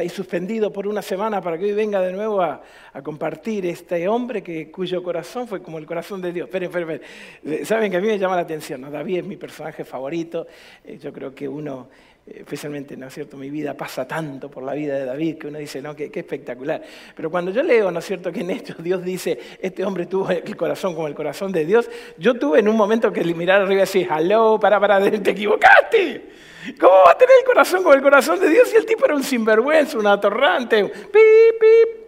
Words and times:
y 0.00 0.08
suspendido 0.10 0.72
por 0.72 0.86
una 0.86 1.02
semana 1.02 1.40
para 1.42 1.58
que 1.58 1.64
hoy 1.64 1.72
venga 1.72 2.00
de 2.00 2.12
nuevo 2.12 2.40
a, 2.40 2.62
compartir 3.02 3.66
este 3.66 4.06
hombre 4.06 4.44
que, 4.44 4.70
cuyo 4.70 5.02
corazón 5.02 5.48
fue 5.48 5.60
como 5.60 5.76
el 5.76 5.86
corazón 5.86 6.22
de 6.22 6.32
Dios. 6.32 6.46
Esperen, 6.46 6.70
esperen, 6.70 7.00
esperen. 7.42 7.66
Saben 7.66 7.90
que 7.90 7.96
a 7.96 8.00
mí 8.00 8.06
me 8.06 8.16
llama 8.16 8.36
la 8.36 8.42
atención, 8.42 8.82
David 8.82 9.18
es 9.18 9.24
mi 9.24 9.36
personaje 9.36 9.84
favorito, 9.84 10.46
eh, 10.84 10.98
yo 11.02 11.12
creo 11.12 11.34
que 11.34 11.48
uno, 11.48 11.88
eh, 12.17 12.17
especialmente, 12.34 12.96
¿no 12.96 13.06
es 13.06 13.14
cierto?, 13.14 13.36
mi 13.36 13.50
vida 13.50 13.74
pasa 13.74 14.06
tanto 14.06 14.50
por 14.50 14.62
la 14.62 14.74
vida 14.74 14.94
de 14.94 15.04
David 15.04 15.38
que 15.38 15.46
uno 15.46 15.58
dice, 15.58 15.80
no, 15.80 15.94
qué, 15.94 16.10
espectacular. 16.12 16.82
Pero 17.14 17.30
cuando 17.30 17.50
yo 17.50 17.62
leo, 17.62 17.90
¿no 17.90 17.98
es 17.98 18.04
cierto?, 18.04 18.32
que 18.32 18.40
en 18.40 18.50
Hechos 18.50 18.76
Dios 18.82 19.04
dice, 19.04 19.38
este 19.60 19.84
hombre 19.84 20.06
tuvo 20.06 20.30
el 20.30 20.56
corazón 20.56 20.94
como 20.94 21.08
el 21.08 21.14
corazón 21.14 21.52
de 21.52 21.64
Dios, 21.64 21.90
yo 22.18 22.34
tuve 22.34 22.60
en 22.60 22.68
un 22.68 22.76
momento 22.76 23.12
que 23.12 23.22
mirar 23.34 23.62
arriba 23.62 23.78
y 23.78 23.80
decir, 23.80 24.08
hello, 24.10 24.58
para, 24.60 24.80
para, 24.80 25.00
te 25.22 25.30
equivocaste. 25.30 26.30
¿Cómo 26.78 26.92
va 27.06 27.12
a 27.12 27.18
tener 27.18 27.34
el 27.40 27.46
corazón 27.46 27.82
con 27.82 27.94
el 27.94 28.02
corazón 28.02 28.40
de 28.40 28.48
Dios 28.50 28.68
si 28.68 28.76
el 28.76 28.84
tipo 28.84 29.04
era 29.04 29.14
un 29.14 29.22
sinvergüenza, 29.22 29.98
un 29.98 30.06
atorrante? 30.06 30.84
pip, 30.84 31.12
pip. 31.12 31.98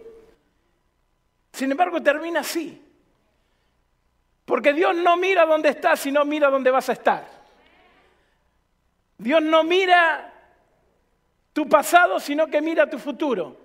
Sin 1.53 1.71
embargo, 1.71 2.01
termina 2.01 2.41
así. 2.41 2.81
Porque 4.45 4.73
Dios 4.73 4.95
no 4.95 5.17
mira 5.17 5.45
dónde 5.45 5.69
estás, 5.69 5.99
sino 5.99 6.25
mira 6.25 6.49
dónde 6.49 6.71
vas 6.71 6.89
a 6.89 6.93
estar. 6.93 7.40
Dios 9.21 9.41
no 9.43 9.63
mira 9.63 10.33
tu 11.53 11.69
pasado, 11.69 12.19
sino 12.19 12.47
que 12.47 12.59
mira 12.61 12.89
tu 12.89 12.97
futuro. 12.97 13.55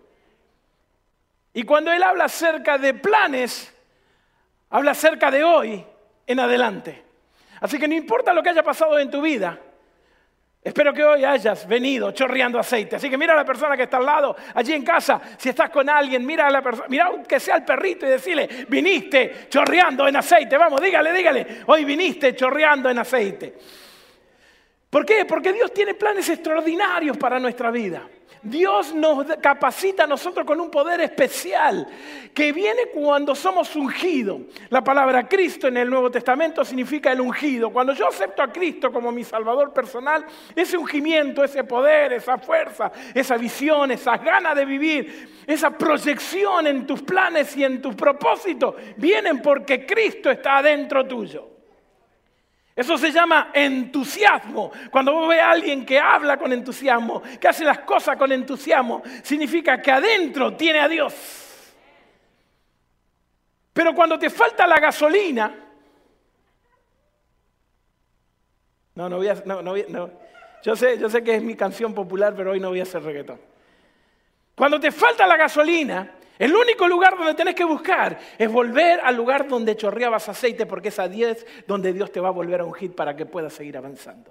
Y 1.55 1.63
cuando 1.63 1.91
Él 1.91 2.03
habla 2.03 2.25
acerca 2.25 2.77
de 2.77 2.93
planes, 2.93 3.75
habla 4.69 4.91
acerca 4.91 5.31
de 5.31 5.43
hoy 5.43 5.85
en 6.27 6.41
adelante. 6.41 7.03
Así 7.61 7.79
que 7.79 7.89
no 7.89 7.95
importa 7.95 8.35
lo 8.35 8.43
que 8.43 8.51
haya 8.51 8.63
pasado 8.63 8.99
en 8.99 9.11
tu 9.11 9.23
vida, 9.23 9.59
Espero 10.67 10.93
que 10.93 11.05
hoy 11.05 11.25
hayas 11.25 11.69
venido 11.69 12.11
chorreando 12.11 12.59
aceite. 12.59 12.97
Así 12.97 13.09
que 13.09 13.17
mira 13.17 13.35
a 13.35 13.37
la 13.37 13.45
persona 13.45 13.77
que 13.77 13.85
está 13.85 13.99
al 13.99 14.05
lado, 14.05 14.35
allí 14.53 14.73
en 14.73 14.83
casa, 14.83 15.21
si 15.39 15.51
estás 15.51 15.71
con 15.71 15.89
alguien, 15.89 16.27
mira 16.27 16.49
a 16.49 16.51
la 16.51 16.61
persona, 16.61 16.89
mira 16.89 17.05
aunque 17.05 17.39
sea 17.39 17.55
el 17.59 17.65
perrito 17.65 18.05
y 18.05 18.09
decirle, 18.09 18.67
viniste 18.69 19.47
chorreando 19.49 20.09
en 20.09 20.17
aceite. 20.17 20.59
Vamos, 20.59 20.81
dígale, 20.81 21.13
dígale, 21.13 21.47
hoy 21.67 21.85
viniste 21.85 22.35
chorreando 22.35 22.91
en 22.91 22.99
aceite. 22.99 23.55
¿Por 24.97 25.05
qué? 25.05 25.27
Porque 25.27 25.53
Dios 25.53 25.75
tiene 25.75 25.93
planes 25.93 26.27
extraordinarios 26.31 27.19
para 27.19 27.39
nuestra 27.39 27.71
vida. 27.71 28.09
Dios 28.43 28.95
nos 28.95 29.27
capacita 29.43 30.05
a 30.05 30.07
nosotros 30.07 30.47
con 30.47 30.59
un 30.59 30.71
poder 30.71 31.03
especial 31.03 31.87
que 32.33 32.51
viene 32.51 32.87
cuando 32.95 33.35
somos 33.35 33.77
ungidos. 33.77 34.41
La 34.71 34.83
palabra 34.83 35.29
Cristo 35.29 35.69
en 35.69 35.77
el 35.77 35.91
Nuevo 35.91 36.11
Testamento 36.11 36.65
significa 36.65 37.13
el 37.13 37.21
ungido. 37.21 37.69
Cuando 37.69 37.93
yo 37.93 38.09
acepto 38.09 38.41
a 38.41 38.51
Cristo 38.51 38.91
como 38.91 39.13
mi 39.13 39.23
Salvador 39.23 39.71
personal, 39.71 40.25
ese 40.55 40.79
ungimiento, 40.79 41.45
ese 41.45 41.63
poder, 41.65 42.15
esa 42.15 42.39
fuerza, 42.39 42.91
esa 43.13 43.37
visión, 43.37 43.91
esa 43.91 44.17
ganas 44.17 44.57
de 44.57 44.65
vivir, 44.65 45.43
esa 45.47 45.77
proyección 45.77 46.69
en 46.69 46.87
tus 46.87 47.03
planes 47.03 47.55
y 47.55 47.65
en 47.65 47.83
tus 47.83 47.95
propósitos, 47.95 48.77
vienen 48.97 49.43
porque 49.43 49.85
Cristo 49.85 50.31
está 50.31 50.57
adentro 50.57 51.07
tuyo. 51.07 51.56
Eso 52.77 52.99
se 52.99 53.11
llama 53.11 53.51
entusiasmo. 53.55 54.71
Cuando 54.91 55.15
vos 55.15 55.31
ves 55.31 55.41
a 55.41 55.51
alguien 55.51 55.87
que 55.87 55.99
habla 55.99 56.37
con 56.37 56.53
entusiasmo, 56.53 57.23
que 57.41 57.49
hace 57.49 57.65
las 57.65 57.79
cosas 57.79 58.19
con 58.19 58.31
entusiasmo, 58.31 59.03
significa 59.23 59.81
que 59.81 59.91
adentro 59.91 60.55
tiene 60.55 60.81
a 60.81 60.87
Dios. 60.87 61.15
Pero 63.73 63.95
cuando 63.95 64.19
te 64.19 64.29
falta 64.29 64.67
la 64.67 64.79
gasolina, 64.79 65.55
no, 68.95 69.09
no 69.09 69.17
voy 69.17 69.29
a, 69.29 69.35
no, 69.47 69.63
no, 69.63 69.75
no. 69.89 70.11
Yo 70.63 70.77
sé, 70.77 70.99
yo 70.99 71.09
sé 71.09 71.25
que 71.25 71.37
es 71.37 71.43
mi 71.43 71.55
canción 71.55 71.95
popular, 71.95 72.35
pero 72.37 72.51
hoy 72.51 72.61
no 72.61 72.69
voy 72.69 72.81
a 72.81 72.83
hacer 72.83 73.03
reggaetón. 73.03 73.41
Cuando 74.55 74.79
te 74.79 74.91
falta 74.91 75.27
la 75.27 75.37
gasolina, 75.39 76.11
el 76.39 76.55
único 76.55 76.87
lugar 76.87 77.17
donde 77.17 77.35
tenés 77.35 77.55
que 77.55 77.65
buscar 77.65 78.19
es 78.39 78.51
volver 78.51 79.01
al 79.01 79.17
lugar 79.17 79.49
donde 79.49 79.77
chorreabas 79.77 80.29
aceite, 80.29 80.67
porque 80.67 80.89
es 80.89 80.99
a 80.99 81.09
10 81.09 81.65
donde 81.67 81.93
Dios 81.93 82.13
te 82.13 82.21
va 82.21 82.29
a 82.29 82.33
volver 82.33 82.61
a 82.61 82.65
ungir 82.65 82.95
para 82.95 83.17
que 83.17 83.25
puedas 83.25 83.55
seguir 83.55 83.77
avanzando. 83.77 84.31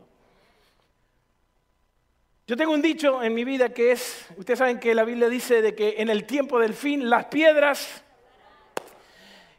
Yo 2.47 2.55
tengo 2.55 2.73
un 2.73 2.81
dicho 2.81 3.23
en 3.23 3.33
mi 3.33 3.43
vida 3.43 3.69
que 3.69 3.91
es, 3.91 4.27
ustedes 4.37 4.59
saben 4.59 4.79
que 4.79 4.93
la 4.93 5.03
Biblia 5.03 5.29
dice 5.29 5.63
de 5.63 5.73
que 5.73 5.95
en 5.97 6.09
el 6.09 6.25
tiempo 6.25 6.59
del 6.59 6.73
fin 6.73 7.09
las 7.09 7.25
piedras... 7.25 8.03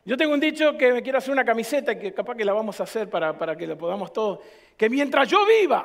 Yo 0.05 0.17
tengo 0.17 0.33
un 0.35 0.39
dicho 0.39 0.79
que 0.79 0.93
me 0.93 1.03
quiero 1.03 1.19
hacer 1.19 1.33
una 1.33 1.45
camiseta, 1.45 1.99
que 1.99 2.15
capaz 2.15 2.37
que 2.37 2.45
la 2.45 2.53
vamos 2.53 2.79
a 2.79 2.85
hacer 2.85 3.11
para, 3.11 3.37
para 3.37 3.57
que 3.57 3.67
lo 3.67 3.77
podamos 3.77 4.13
todos, 4.13 4.39
que 4.77 4.89
mientras 4.89 5.29
yo 5.29 5.45
viva, 5.45 5.85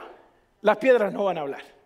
las 0.61 0.77
piedras 0.77 1.11
no 1.11 1.23
van 1.23 1.39
a 1.39 1.41
hablar. 1.41 1.80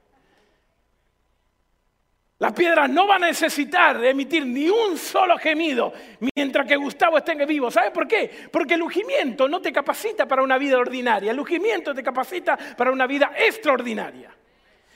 Las 2.38 2.52
piedras 2.52 2.90
no 2.90 3.08
van 3.08 3.24
a 3.24 3.28
necesitar 3.28 4.04
emitir 4.04 4.46
ni 4.46 4.68
un 4.68 4.98
solo 4.98 5.38
gemido 5.38 5.94
mientras 6.36 6.68
que 6.68 6.76
Gustavo 6.76 7.18
esté 7.18 7.34
vivo. 7.46 7.72
¿Sabe 7.72 7.92
por 7.92 8.08
qué? 8.08 8.50
Porque 8.52 8.74
el 8.74 8.82
ungimiento 8.82 9.48
no 9.48 9.62
te 9.62 9.72
capacita 9.72 10.28
para 10.28 10.44
una 10.44 10.58
vida 10.58 10.78
ordinaria, 10.78 11.32
el 11.32 11.40
ungimiento 11.40 11.94
te 11.94 12.04
capacita 12.04 12.58
para 12.76 12.92
una 12.92 13.08
vida 13.08 13.32
extraordinaria. 13.38 14.32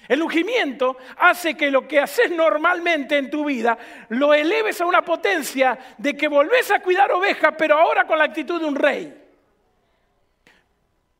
El 0.09 0.21
ungimiento 0.21 0.97
hace 1.17 1.55
que 1.55 1.71
lo 1.71 1.87
que 1.87 1.99
haces 1.99 2.31
normalmente 2.31 3.17
en 3.17 3.29
tu 3.29 3.45
vida 3.45 3.77
lo 4.09 4.33
eleves 4.33 4.81
a 4.81 4.85
una 4.85 5.03
potencia 5.03 5.77
de 5.97 6.17
que 6.17 6.27
volvés 6.27 6.71
a 6.71 6.79
cuidar 6.79 7.09
ovejas, 7.11 7.53
pero 7.57 7.77
ahora 7.77 8.05
con 8.05 8.17
la 8.17 8.25
actitud 8.25 8.59
de 8.59 8.65
un 8.65 8.75
rey. 8.75 9.28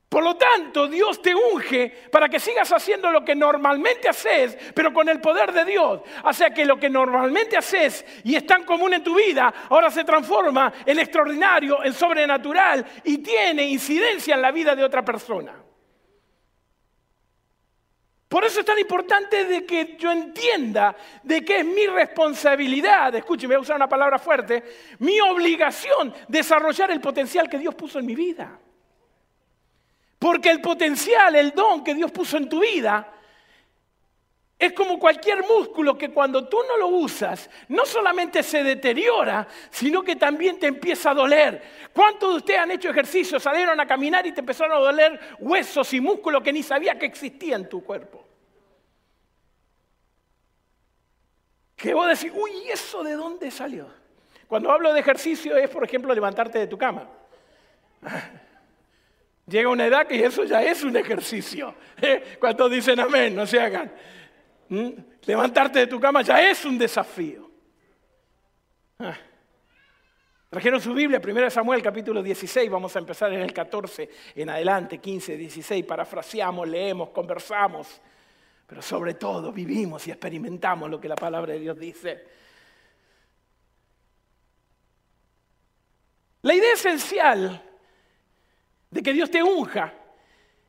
Por 0.09 0.23
lo 0.23 0.35
tanto, 0.35 0.87
Dios 0.87 1.21
te 1.21 1.35
unge 1.35 1.87
para 2.11 2.27
que 2.27 2.39
sigas 2.39 2.71
haciendo 2.71 3.11
lo 3.11 3.23
que 3.23 3.35
normalmente 3.35 4.09
haces, 4.09 4.57
pero 4.73 4.91
con 4.91 5.07
el 5.07 5.21
poder 5.21 5.53
de 5.53 5.65
Dios. 5.65 6.01
O 6.23 6.33
sea 6.33 6.49
que 6.49 6.65
lo 6.65 6.79
que 6.79 6.89
normalmente 6.89 7.55
haces 7.55 8.03
y 8.23 8.35
es 8.35 8.43
tan 8.43 8.63
común 8.63 8.95
en 8.95 9.03
tu 9.03 9.15
vida, 9.15 9.53
ahora 9.69 9.91
se 9.91 10.03
transforma 10.03 10.73
en 10.83 10.97
extraordinario, 10.97 11.83
en 11.83 11.93
sobrenatural 11.93 12.83
y 13.03 13.19
tiene 13.19 13.63
incidencia 13.65 14.33
en 14.33 14.41
la 14.41 14.51
vida 14.51 14.75
de 14.75 14.83
otra 14.83 15.05
persona. 15.05 15.53
Por 18.27 18.43
eso 18.43 18.61
es 18.61 18.65
tan 18.65 18.79
importante 18.79 19.45
de 19.45 19.63
que 19.63 19.95
yo 19.99 20.11
entienda 20.11 20.95
de 21.21 21.45
que 21.45 21.59
es 21.59 21.65
mi 21.65 21.85
responsabilidad, 21.85 23.13
escúcheme, 23.13 23.55
voy 23.55 23.59
a 23.59 23.61
usar 23.61 23.75
una 23.75 23.89
palabra 23.89 24.17
fuerte, 24.17 24.63
mi 24.99 25.19
obligación 25.19 26.15
desarrollar 26.27 26.89
el 26.89 27.01
potencial 27.01 27.47
que 27.47 27.59
Dios 27.59 27.75
puso 27.75 27.99
en 27.99 28.07
mi 28.07 28.15
vida. 28.15 28.59
Porque 30.19 30.51
el 30.51 30.59
potencial, 30.59 31.33
el 31.35 31.51
don 31.51 31.83
que 31.83 31.95
Dios 31.95 32.11
puso 32.11 32.35
en 32.35 32.49
tu 32.49 32.59
vida, 32.59 33.13
es 34.59 34.73
como 34.73 34.99
cualquier 34.99 35.47
músculo 35.47 35.97
que 35.97 36.11
cuando 36.11 36.49
tú 36.49 36.57
no 36.67 36.75
lo 36.75 36.87
usas, 36.89 37.49
no 37.69 37.85
solamente 37.85 38.43
se 38.43 38.61
deteriora, 38.61 39.47
sino 39.69 40.03
que 40.03 40.17
también 40.17 40.59
te 40.59 40.67
empieza 40.67 41.11
a 41.11 41.13
doler. 41.13 41.63
¿Cuántos 41.93 42.31
de 42.31 42.35
ustedes 42.35 42.59
han 42.59 42.71
hecho 42.71 42.89
ejercicio, 42.89 43.39
salieron 43.39 43.79
a 43.79 43.87
caminar 43.87 44.27
y 44.27 44.33
te 44.33 44.41
empezaron 44.41 44.75
a 44.75 44.79
doler 44.81 45.17
huesos 45.39 45.93
y 45.93 46.01
músculos 46.01 46.43
que 46.43 46.51
ni 46.51 46.61
sabía 46.61 46.99
que 46.99 47.05
existían 47.05 47.61
en 47.61 47.69
tu 47.69 47.81
cuerpo? 47.81 48.25
Que 51.77 51.93
vos 51.93 52.09
decís, 52.09 52.33
uy, 52.35 52.51
¿eso 52.69 53.01
de 53.01 53.13
dónde 53.13 53.49
salió? 53.51 53.87
Cuando 54.45 54.69
hablo 54.69 54.91
de 54.91 54.99
ejercicio 54.99 55.55
es, 55.55 55.69
por 55.69 55.85
ejemplo, 55.85 56.13
levantarte 56.13 56.59
de 56.59 56.67
tu 56.67 56.77
cama. 56.77 57.07
Llega 59.49 59.69
una 59.69 59.87
edad 59.87 60.05
que 60.05 60.23
eso 60.23 60.43
ya 60.43 60.61
es 60.61 60.83
un 60.83 60.95
ejercicio. 60.95 61.73
¿eh? 62.01 62.37
¿Cuántos 62.39 62.69
dicen 62.71 62.99
amén? 62.99 63.35
No 63.35 63.47
se 63.47 63.59
hagan. 63.59 63.91
¿Mm? 64.69 64.89
Levantarte 65.25 65.79
de 65.79 65.87
tu 65.87 65.99
cama 65.99 66.21
ya 66.21 66.49
es 66.49 66.63
un 66.65 66.77
desafío. 66.77 67.49
Ah. 68.99 69.17
Trajeron 70.49 70.81
su 70.81 70.93
Biblia, 70.93 71.21
1 71.23 71.49
Samuel 71.49 71.81
capítulo 71.81 72.23
16, 72.23 72.69
vamos 72.71 72.95
a 72.95 72.99
empezar 72.99 73.31
en 73.31 73.41
el 73.41 73.53
14, 73.53 74.09
en 74.35 74.49
adelante, 74.49 74.97
15, 74.97 75.37
16, 75.37 75.85
parafraseamos, 75.85 76.67
leemos, 76.67 77.09
conversamos, 77.09 78.01
pero 78.65 78.81
sobre 78.81 79.13
todo 79.13 79.51
vivimos 79.51 80.07
y 80.07 80.11
experimentamos 80.11 80.89
lo 80.89 80.99
que 80.99 81.07
la 81.07 81.15
palabra 81.15 81.53
de 81.53 81.59
Dios 81.59 81.77
dice. 81.77 82.23
La 86.41 86.55
idea 86.55 86.73
esencial 86.73 87.68
de 88.89 89.03
que 89.03 89.13
Dios 89.13 89.29
te 89.29 89.43
unja, 89.43 89.93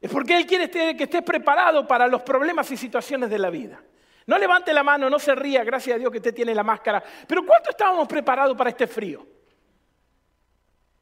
es 0.00 0.10
porque 0.10 0.36
Él 0.36 0.46
quiere 0.46 0.70
que 0.70 1.04
estés 1.04 1.22
preparado 1.22 1.86
para 1.86 2.06
los 2.06 2.22
problemas 2.22 2.70
y 2.70 2.76
situaciones 2.76 3.28
de 3.28 3.38
la 3.38 3.50
vida. 3.50 3.80
No 4.26 4.38
levante 4.38 4.72
la 4.72 4.82
mano, 4.82 5.10
no 5.10 5.18
se 5.18 5.34
ría, 5.34 5.64
gracias 5.64 5.96
a 5.96 5.98
Dios 5.98 6.10
que 6.10 6.18
usted 6.18 6.34
tiene 6.34 6.54
la 6.54 6.62
máscara. 6.62 7.02
Pero 7.26 7.44
¿cuánto 7.44 7.70
estábamos 7.70 8.06
preparados 8.06 8.56
para 8.56 8.70
este 8.70 8.86
frío? 8.86 9.26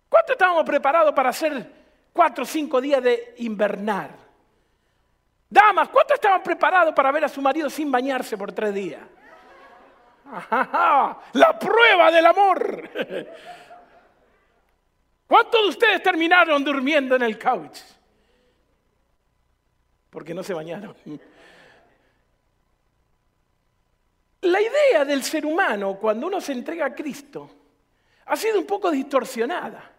¿Cuánto 0.08 0.32
estábamos 0.32 0.64
preparados 0.64 1.12
para 1.12 1.28
hacer 1.28 1.70
cuatro 2.12 2.44
o 2.44 2.46
cinco 2.46 2.80
días 2.80 3.02
de 3.02 3.34
invernar? 3.38 4.10
Damas, 5.50 5.88
¿cuánto 5.88 6.14
estaban 6.14 6.42
preparados 6.42 6.94
para 6.94 7.12
ver 7.12 7.24
a 7.24 7.28
su 7.28 7.42
marido 7.42 7.68
sin 7.68 7.90
bañarse 7.90 8.36
por 8.36 8.52
tres 8.52 8.72
días? 8.74 9.02
la 11.32 11.58
prueba 11.58 12.10
del 12.10 12.26
amor. 12.26 12.90
¿Cuántos 15.28 15.62
de 15.62 15.69
ustedes 15.69 16.02
terminaron 16.02 16.64
durmiendo 16.64 17.14
en 17.14 17.22
el 17.22 17.38
couch? 17.38 17.78
Porque 20.08 20.32
no 20.32 20.42
se 20.42 20.54
bañaron. 20.54 20.96
La 24.40 24.60
idea 24.60 25.04
del 25.04 25.22
ser 25.22 25.44
humano 25.44 25.98
cuando 25.98 26.26
uno 26.26 26.40
se 26.40 26.52
entrega 26.52 26.86
a 26.86 26.94
Cristo 26.94 27.50
ha 28.25 28.36
sido 28.36 28.58
un 28.58 28.66
poco 28.66 28.90
distorsionada. 28.90 29.97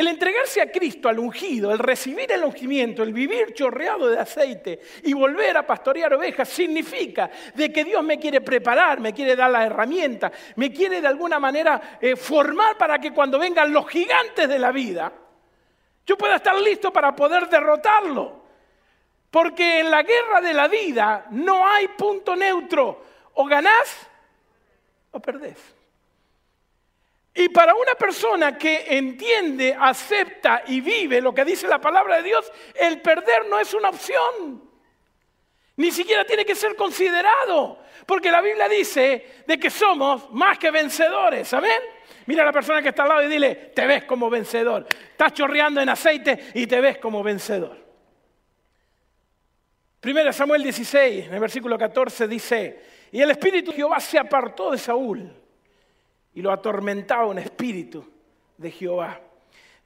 El 0.00 0.08
entregarse 0.08 0.62
a 0.62 0.72
Cristo, 0.72 1.10
al 1.10 1.18
ungido, 1.18 1.70
el 1.70 1.78
recibir 1.78 2.32
el 2.32 2.42
ungimiento, 2.42 3.02
el 3.02 3.12
vivir 3.12 3.52
chorreado 3.52 4.08
de 4.08 4.18
aceite 4.18 4.80
y 5.02 5.12
volver 5.12 5.58
a 5.58 5.66
pastorear 5.66 6.14
ovejas 6.14 6.48
significa 6.48 7.30
de 7.54 7.70
que 7.70 7.84
Dios 7.84 8.02
me 8.02 8.18
quiere 8.18 8.40
preparar, 8.40 8.98
me 8.98 9.12
quiere 9.12 9.36
dar 9.36 9.50
la 9.50 9.66
herramienta, 9.66 10.32
me 10.56 10.72
quiere 10.72 11.02
de 11.02 11.06
alguna 11.06 11.38
manera 11.38 11.98
eh, 12.00 12.16
formar 12.16 12.78
para 12.78 12.98
que 12.98 13.12
cuando 13.12 13.38
vengan 13.38 13.70
los 13.70 13.86
gigantes 13.90 14.48
de 14.48 14.58
la 14.58 14.72
vida, 14.72 15.12
yo 16.06 16.16
pueda 16.16 16.36
estar 16.36 16.58
listo 16.58 16.90
para 16.90 17.14
poder 17.14 17.50
derrotarlo. 17.50 18.40
Porque 19.30 19.80
en 19.80 19.90
la 19.90 20.02
guerra 20.02 20.40
de 20.40 20.54
la 20.54 20.66
vida 20.66 21.26
no 21.32 21.68
hay 21.68 21.88
punto 21.88 22.34
neutro. 22.34 23.04
O 23.34 23.44
ganás 23.44 24.08
o 25.10 25.20
perdés. 25.20 25.58
Y 27.34 27.48
para 27.48 27.74
una 27.74 27.94
persona 27.94 28.58
que 28.58 28.86
entiende, 28.88 29.76
acepta 29.78 30.64
y 30.66 30.80
vive 30.80 31.20
lo 31.20 31.32
que 31.32 31.44
dice 31.44 31.68
la 31.68 31.80
palabra 31.80 32.16
de 32.16 32.24
Dios, 32.24 32.50
el 32.74 33.00
perder 33.00 33.46
no 33.48 33.58
es 33.60 33.72
una 33.72 33.90
opción. 33.90 34.68
Ni 35.76 35.90
siquiera 35.92 36.24
tiene 36.24 36.44
que 36.44 36.56
ser 36.56 36.74
considerado. 36.74 37.78
Porque 38.04 38.30
la 38.30 38.40
Biblia 38.40 38.68
dice 38.68 39.42
de 39.46 39.58
que 39.58 39.70
somos 39.70 40.30
más 40.32 40.58
que 40.58 40.70
vencedores. 40.70 41.46
¿Saben? 41.46 41.80
Mira 42.26 42.42
a 42.42 42.46
la 42.46 42.52
persona 42.52 42.82
que 42.82 42.88
está 42.88 43.04
al 43.04 43.08
lado 43.08 43.22
y 43.22 43.28
dile, 43.28 43.54
te 43.74 43.86
ves 43.86 44.04
como 44.04 44.28
vencedor. 44.28 44.86
Estás 44.90 45.32
chorreando 45.32 45.80
en 45.80 45.88
aceite 45.88 46.50
y 46.54 46.66
te 46.66 46.80
ves 46.80 46.98
como 46.98 47.22
vencedor. 47.22 47.78
Primera 50.00 50.32
Samuel 50.32 50.62
16, 50.62 51.26
en 51.26 51.34
el 51.34 51.40
versículo 51.40 51.78
14 51.78 52.26
dice, 52.26 52.84
y 53.12 53.20
el 53.20 53.30
espíritu 53.30 53.70
de 53.70 53.76
Jehová 53.76 54.00
se 54.00 54.18
apartó 54.18 54.70
de 54.70 54.78
Saúl 54.78 55.39
y 56.34 56.42
lo 56.42 56.52
atormentaba 56.52 57.26
un 57.26 57.38
espíritu 57.38 58.04
de 58.56 58.70
Jehová. 58.70 59.20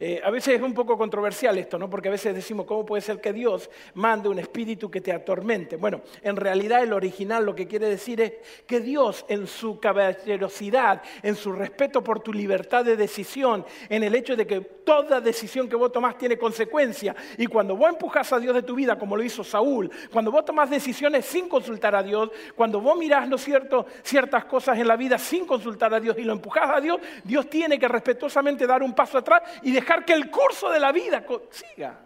Eh, 0.07 0.21
a 0.23 0.29
veces 0.31 0.57
es 0.57 0.61
un 0.61 0.75
poco 0.75 0.99
controversial 0.99 1.57
esto, 1.57 1.79
¿no? 1.79 1.89
Porque 1.89 2.09
a 2.09 2.11
veces 2.11 2.35
decimos, 2.35 2.67
¿cómo 2.67 2.85
puede 2.85 3.01
ser 3.01 3.23
que 3.23 3.33
Dios 3.33 3.71
mande 3.95 4.29
un 4.29 4.39
espíritu 4.39 4.91
que 4.91 5.01
te 5.01 5.11
atormente? 5.11 5.77
Bueno, 5.77 6.03
en 6.21 6.37
realidad 6.37 6.83
el 6.83 6.93
original 6.93 7.47
lo 7.47 7.55
que 7.55 7.67
quiere 7.67 7.89
decir 7.89 8.21
es 8.21 8.35
que 8.67 8.81
Dios 8.81 9.25
en 9.29 9.47
su 9.47 9.81
caballerosidad, 9.81 11.01
en 11.23 11.35
su 11.35 11.53
respeto 11.53 12.05
por 12.05 12.21
tu 12.21 12.35
libertad 12.35 12.85
de 12.85 12.99
decisión, 12.99 13.65
en 13.89 14.03
el 14.03 14.15
hecho 14.15 14.37
de 14.37 14.47
que 14.47 14.61
toda 14.61 15.23
decisión 15.23 15.71
que 15.71 15.77
vos 15.77 15.91
tomás 15.91 16.19
tiene 16.19 16.37
consecuencia, 16.37 17.17
y 17.39 17.47
cuando 17.47 17.75
vos 17.75 17.89
empujas 17.89 18.31
a 18.35 18.39
Dios 18.39 18.55
de 18.55 18.63
tu 18.63 18.75
vida, 18.75 18.99
como 18.99 19.17
lo 19.17 19.23
hizo 19.23 19.43
Saúl, 19.43 19.91
cuando 20.13 20.31
vos 20.31 20.45
tomás 20.45 20.69
decisiones 20.69 21.25
sin 21.25 21.49
consultar 21.49 21.95
a 21.95 22.03
Dios, 22.03 22.31
cuando 22.55 22.79
vos 22.79 22.99
mirás, 22.99 23.27
¿no 23.27 23.37
es 23.37 23.45
cierto?, 23.45 23.87
ciertas 24.03 24.45
cosas 24.45 24.79
en 24.79 24.87
la 24.87 24.97
vida 24.97 25.17
sin 25.17 25.47
consultar 25.47 25.95
a 25.95 26.01
Dios 26.01 26.19
y 26.19 26.25
lo 26.25 26.35
empujás 26.35 26.77
a 26.77 26.81
Dios, 26.83 27.01
Dios 27.25 27.49
tiene 27.49 27.79
que 27.79 27.89
respetuosamente 27.89 28.67
dar 28.67 28.83
un 28.83 28.95
paso 28.95 29.17
atrás 29.17 29.41
y 29.63 29.73
dejar 29.73 29.94
que 30.03 30.15
el 30.15 30.31
curso 30.31 30.71
de 30.71 30.81
la 30.81 30.91
vida 30.91 31.23
siga. 31.51 32.01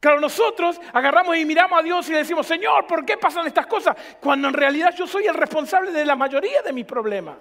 Claro, 0.00 0.20
nosotros 0.20 0.80
agarramos 0.92 1.36
y 1.36 1.44
miramos 1.44 1.78
a 1.78 1.82
Dios 1.82 2.08
y 2.08 2.12
decimos, 2.12 2.46
Señor, 2.46 2.86
¿por 2.86 3.04
qué 3.04 3.16
pasan 3.16 3.46
estas 3.46 3.66
cosas? 3.66 3.96
Cuando 4.20 4.46
en 4.48 4.54
realidad 4.54 4.94
yo 4.94 5.06
soy 5.06 5.26
el 5.26 5.34
responsable 5.34 5.90
de 5.90 6.04
la 6.04 6.14
mayoría 6.14 6.62
de 6.62 6.72
mis 6.72 6.84
problemas. 6.84 7.36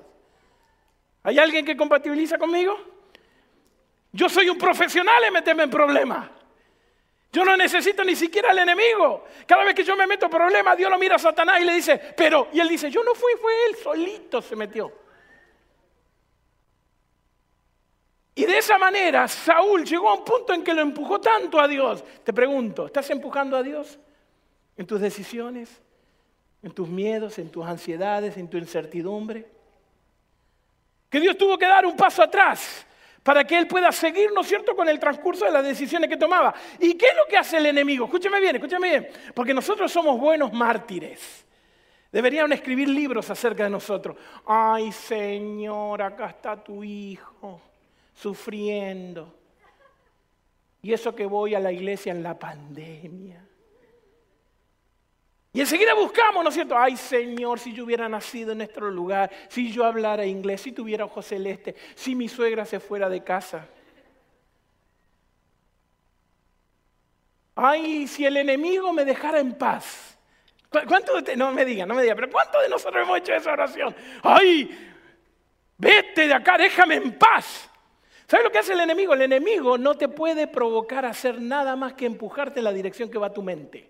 ¿Hay 1.23 1.37
alguien 1.37 1.65
que 1.65 1.77
compatibiliza 1.77 2.37
conmigo? 2.37 2.75
Yo 4.11 4.27
soy 4.29 4.49
un 4.49 4.57
profesional 4.57 5.23
en 5.23 5.33
meterme 5.33 5.63
en 5.63 5.69
problemas. 5.69 6.29
Yo 7.31 7.45
no 7.45 7.55
necesito 7.55 8.03
ni 8.03 8.15
siquiera 8.15 8.49
al 8.49 8.57
enemigo. 8.57 9.25
Cada 9.45 9.63
vez 9.63 9.75
que 9.75 9.83
yo 9.83 9.95
me 9.95 10.07
meto 10.07 10.25
en 10.25 10.31
problemas, 10.31 10.77
Dios 10.77 10.89
lo 10.89 10.97
mira 10.97 11.17
a 11.17 11.19
Satanás 11.19 11.59
y 11.61 11.65
le 11.65 11.73
dice, 11.73 11.99
pero, 12.15 12.47
y 12.53 12.59
él 12.59 12.67
dice, 12.67 12.89
yo 12.89 13.03
no 13.03 13.13
fui, 13.13 13.33
fue 13.39 13.51
él, 13.69 13.75
solito 13.75 14.41
se 14.41 14.55
metió. 14.55 14.91
Y 18.37 18.45
de 18.45 18.59
esa 18.59 18.77
manera 18.77 19.27
Saúl 19.27 19.83
llegó 19.83 20.09
a 20.09 20.13
un 20.13 20.23
punto 20.23 20.53
en 20.53 20.63
que 20.63 20.71
lo 20.71 20.81
empujó 20.81 21.19
tanto 21.19 21.59
a 21.59 21.67
Dios. 21.67 22.03
Te 22.23 22.31
pregunto, 22.31 22.85
¿estás 22.85 23.09
empujando 23.09 23.57
a 23.57 23.63
Dios 23.63 23.97
en 24.77 24.85
tus 24.85 25.01
decisiones, 25.01 25.81
en 26.61 26.71
tus 26.71 26.87
miedos, 26.87 27.39
en 27.39 27.49
tus 27.49 27.65
ansiedades, 27.65 28.37
en 28.37 28.47
tu 28.47 28.57
incertidumbre? 28.57 29.49
Que 31.09 31.19
Dios 31.19 31.35
tuvo 31.35 31.57
que 31.57 31.65
dar 31.65 31.83
un 31.87 31.95
paso 31.95 32.21
atrás 32.21 32.85
para 33.23 33.43
que 33.43 33.57
Él 33.57 33.65
pueda 33.65 33.91
seguir, 33.91 34.31
¿no 34.31 34.41
es 34.41 34.47
cierto?, 34.47 34.75
con 34.75 34.87
el 34.87 34.99
transcurso 34.99 35.45
de 35.45 35.51
las 35.51 35.63
decisiones 35.63 36.07
que 36.07 36.17
tomaba. 36.17 36.53
¿Y 36.79 36.93
qué 36.93 37.07
es 37.07 37.15
lo 37.15 37.25
que 37.27 37.37
hace 37.37 37.57
el 37.57 37.65
enemigo? 37.65 38.05
Escúcheme 38.05 38.39
bien, 38.39 38.57
escúcheme 38.57 38.87
bien, 38.87 39.07
porque 39.33 39.53
nosotros 39.55 39.91
somos 39.91 40.19
buenos 40.19 40.53
mártires. 40.53 41.43
Deberían 42.11 42.53
escribir 42.53 42.87
libros 42.87 43.31
acerca 43.31 43.63
de 43.63 43.71
nosotros. 43.71 44.15
Ay, 44.45 44.91
Señor, 44.91 46.03
acá 46.03 46.27
está 46.27 46.63
tu 46.63 46.83
hijo 46.83 47.61
sufriendo. 48.17 49.33
Y 50.81 50.93
eso 50.93 51.15
que 51.15 51.25
voy 51.25 51.55
a 51.55 51.59
la 51.59 51.71
iglesia 51.71 52.11
en 52.11 52.23
la 52.23 52.37
pandemia. 52.37 53.43
Y 55.53 55.61
enseguida 55.61 55.93
buscamos, 55.95 56.43
¿no 56.43 56.49
es 56.49 56.55
cierto? 56.55 56.77
Ay 56.77 56.97
Señor, 56.97 57.59
si 57.59 57.73
yo 57.73 57.83
hubiera 57.83 58.07
nacido 58.07 58.51
en 58.51 58.59
nuestro 58.59 58.91
lugar, 58.91 59.31
si 59.49 59.71
yo 59.71 59.85
hablara 59.85 60.25
inglés, 60.25 60.61
si 60.61 60.71
tuviera 60.71 61.05
ojo 61.05 61.21
celeste, 61.21 61.75
si 61.95 62.13
mi 62.13 62.27
suegra 62.27 62.65
se 62.65 62.79
fuera 62.79 63.09
de 63.09 63.23
casa. 63.23 63.67
Ay, 67.55 68.07
si 68.07 68.23
el 68.23 68.37
enemigo 68.37 68.93
me 68.93 69.03
dejara 69.03 69.39
en 69.39 69.55
paz. 69.55 70.15
¿Cuánto 70.69 71.19
de 71.21 71.35
no 71.35 71.51
me 71.51 71.65
digan, 71.65 71.87
no 71.87 71.95
me 71.95 72.03
digan, 72.03 72.17
pero 72.17 72.29
¿cuántos 72.29 72.61
de 72.61 72.69
nosotros 72.69 73.01
hemos 73.01 73.17
hecho 73.17 73.33
esa 73.33 73.53
oración? 73.53 73.95
Ay, 74.21 74.93
vete 75.77 76.27
de 76.27 76.33
acá, 76.35 76.57
déjame 76.57 76.95
en 76.95 77.17
paz. 77.17 77.66
¿Sabes 78.27 78.43
lo 78.43 78.51
que 78.51 78.59
hace 78.59 78.73
el 78.73 78.81
enemigo? 78.81 79.13
El 79.13 79.21
enemigo 79.21 79.77
no 79.77 79.95
te 79.95 80.09
puede 80.09 80.47
provocar 80.47 81.05
a 81.05 81.09
hacer 81.09 81.41
nada 81.41 81.77
más 81.77 81.93
que 81.93 82.05
empujarte 82.05 82.59
en 82.59 82.65
la 82.65 82.73
dirección 82.73 83.09
que 83.09 83.17
va 83.17 83.31
tu 83.31 83.41
mente. 83.41 83.89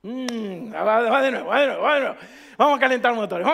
Mm, 0.00 0.72
va, 0.72 1.20
de 1.20 1.30
nuevo, 1.30 1.48
va 1.48 1.60
de 1.60 1.66
nuevo, 1.66 1.82
va 1.82 1.94
de 1.94 2.00
nuevo. 2.00 2.16
Vamos 2.56 2.76
a 2.78 2.80
calentar 2.80 3.12
motores. 3.12 3.46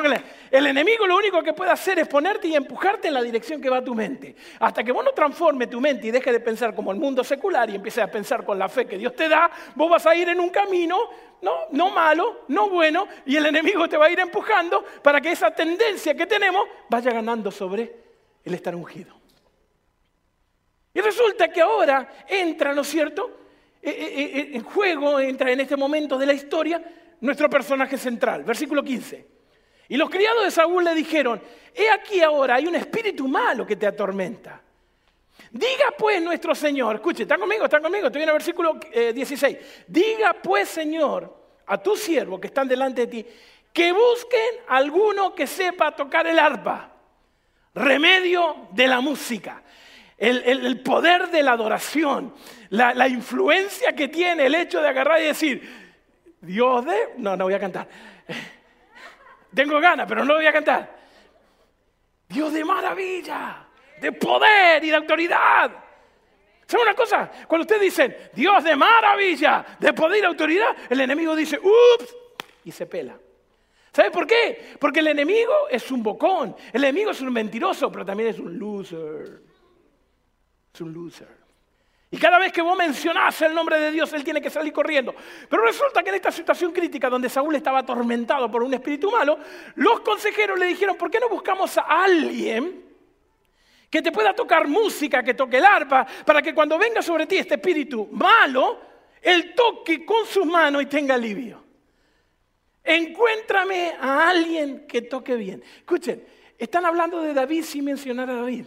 el 0.53 0.67
enemigo 0.69 1.05
lo 1.05 1.17
único 1.17 1.43
que 1.43 1.53
puede 1.53 1.73
hacer 1.73 1.99
es 1.99 2.07
ponerte 2.07 2.47
y 2.47 2.55
empujarte 2.55 3.09
en 3.09 3.15
la 3.15 3.23
dirección 3.23 3.61
que 3.61 3.69
va 3.69 3.83
tu 3.83 3.93
mente. 3.93 4.37
Hasta 4.61 4.85
que 4.85 4.93
vos 4.93 5.05
no 5.05 5.11
transformes 5.11 5.69
tu 5.69 5.81
mente 5.81 6.07
y 6.07 6.11
dejes 6.13 6.33
de 6.33 6.39
pensar 6.39 6.77
como 6.77 6.93
el 6.93 6.99
mundo 6.99 7.25
secular 7.25 7.69
y 7.69 7.75
empieces 7.75 8.05
a 8.05 8.11
pensar 8.11 8.45
con 8.45 8.61
la 8.61 8.69
fe 8.69 8.87
que 8.87 8.97
Dios 8.97 9.17
te 9.17 9.29
da, 9.29 9.51
vos 9.75 9.91
vas 9.91 10.07
a 10.07 10.15
ir 10.15 10.29
en 10.29 10.39
un 10.39 10.51
camino 10.51 10.97
no, 11.41 11.53
no 11.73 11.91
malo, 11.91 12.43
no 12.47 12.69
bueno, 12.69 13.09
y 13.27 13.35
el 13.35 13.47
enemigo 13.47 13.89
te 13.89 13.97
va 13.97 14.07
a 14.07 14.11
ir 14.11 14.21
empujando 14.21 14.85
para 15.03 15.21
que 15.21 15.33
esa 15.33 15.51
tendencia 15.51 16.15
que 16.15 16.27
tenemos 16.27 16.69
vaya 16.89 17.11
ganando 17.11 17.51
sobre 17.51 17.97
el 18.45 18.55
estar 18.55 18.77
ungido. 18.77 19.22
Y 20.95 21.01
resulta 21.01 21.49
que 21.49 21.61
ahora 21.61 22.25
entra, 22.29 22.75
¿no 22.75 22.83
es 22.83 22.89
cierto? 22.89 23.39
Eh, 23.83 23.91
eh, 23.91 24.31
eh, 24.39 24.51
en 24.55 24.63
juego, 24.63 25.19
entra 25.19 25.51
en 25.51 25.61
este 25.61 25.77
momento 25.77 26.19
de 26.19 26.27
la 26.27 26.35
historia 26.35 26.83
nuestro 27.21 27.49
personaje 27.49 27.97
central, 27.97 28.45
versículo 28.45 28.83
15. 28.83 29.27
Y 29.89 29.97
los 29.97 30.11
criados 30.11 30.45
de 30.45 30.51
Saúl 30.51 30.85
le 30.85 30.95
dijeron, 30.95 31.41
he 31.75 31.89
aquí 31.91 32.21
ahora 32.21 32.57
hay 32.57 32.67
un 32.67 32.75
espíritu 32.75 33.27
malo 33.27 33.67
que 33.67 33.77
te 33.77 33.87
atormenta. 33.87 34.61
Diga 35.51 35.93
pues 35.99 36.23
nuestro 36.23 36.55
Señor, 36.55 36.97
escuche, 36.97 37.23
¿están 37.23 37.41
conmigo? 37.41 37.65
¿Están 37.65 37.83
conmigo? 37.83 38.07
Estoy 38.07 38.23
en 38.23 38.29
el 38.29 38.35
versículo 38.35 38.75
16. 38.75 39.59
Diga 39.87 40.35
pues 40.35 40.69
Señor 40.69 41.43
a 41.67 41.79
tu 41.83 41.97
siervo 41.97 42.41
que 42.41 42.47
están 42.47 42.69
delante 42.69 43.03
de 43.03 43.07
ti, 43.07 43.27
que 43.73 43.93
busquen 43.93 44.61
alguno 44.69 45.35
que 45.35 45.47
sepa 45.47 45.95
tocar 45.95 46.27
el 46.27 46.39
arpa, 46.39 46.93
remedio 47.75 48.69
de 48.73 48.87
la 48.87 49.01
música 49.01 49.63
el, 50.23 50.81
poder 50.83 51.31
de 51.31 51.43
la 51.43 51.53
adoración, 51.53 52.35
la, 52.71 53.09
influencia 53.09 53.93
que 53.93 54.09
tiene 54.09 54.47
el 54.47 54.55
hecho 54.55 54.81
de 54.81 54.89
agarrar 54.89 55.21
y 55.21 55.25
decir, 55.25 55.83
Dios 56.41 56.85
de... 56.85 57.15
No, 57.19 57.37
no 57.37 57.45
voy 57.45 57.55
a 57.55 57.59
cantar. 57.59 57.89
Tengo 59.55 59.81
ganas, 59.81 60.07
pero 60.09 60.25
no 60.25 60.35
voy 60.35 60.47
a 60.47 60.53
cantar. 60.53 60.97
Dios 62.29 62.53
de 62.53 62.65
maravilla, 62.65 63.67
de 64.01 64.13
poder 64.13 64.85
y 64.85 64.91
de 64.91 64.97
autoridad. 64.97 65.73
¿Sabe 66.67 66.85
una 66.85 66.95
cosa? 66.95 67.31
Cuando 67.49 67.63
ustedes 67.63 67.83
dicen 67.83 68.17
Dios 68.33 68.63
de 68.63 68.77
maravilla, 68.77 69.65
de 69.79 69.93
poder 69.93 70.23
y 70.23 70.27
autoridad, 70.27 70.75
el 70.89 71.01
enemigo 71.01 71.35
dice, 71.35 71.59
ups, 71.59 72.17
y 72.65 72.71
se 72.71 72.87
pela. 72.87 73.19
¿Sabe 73.93 74.11
por 74.11 74.27
qué? 74.27 74.77
Porque 74.79 75.01
el 75.01 75.09
enemigo 75.09 75.69
es 75.69 75.91
un 75.91 76.03
bocón, 76.03 76.57
el 76.73 76.85
enemigo 76.85 77.11
es 77.11 77.21
un 77.21 77.33
mentiroso, 77.33 77.91
pero 77.91 78.07
también 78.07 78.31
es 78.31 78.39
un 78.39 78.57
loser. 78.57 79.52
Es 80.73 80.81
un 80.81 80.93
loser. 80.93 81.43
Y 82.13 82.19
cada 82.19 82.39
vez 82.39 82.53
que 82.53 82.61
vos 82.61 82.77
mencionás 82.77 83.41
el 83.41 83.55
nombre 83.55 83.81
de 83.81 83.91
Dios, 83.91 84.13
él 84.13 84.23
tiene 84.23 84.43
que 84.43 84.51
salir 84.51 84.71
corriendo. 84.71 85.15
Pero 85.49 85.65
resulta 85.65 86.03
que 86.03 86.11
en 86.11 86.17
esta 86.17 86.31
situación 86.31 86.71
crítica 86.71 87.09
donde 87.09 87.31
Saúl 87.31 87.55
estaba 87.55 87.79
atormentado 87.79 88.51
por 88.51 88.63
un 88.63 88.75
espíritu 88.75 89.11
malo, 89.11 89.39
los 89.77 90.01
consejeros 90.01 90.59
le 90.59 90.67
dijeron, 90.67 90.97
¿por 90.97 91.11
qué 91.11 91.19
no 91.19 91.31
buscamos 91.31 91.79
a 91.79 91.83
alguien 91.83 92.85
que 93.89 94.03
te 94.03 94.13
pueda 94.13 94.35
tocar 94.35 94.69
música, 94.69 95.23
que 95.23 95.33
toque 95.33 95.57
el 95.57 95.65
arpa, 95.65 96.07
para 96.27 96.43
que 96.43 96.55
cuando 96.55 96.79
venga 96.79 97.01
sobre 97.01 97.27
ti 97.27 97.39
este 97.39 97.55
espíritu 97.55 98.07
malo, 98.13 98.79
él 99.23 99.55
toque 99.55 100.05
con 100.05 100.27
sus 100.27 100.45
manos 100.45 100.83
y 100.83 100.87
tenga 100.87 101.15
alivio? 101.15 101.65
Encuéntrame 102.85 103.95
a 103.99 104.29
alguien 104.29 104.87
que 104.87 105.01
toque 105.01 105.35
bien. 105.35 105.65
Escuchen, 105.79 106.27
están 106.59 106.85
hablando 106.85 107.23
de 107.23 107.33
David 107.33 107.65
sin 107.65 107.87
mencionar 107.87 108.29
a 108.29 108.35
David. 108.35 108.67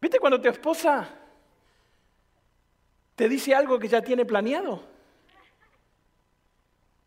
¿Viste 0.00 0.18
cuando 0.18 0.40
tu 0.40 0.48
esposa 0.48 1.08
te 3.14 3.28
dice 3.28 3.54
algo 3.54 3.78
que 3.78 3.88
ya 3.88 4.00
tiene 4.00 4.24
planeado? 4.24 4.82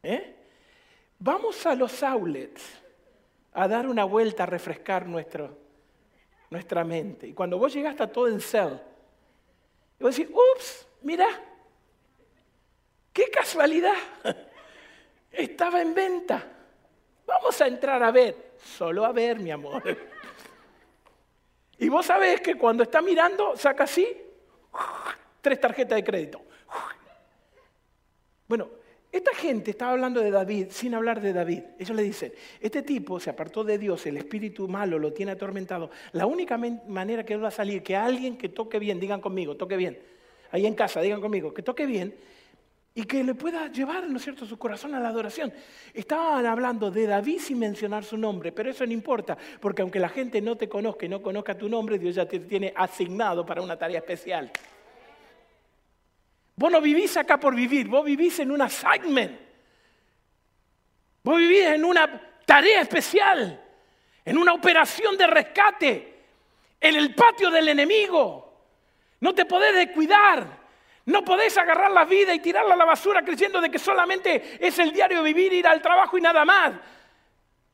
¿Eh? 0.04 0.36
Vamos 1.18 1.66
a 1.66 1.74
los 1.74 2.04
outlets 2.04 2.62
a 3.54 3.68
dar 3.68 3.88
una 3.88 4.04
vuelta 4.04 4.44
a 4.44 4.46
refrescar 4.46 5.08
nuestra 5.08 6.84
mente. 6.84 7.28
Y 7.28 7.34
cuando 7.34 7.58
vos 7.58 7.74
llegaste 7.74 8.04
a 8.04 8.12
todo 8.12 8.28
en 8.28 8.42
cel, 8.42 8.80
vos 10.00 10.16
decís, 10.16 10.32
ups, 10.34 10.88
mira, 11.02 11.28
qué 13.12 13.30
casualidad, 13.32 13.96
estaba 15.32 15.82
en 15.82 15.94
venta. 15.96 16.46
Vamos 17.26 17.60
a 17.62 17.68
entrar 17.68 18.04
a 18.04 18.12
ver, 18.12 18.56
solo 18.62 19.06
a 19.06 19.12
ver, 19.14 19.40
mi 19.40 19.50
amor. 19.50 19.82
Y 21.84 21.90
vos 21.90 22.06
sabés 22.06 22.40
que 22.40 22.56
cuando 22.56 22.84
está 22.84 23.02
mirando, 23.02 23.58
saca 23.58 23.84
así, 23.84 24.08
tres 25.42 25.60
tarjetas 25.60 25.98
de 25.98 26.04
crédito. 26.06 26.42
Bueno, 28.48 28.70
esta 29.12 29.36
gente 29.36 29.72
estaba 29.72 29.92
hablando 29.92 30.22
de 30.22 30.32
David 30.32 30.68
sin 30.70 30.96
hablar 30.96 31.20
de 31.20 31.34
David. 31.34 31.62
Ellos 31.78 31.98
le 31.98 32.04
dicen, 32.04 32.32
este 32.62 32.84
tipo 32.84 33.20
se 33.20 33.32
apartó 33.32 33.66
de 33.66 33.78
Dios, 33.78 34.06
el 34.06 34.16
espíritu 34.16 34.70
malo 34.70 34.98
lo 34.98 35.12
tiene 35.12 35.34
atormentado. 35.34 35.92
La 36.14 36.26
única 36.26 36.58
manera 36.58 37.26
que 37.26 37.34
él 37.34 37.44
va 37.44 37.50
a 37.50 37.52
salir, 37.52 37.84
que 37.84 37.98
alguien 37.98 38.38
que 38.38 38.48
toque 38.48 38.80
bien, 38.80 38.98
digan 38.98 39.20
conmigo, 39.20 39.58
toque 39.58 39.76
bien, 39.76 40.02
ahí 40.52 40.66
en 40.66 40.76
casa, 40.76 41.02
digan 41.02 41.20
conmigo, 41.20 41.54
que 41.54 41.64
toque 41.64 41.86
bien 41.86 42.16
y 42.96 43.06
que 43.06 43.24
le 43.24 43.34
pueda 43.34 43.68
llevar, 43.68 44.08
¿no 44.08 44.18
es 44.18 44.24
cierto?, 44.24 44.46
su 44.46 44.58
corazón 44.60 44.94
a 44.94 45.00
la 45.00 45.10
adoración. 45.10 45.52
Estaban 45.94 46.46
hablando 46.46 46.92
de 46.92 47.08
David 47.08 47.40
sin 47.40 47.58
mencionar 47.58 48.04
su 48.04 48.18
nombre, 48.18 48.52
pero 48.52 48.70
eso 48.70 48.86
no 48.86 48.94
importa, 48.94 49.36
porque 49.60 49.82
aunque 49.82 50.00
la 50.00 50.10
gente 50.10 50.42
no 50.42 50.56
te 50.56 50.70
conozca 50.70 51.06
y 51.06 51.10
no 51.10 51.22
conozca 51.22 51.58
tu 51.58 51.68
nombre, 51.68 51.98
Dios 51.98 52.16
ya 52.16 52.28
te 52.28 52.40
tiene 52.40 52.72
asignado 52.76 53.46
para 53.46 53.62
una 53.62 53.78
tarea 53.78 53.98
especial. 53.98 54.52
Vos 56.56 56.72
no 56.72 56.82
vivís 56.82 57.18
acá 57.18 57.40
por 57.40 57.56
vivir, 57.56 57.88
vos 57.88 58.06
vivís 58.06 58.40
en 58.40 58.52
un 58.52 58.62
assignment. 58.62 59.40
Vos 61.24 61.38
vivís 61.38 61.64
en 61.66 61.84
una 61.84 62.22
tarea 62.46 62.82
especial, 62.82 63.60
en 64.24 64.38
una 64.38 64.54
operación 64.54 65.18
de 65.18 65.26
rescate, 65.26 66.14
en 66.80 66.96
el 66.96 67.16
patio 67.16 67.50
del 67.50 67.70
enemigo. 67.70 68.54
No 69.20 69.34
te 69.34 69.46
podés 69.46 69.74
descuidar. 69.74 70.63
No 71.06 71.24
podés 71.26 71.58
agarrar 71.58 71.92
la 71.92 72.06
vida 72.06 72.34
y 72.34 72.40
tirarla 72.40 72.76
a 72.76 72.78
la 72.78 72.86
basura 72.86 73.24
creyendo 73.24 73.60
de 73.60 73.70
que 73.70 73.80
solamente 73.80 74.58
es 74.66 74.80
el 74.80 74.92
diario 74.92 75.22
vivir, 75.22 75.52
ir 75.52 75.68
al 75.68 75.82
trabajo 75.82 76.18
y 76.18 76.22
nada 76.22 76.46
más. 76.46 76.74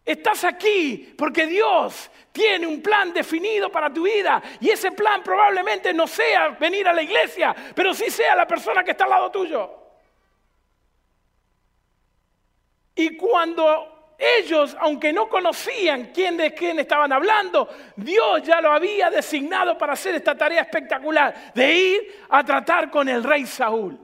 Estás 0.04 0.44
aquí 0.44 1.14
porque 1.16 1.46
Dios 1.46 2.10
tiene 2.32 2.66
un 2.66 2.82
plan 2.82 3.14
definido 3.14 3.72
para 3.72 3.94
tu 3.94 4.04
vida 4.04 4.42
y 4.60 4.72
ese 4.72 4.92
plan 4.92 5.22
probablemente 5.22 5.94
no 5.94 6.08
sea 6.08 6.50
venir 6.50 6.88
a 6.88 6.94
la 6.94 7.04
iglesia, 7.04 7.56
pero 7.76 7.94
sí 7.94 8.10
sea 8.10 8.36
la 8.36 8.48
persona 8.48 8.84
que 8.84 8.92
está 8.92 9.04
al 9.04 9.12
lado 9.12 9.30
tuyo. 9.30 9.70
Y 12.96 13.16
cuando 13.16 13.99
ellos, 14.20 14.76
aunque 14.82 15.14
no 15.14 15.30
conocían 15.30 16.12
quién 16.14 16.36
de 16.36 16.54
quién 16.54 16.78
estaban 16.78 17.14
hablando, 17.14 17.70
Dios 17.96 18.44
ya 18.44 18.60
lo 18.60 18.72
había 18.72 19.10
designado 19.10 19.78
para 19.78 19.94
hacer 19.94 20.16
esta 20.16 20.36
tarea 20.36 20.62
espectacular 20.62 21.54
de 21.56 21.74
ir 21.74 22.16
a 22.30 22.44
tratar 22.44 22.92
con 22.92 23.08
el 23.08 23.24
rey 23.24 23.46
Saúl. 23.46 23.98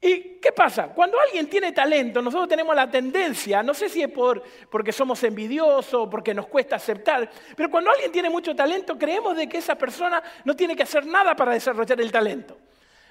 ¿Y 0.00 0.40
qué 0.40 0.50
pasa? 0.50 0.88
Cuando 0.88 1.20
alguien 1.20 1.48
tiene 1.48 1.70
talento, 1.70 2.20
nosotros 2.22 2.48
tenemos 2.48 2.74
la 2.74 2.90
tendencia, 2.90 3.62
no 3.62 3.72
sé 3.72 3.88
si 3.88 4.02
es 4.02 4.08
por, 4.08 4.42
porque 4.68 4.92
somos 4.92 5.22
envidiosos, 5.22 6.08
porque 6.10 6.34
nos 6.34 6.48
cuesta 6.48 6.74
aceptar, 6.74 7.30
pero 7.54 7.70
cuando 7.70 7.90
alguien 7.90 8.10
tiene 8.10 8.28
mucho 8.28 8.56
talento, 8.56 8.98
creemos 8.98 9.36
de 9.36 9.48
que 9.48 9.58
esa 9.58 9.76
persona 9.76 10.20
no 10.44 10.56
tiene 10.56 10.74
que 10.74 10.82
hacer 10.82 11.06
nada 11.06 11.36
para 11.36 11.52
desarrollar 11.52 12.00
el 12.00 12.10
talento. 12.10 12.58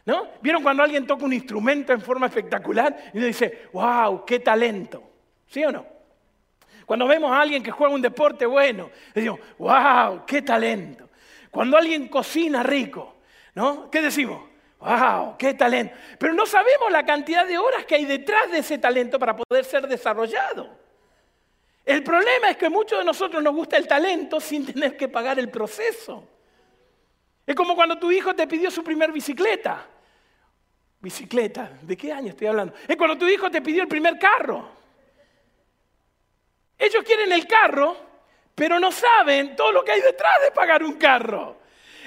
¿No? 0.03 0.29
¿Vieron 0.41 0.63
cuando 0.63 0.81
alguien 0.81 1.05
toca 1.05 1.23
un 1.23 1.31
instrumento 1.31 1.93
en 1.93 2.01
forma 2.01 2.25
espectacular 2.25 3.11
y 3.13 3.19
uno 3.19 3.27
dice, 3.27 3.67
wow, 3.71 4.25
qué 4.25 4.39
talento? 4.39 5.10
¿Sí 5.51 5.65
o 5.65 5.71
no? 5.71 5.85
Cuando 6.85 7.05
vemos 7.07 7.29
a 7.29 7.41
alguien 7.41 7.61
que 7.61 7.71
juega 7.71 7.93
un 7.93 8.01
deporte 8.01 8.45
bueno, 8.45 8.89
decimos, 9.13 9.39
wow, 9.57 10.25
qué 10.25 10.41
talento. 10.41 11.09
Cuando 11.51 11.77
alguien 11.77 12.07
cocina 12.07 12.63
rico, 12.63 13.17
¿no? 13.53 13.91
¿Qué 13.91 14.01
decimos? 14.01 14.49
¡Wow! 14.79 15.35
¡Qué 15.37 15.53
talento! 15.53 15.93
Pero 16.17 16.33
no 16.33 16.45
sabemos 16.45 16.89
la 16.89 17.05
cantidad 17.05 17.45
de 17.45 17.57
horas 17.57 17.85
que 17.85 17.95
hay 17.95 18.05
detrás 18.05 18.49
de 18.49 18.59
ese 18.59 18.77
talento 18.77 19.19
para 19.19 19.35
poder 19.35 19.65
ser 19.65 19.87
desarrollado. 19.87 20.69
El 21.85 22.01
problema 22.01 22.49
es 22.49 22.55
que 22.55 22.69
muchos 22.69 22.99
de 22.99 23.05
nosotros 23.05 23.43
nos 23.43 23.53
gusta 23.53 23.75
el 23.75 23.87
talento 23.87 24.39
sin 24.39 24.65
tener 24.65 24.95
que 24.95 25.09
pagar 25.09 25.37
el 25.37 25.49
proceso. 25.49 26.27
Es 27.45 27.55
como 27.55 27.75
cuando 27.75 27.99
tu 27.99 28.09
hijo 28.09 28.33
te 28.33 28.47
pidió 28.47 28.71
su 28.71 28.83
primer 28.85 29.11
bicicleta. 29.11 29.85
Bicicleta, 31.01 31.77
¿de 31.81 31.97
qué 31.97 32.13
año 32.13 32.29
estoy 32.29 32.47
hablando? 32.47 32.73
Es 32.87 32.95
cuando 32.95 33.17
tu 33.17 33.27
hijo 33.27 33.51
te 33.51 33.61
pidió 33.61 33.81
el 33.81 33.89
primer 33.89 34.17
carro. 34.17 34.80
Ellos 36.81 37.03
quieren 37.03 37.31
el 37.31 37.45
carro, 37.45 37.95
pero 38.55 38.79
no 38.79 38.91
saben 38.91 39.55
todo 39.55 39.71
lo 39.71 39.83
que 39.83 39.91
hay 39.91 40.01
detrás 40.01 40.41
de 40.41 40.49
pagar 40.49 40.83
un 40.83 40.93
carro. 40.93 41.57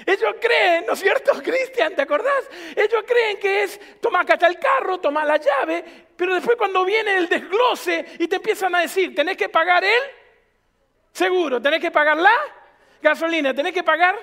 Ellos 0.05 0.35
creen, 0.37 0.85
¿no 0.85 0.93
es 0.93 0.99
cierto, 0.99 1.31
Cristian? 1.43 1.95
¿Te 1.95 2.01
acordás? 2.01 2.49
Ellos 2.75 3.05
creen 3.07 3.39
que 3.39 3.63
es 3.63 3.79
tomar 4.01 4.29
acá 4.29 4.45
el 4.45 4.59
carro, 4.59 4.99
tomar 4.99 5.25
la 5.25 5.37
llave, 5.37 5.81
pero 6.17 6.35
después 6.35 6.57
cuando 6.57 6.83
viene 6.83 7.15
el 7.15 7.29
desglose 7.29 8.05
y 8.19 8.27
te 8.27 8.35
empiezan 8.35 8.75
a 8.75 8.81
decir, 8.81 9.15
tenés 9.15 9.37
que 9.37 9.47
pagar 9.47 9.81
el 9.85 10.01
seguro, 11.13 11.61
tenés 11.61 11.79
que 11.79 11.91
pagar 11.91 12.17
la 12.17 12.35
gasolina, 13.01 13.53
tenés 13.53 13.73
que 13.73 13.83
pagar 13.83 14.19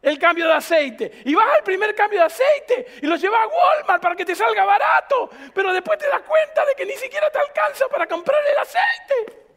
el 0.00 0.18
cambio 0.18 0.46
de 0.46 0.54
aceite. 0.54 1.12
Y 1.26 1.34
vas 1.34 1.58
al 1.58 1.62
primer 1.62 1.94
cambio 1.94 2.20
de 2.20 2.24
aceite 2.24 2.86
y 3.02 3.06
lo 3.06 3.16
llevas 3.16 3.42
a 3.42 3.46
Walmart 3.48 4.02
para 4.02 4.16
que 4.16 4.24
te 4.24 4.34
salga 4.34 4.64
barato, 4.64 5.28
pero 5.52 5.74
después 5.74 5.98
te 5.98 6.08
das 6.08 6.22
cuenta 6.22 6.64
de 6.64 6.74
que 6.74 6.86
ni 6.86 6.94
siquiera 6.94 7.28
te 7.28 7.38
alcanza 7.38 7.86
para 7.88 8.06
comprar 8.06 8.40
el 8.50 8.56
aceite. 8.56 9.47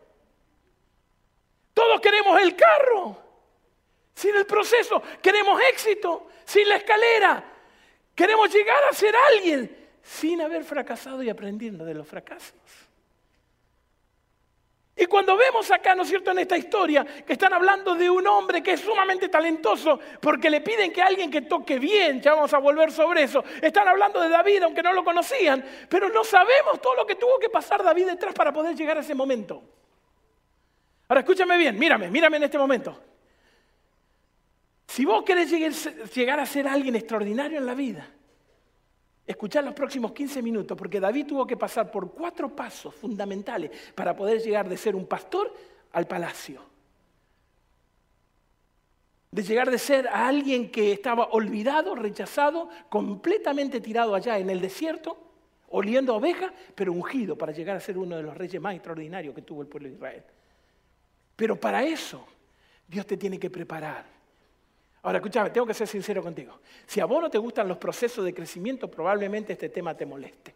Todos 1.73 1.99
queremos 2.01 2.39
el 2.41 2.55
carro. 2.55 3.17
Sin 4.13 4.35
el 4.35 4.45
proceso 4.45 5.01
queremos 5.21 5.59
éxito, 5.69 6.27
sin 6.45 6.67
la 6.67 6.75
escalera. 6.75 7.43
Queremos 8.13 8.53
llegar 8.53 8.83
a 8.83 8.93
ser 8.93 9.15
alguien 9.15 9.89
sin 10.03 10.41
haber 10.41 10.63
fracasado 10.63 11.23
y 11.23 11.29
aprendiendo 11.29 11.85
de 11.85 11.93
los 11.93 12.07
fracasos. 12.07 12.55
Y 14.95 15.05
cuando 15.05 15.35
vemos 15.37 15.71
acá, 15.71 15.95
¿no 15.95 16.03
es 16.03 16.09
cierto?, 16.09 16.31
en 16.31 16.39
esta 16.39 16.57
historia, 16.57 17.03
que 17.03 17.33
están 17.33 17.53
hablando 17.53 17.95
de 17.95 18.09
un 18.09 18.27
hombre 18.27 18.61
que 18.61 18.73
es 18.73 18.81
sumamente 18.81 19.29
talentoso, 19.29 19.99
porque 20.21 20.49
le 20.49 20.61
piden 20.61 20.91
que 20.91 21.01
alguien 21.01 21.31
que 21.31 21.41
toque 21.41 21.79
bien, 21.79 22.21
ya 22.21 22.35
vamos 22.35 22.53
a 22.53 22.59
volver 22.59 22.91
sobre 22.91 23.23
eso, 23.23 23.43
están 23.61 23.87
hablando 23.87 24.21
de 24.21 24.29
David, 24.29 24.63
aunque 24.63 24.83
no 24.83 24.93
lo 24.93 25.03
conocían, 25.03 25.65
pero 25.89 26.09
no 26.09 26.23
sabemos 26.23 26.79
todo 26.81 26.95
lo 26.95 27.07
que 27.07 27.15
tuvo 27.15 27.39
que 27.39 27.49
pasar 27.49 27.81
David 27.83 28.07
detrás 28.07 28.33
para 28.33 28.51
poder 28.51 28.75
llegar 28.75 28.97
a 28.97 28.99
ese 28.99 29.15
momento. 29.15 29.63
Ahora 31.11 31.19
escúchame 31.19 31.57
bien, 31.57 31.77
mírame, 31.77 32.09
mírame 32.09 32.37
en 32.37 32.43
este 32.43 32.57
momento. 32.57 32.97
Si 34.87 35.03
vos 35.03 35.25
querés 35.25 35.51
llegar 36.15 36.39
a 36.39 36.45
ser 36.45 36.69
alguien 36.69 36.95
extraordinario 36.95 37.59
en 37.59 37.65
la 37.65 37.73
vida, 37.75 38.09
escuchad 39.27 39.65
los 39.65 39.73
próximos 39.73 40.13
15 40.13 40.41
minutos, 40.41 40.77
porque 40.77 41.01
David 41.01 41.27
tuvo 41.27 41.45
que 41.45 41.57
pasar 41.57 41.91
por 41.91 42.13
cuatro 42.13 42.55
pasos 42.55 42.95
fundamentales 42.95 43.71
para 43.93 44.15
poder 44.15 44.41
llegar 44.41 44.69
de 44.69 44.77
ser 44.77 44.95
un 44.95 45.05
pastor 45.05 45.53
al 45.91 46.07
palacio. 46.07 46.61
De 49.31 49.43
llegar 49.43 49.69
de 49.69 49.79
ser 49.79 50.07
a 50.07 50.29
alguien 50.29 50.71
que 50.71 50.93
estaba 50.93 51.25
olvidado, 51.31 51.93
rechazado, 51.93 52.69
completamente 52.87 53.81
tirado 53.81 54.15
allá 54.15 54.39
en 54.39 54.49
el 54.49 54.61
desierto, 54.61 55.17
oliendo 55.71 56.13
a 56.13 56.15
oveja, 56.15 56.53
pero 56.73 56.93
ungido 56.93 57.37
para 57.37 57.51
llegar 57.51 57.75
a 57.75 57.81
ser 57.81 57.97
uno 57.97 58.15
de 58.15 58.23
los 58.23 58.37
reyes 58.37 58.61
más 58.61 58.75
extraordinarios 58.75 59.35
que 59.35 59.41
tuvo 59.41 59.61
el 59.61 59.67
pueblo 59.67 59.89
de 59.89 59.95
Israel. 59.95 60.23
Pero 61.41 61.55
para 61.55 61.83
eso 61.83 62.23
Dios 62.87 63.03
te 63.07 63.17
tiene 63.17 63.39
que 63.39 63.49
preparar. 63.49 64.05
Ahora, 65.01 65.17
escúchame, 65.17 65.49
tengo 65.49 65.65
que 65.65 65.73
ser 65.73 65.87
sincero 65.87 66.21
contigo. 66.21 66.59
Si 66.85 66.99
a 66.99 67.05
vos 67.05 67.19
no 67.19 67.31
te 67.31 67.39
gustan 67.39 67.67
los 67.67 67.79
procesos 67.79 68.23
de 68.23 68.31
crecimiento, 68.31 68.91
probablemente 68.91 69.53
este 69.53 69.69
tema 69.69 69.97
te 69.97 70.05
moleste. 70.05 70.53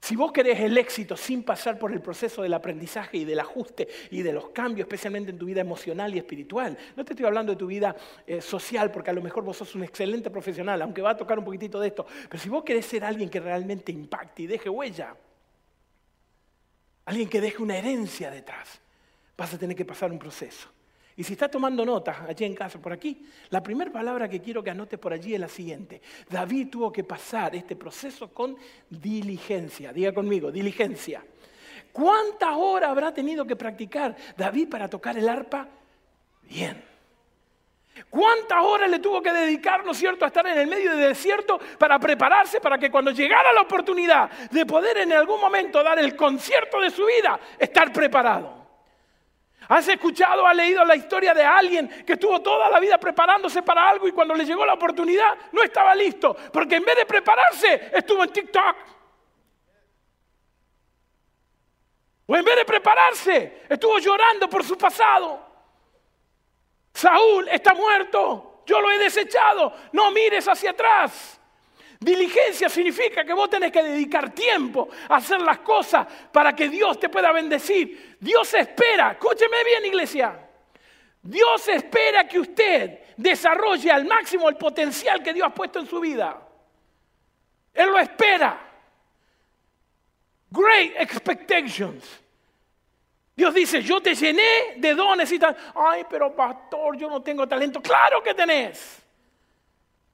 Si 0.00 0.16
vos 0.16 0.32
querés 0.32 0.58
el 0.58 0.76
éxito 0.76 1.16
sin 1.16 1.44
pasar 1.44 1.78
por 1.78 1.92
el 1.92 2.02
proceso 2.02 2.42
del 2.42 2.54
aprendizaje 2.54 3.18
y 3.18 3.24
del 3.24 3.38
ajuste 3.38 3.86
y 4.10 4.22
de 4.22 4.32
los 4.32 4.48
cambios, 4.48 4.88
especialmente 4.88 5.30
en 5.30 5.38
tu 5.38 5.46
vida 5.46 5.60
emocional 5.60 6.12
y 6.12 6.18
espiritual, 6.18 6.76
no 6.96 7.04
te 7.04 7.12
estoy 7.12 7.26
hablando 7.26 7.52
de 7.52 7.58
tu 7.58 7.68
vida 7.68 7.94
eh, 8.26 8.40
social, 8.40 8.90
porque 8.90 9.10
a 9.10 9.14
lo 9.14 9.22
mejor 9.22 9.44
vos 9.44 9.58
sos 9.58 9.76
un 9.76 9.84
excelente 9.84 10.28
profesional, 10.28 10.82
aunque 10.82 11.02
va 11.02 11.10
a 11.10 11.16
tocar 11.16 11.38
un 11.38 11.44
poquitito 11.44 11.78
de 11.78 11.86
esto, 11.86 12.04
pero 12.28 12.42
si 12.42 12.48
vos 12.48 12.64
querés 12.64 12.84
ser 12.84 13.04
alguien 13.04 13.30
que 13.30 13.38
realmente 13.38 13.92
impacte 13.92 14.42
y 14.42 14.48
deje 14.48 14.68
huella, 14.68 15.14
alguien 17.04 17.28
que 17.28 17.40
deje 17.40 17.62
una 17.62 17.78
herencia 17.78 18.28
detrás, 18.28 18.80
vas 19.38 19.54
a 19.54 19.58
tener 19.58 19.76
que 19.76 19.84
pasar 19.84 20.10
un 20.10 20.18
proceso. 20.18 20.68
Y 21.16 21.24
si 21.24 21.32
está 21.32 21.48
tomando 21.48 21.84
notas 21.84 22.16
allí 22.28 22.44
en 22.44 22.54
casa, 22.54 22.80
por 22.80 22.92
aquí, 22.92 23.24
la 23.50 23.62
primera 23.62 23.90
palabra 23.90 24.28
que 24.28 24.40
quiero 24.40 24.62
que 24.62 24.70
anotes 24.70 24.98
por 24.98 25.12
allí 25.12 25.34
es 25.34 25.40
la 25.40 25.48
siguiente. 25.48 26.02
David 26.28 26.68
tuvo 26.70 26.92
que 26.92 27.04
pasar 27.04 27.54
este 27.56 27.74
proceso 27.76 28.32
con 28.32 28.56
diligencia. 28.90 29.92
Diga 29.92 30.12
conmigo, 30.12 30.52
diligencia. 30.52 31.24
¿Cuántas 31.92 32.50
horas 32.54 32.90
habrá 32.90 33.14
tenido 33.14 33.44
que 33.44 33.56
practicar 33.56 34.14
David 34.36 34.68
para 34.68 34.88
tocar 34.88 35.16
el 35.16 35.28
arpa? 35.28 35.68
Bien. 36.42 36.84
¿Cuántas 38.10 38.64
horas 38.64 38.88
le 38.88 39.00
tuvo 39.00 39.20
que 39.20 39.32
dedicar, 39.32 39.84
no 39.84 39.90
es 39.90 39.98
cierto, 39.98 40.24
a 40.24 40.28
estar 40.28 40.46
en 40.46 40.58
el 40.58 40.68
medio 40.68 40.92
del 40.92 41.08
desierto 41.08 41.58
para 41.78 41.98
prepararse 41.98 42.60
para 42.60 42.78
que 42.78 42.90
cuando 42.90 43.10
llegara 43.10 43.52
la 43.52 43.62
oportunidad 43.62 44.30
de 44.50 44.64
poder 44.64 44.98
en 44.98 45.12
algún 45.12 45.40
momento 45.40 45.82
dar 45.82 45.98
el 45.98 46.14
concierto 46.14 46.80
de 46.80 46.90
su 46.90 47.04
vida, 47.06 47.40
estar 47.58 47.92
preparado? 47.92 48.57
¿Has 49.68 49.86
escuchado, 49.86 50.46
has 50.46 50.56
leído 50.56 50.82
la 50.84 50.96
historia 50.96 51.34
de 51.34 51.44
alguien 51.44 51.88
que 52.06 52.14
estuvo 52.14 52.40
toda 52.40 52.70
la 52.70 52.80
vida 52.80 52.98
preparándose 52.98 53.62
para 53.62 53.86
algo 53.86 54.08
y 54.08 54.12
cuando 54.12 54.34
le 54.34 54.46
llegó 54.46 54.64
la 54.64 54.74
oportunidad 54.74 55.36
no 55.52 55.62
estaba 55.62 55.94
listo? 55.94 56.34
Porque 56.50 56.76
en 56.76 56.84
vez 56.84 56.96
de 56.96 57.04
prepararse, 57.04 57.90
estuvo 57.92 58.24
en 58.24 58.32
TikTok. 58.32 58.76
O 62.26 62.36
en 62.36 62.44
vez 62.44 62.56
de 62.56 62.64
prepararse, 62.64 63.62
estuvo 63.68 63.98
llorando 63.98 64.48
por 64.48 64.64
su 64.64 64.76
pasado. 64.78 65.46
Saúl 66.94 67.46
está 67.48 67.74
muerto, 67.74 68.62
yo 68.64 68.80
lo 68.80 68.90
he 68.90 68.98
desechado, 68.98 69.72
no 69.92 70.10
mires 70.10 70.48
hacia 70.48 70.70
atrás. 70.70 71.37
Diligencia 72.00 72.68
significa 72.68 73.24
que 73.24 73.32
vos 73.32 73.50
tenés 73.50 73.72
que 73.72 73.82
dedicar 73.82 74.30
tiempo 74.32 74.88
a 75.08 75.16
hacer 75.16 75.40
las 75.40 75.58
cosas 75.58 76.06
para 76.32 76.54
que 76.54 76.68
Dios 76.68 76.98
te 77.00 77.08
pueda 77.08 77.32
bendecir. 77.32 78.16
Dios 78.20 78.54
espera, 78.54 79.12
escúcheme 79.12 79.64
bien 79.64 79.86
iglesia, 79.86 80.48
Dios 81.20 81.66
espera 81.68 82.28
que 82.28 82.38
usted 82.38 83.00
desarrolle 83.16 83.90
al 83.90 84.04
máximo 84.04 84.48
el 84.48 84.56
potencial 84.56 85.22
que 85.22 85.34
Dios 85.34 85.48
ha 85.48 85.54
puesto 85.54 85.80
en 85.80 85.86
su 85.86 85.98
vida. 85.98 86.40
Él 87.74 87.90
lo 87.90 87.98
espera. 87.98 88.58
Great 90.50 90.92
expectations. 90.96 92.04
Dios 93.34 93.54
dice, 93.54 93.82
yo 93.82 94.00
te 94.00 94.14
llené 94.14 94.74
de 94.76 94.94
dones 94.94 95.30
y 95.30 95.38
tal. 95.38 95.56
Ay, 95.74 96.04
pero 96.08 96.34
pastor, 96.34 96.96
yo 96.96 97.10
no 97.10 97.22
tengo 97.22 97.46
talento. 97.46 97.80
Claro 97.80 98.22
que 98.22 98.34
tenés. 98.34 99.02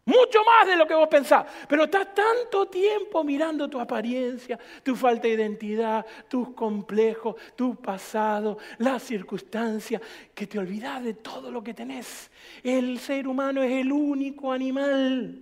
Mucho 0.07 0.45
más 0.45 0.67
de 0.67 0.77
lo 0.77 0.87
que 0.87 0.95
vos 0.95 1.09
pensás. 1.09 1.47
Pero 1.67 1.85
estás 1.85 2.15
tanto 2.15 2.67
tiempo 2.67 3.25
mirando 3.25 3.69
tu 3.69 3.81
apariencia, 3.81 4.59
tu 4.83 4.95
falta 4.95 5.29
de 5.29 5.35
identidad, 5.35 6.05
tus 6.29 6.51
complejos, 6.51 7.37
tu 7.57 7.77
pasado, 7.77 8.59
las 8.79 9.03
circunstancias, 9.03 10.03
que 10.35 10.47
te 10.47 10.59
olvidas 10.59 11.03
de 11.03 11.15
todo 11.15 11.51
lo 11.51 11.65
que 11.65 11.73
tenés. 11.73 12.31
El 12.63 12.99
ser 12.99 13.27
humano 13.27 13.63
es 13.63 13.73
el 13.73 13.93
único 13.93 14.53
animal 14.53 15.41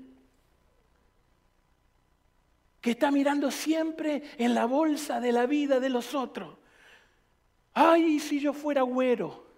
que 2.80 2.92
está 2.92 3.10
mirando 3.10 3.50
siempre 3.50 4.22
en 4.38 4.54
la 4.54 4.66
bolsa 4.66 5.20
de 5.20 5.32
la 5.32 5.46
vida 5.46 5.80
de 5.80 5.88
los 5.88 6.14
otros. 6.14 6.56
Ay, 7.74 8.20
si 8.20 8.38
yo 8.38 8.52
fuera 8.52 8.82
güero. 8.82 9.51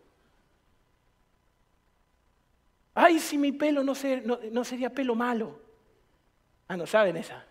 Ay, 2.95 3.19
si 3.19 3.37
mi 3.37 3.53
pelo 3.53 3.83
no, 3.83 3.95
sería 3.95 4.91
pelo 4.91 5.17
malo. 5.17 5.59
Ah, 6.69 6.77
no 6.77 6.87
saben 6.87 7.17
esa. 7.17 7.45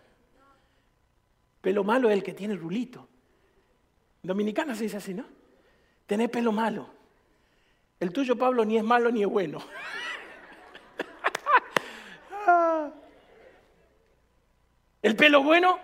Pelo 1.60 1.84
malo 1.84 2.08
es 2.08 2.14
el 2.14 2.22
que 2.22 2.32
tiene 2.32 2.56
rulito. 2.56 3.06
Dominicana 4.22 4.74
se 4.74 4.84
dice 4.84 4.96
así, 4.96 5.12
¿no? 5.12 5.26
Tener 6.06 6.30
pelo 6.30 6.50
malo. 6.50 6.88
El 8.00 8.10
tuyo, 8.12 8.36
Pablo, 8.36 8.64
ni 8.64 8.78
es 8.78 8.84
malo 8.84 9.10
ni 9.10 9.22
es 9.22 9.28
bueno. 9.28 9.58
¿El 15.02 15.16
pelo 15.16 15.42
bueno? 15.42 15.78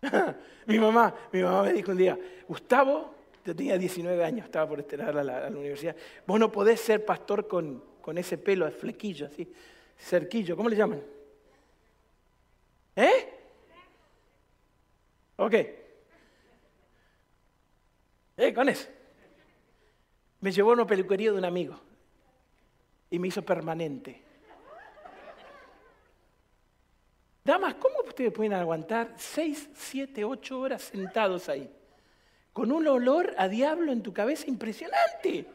mi 0.66 0.78
mamá, 0.78 1.14
mi 1.32 1.42
mamá 1.42 1.64
me 1.64 1.74
dijo 1.74 1.90
un 1.90 1.98
día, 1.98 2.18
Gustavo, 2.48 3.19
yo 3.44 3.56
tenía 3.56 3.78
19 3.78 4.24
años, 4.24 4.46
estaba 4.46 4.68
por 4.68 4.80
estrenar 4.80 5.16
a 5.16 5.24
la, 5.24 5.48
universidad. 5.48 5.96
Vos 6.26 6.38
no 6.38 6.52
podés 6.52 6.80
ser 6.80 7.04
pastor 7.04 7.48
con, 7.48 7.82
con 8.00 8.18
ese 8.18 8.38
pelo 8.38 8.70
flequillo, 8.70 9.26
así, 9.26 9.50
cerquillo, 9.98 10.56
¿cómo 10.56 10.68
le 10.68 10.76
llaman? 10.76 11.02
¿Eh? 12.96 13.34
Ok. 15.36 15.54
¿Eh? 18.36 18.54
Con 18.54 18.68
eso. 18.68 18.88
Me 20.40 20.52
llevó 20.52 20.70
a 20.70 20.74
una 20.74 20.86
peluquería 20.86 21.32
de 21.32 21.38
un 21.38 21.44
amigo 21.44 21.78
y 23.10 23.18
me 23.18 23.28
hizo 23.28 23.42
permanente. 23.42 24.22
Damas, 27.42 27.74
¿cómo 27.74 28.00
ustedes 28.06 28.32
pueden 28.32 28.52
aguantar 28.52 29.14
6, 29.16 29.70
7, 29.74 30.24
8 30.24 30.60
horas 30.60 30.82
sentados 30.82 31.48
ahí? 31.48 31.70
Con 32.60 32.72
un 32.72 32.86
olor 32.86 33.34
a 33.38 33.48
diablo 33.48 33.90
en 33.90 34.02
tu 34.02 34.12
cabeza 34.12 34.44
impresionante. 34.46 35.46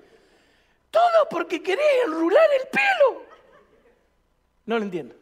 Todo 0.90 1.30
porque 1.30 1.62
querés 1.62 1.86
enrular 2.04 2.48
el 2.60 2.68
pelo. 2.68 3.22
No 4.66 4.80
lo 4.80 4.86
entiendo. 4.86 5.14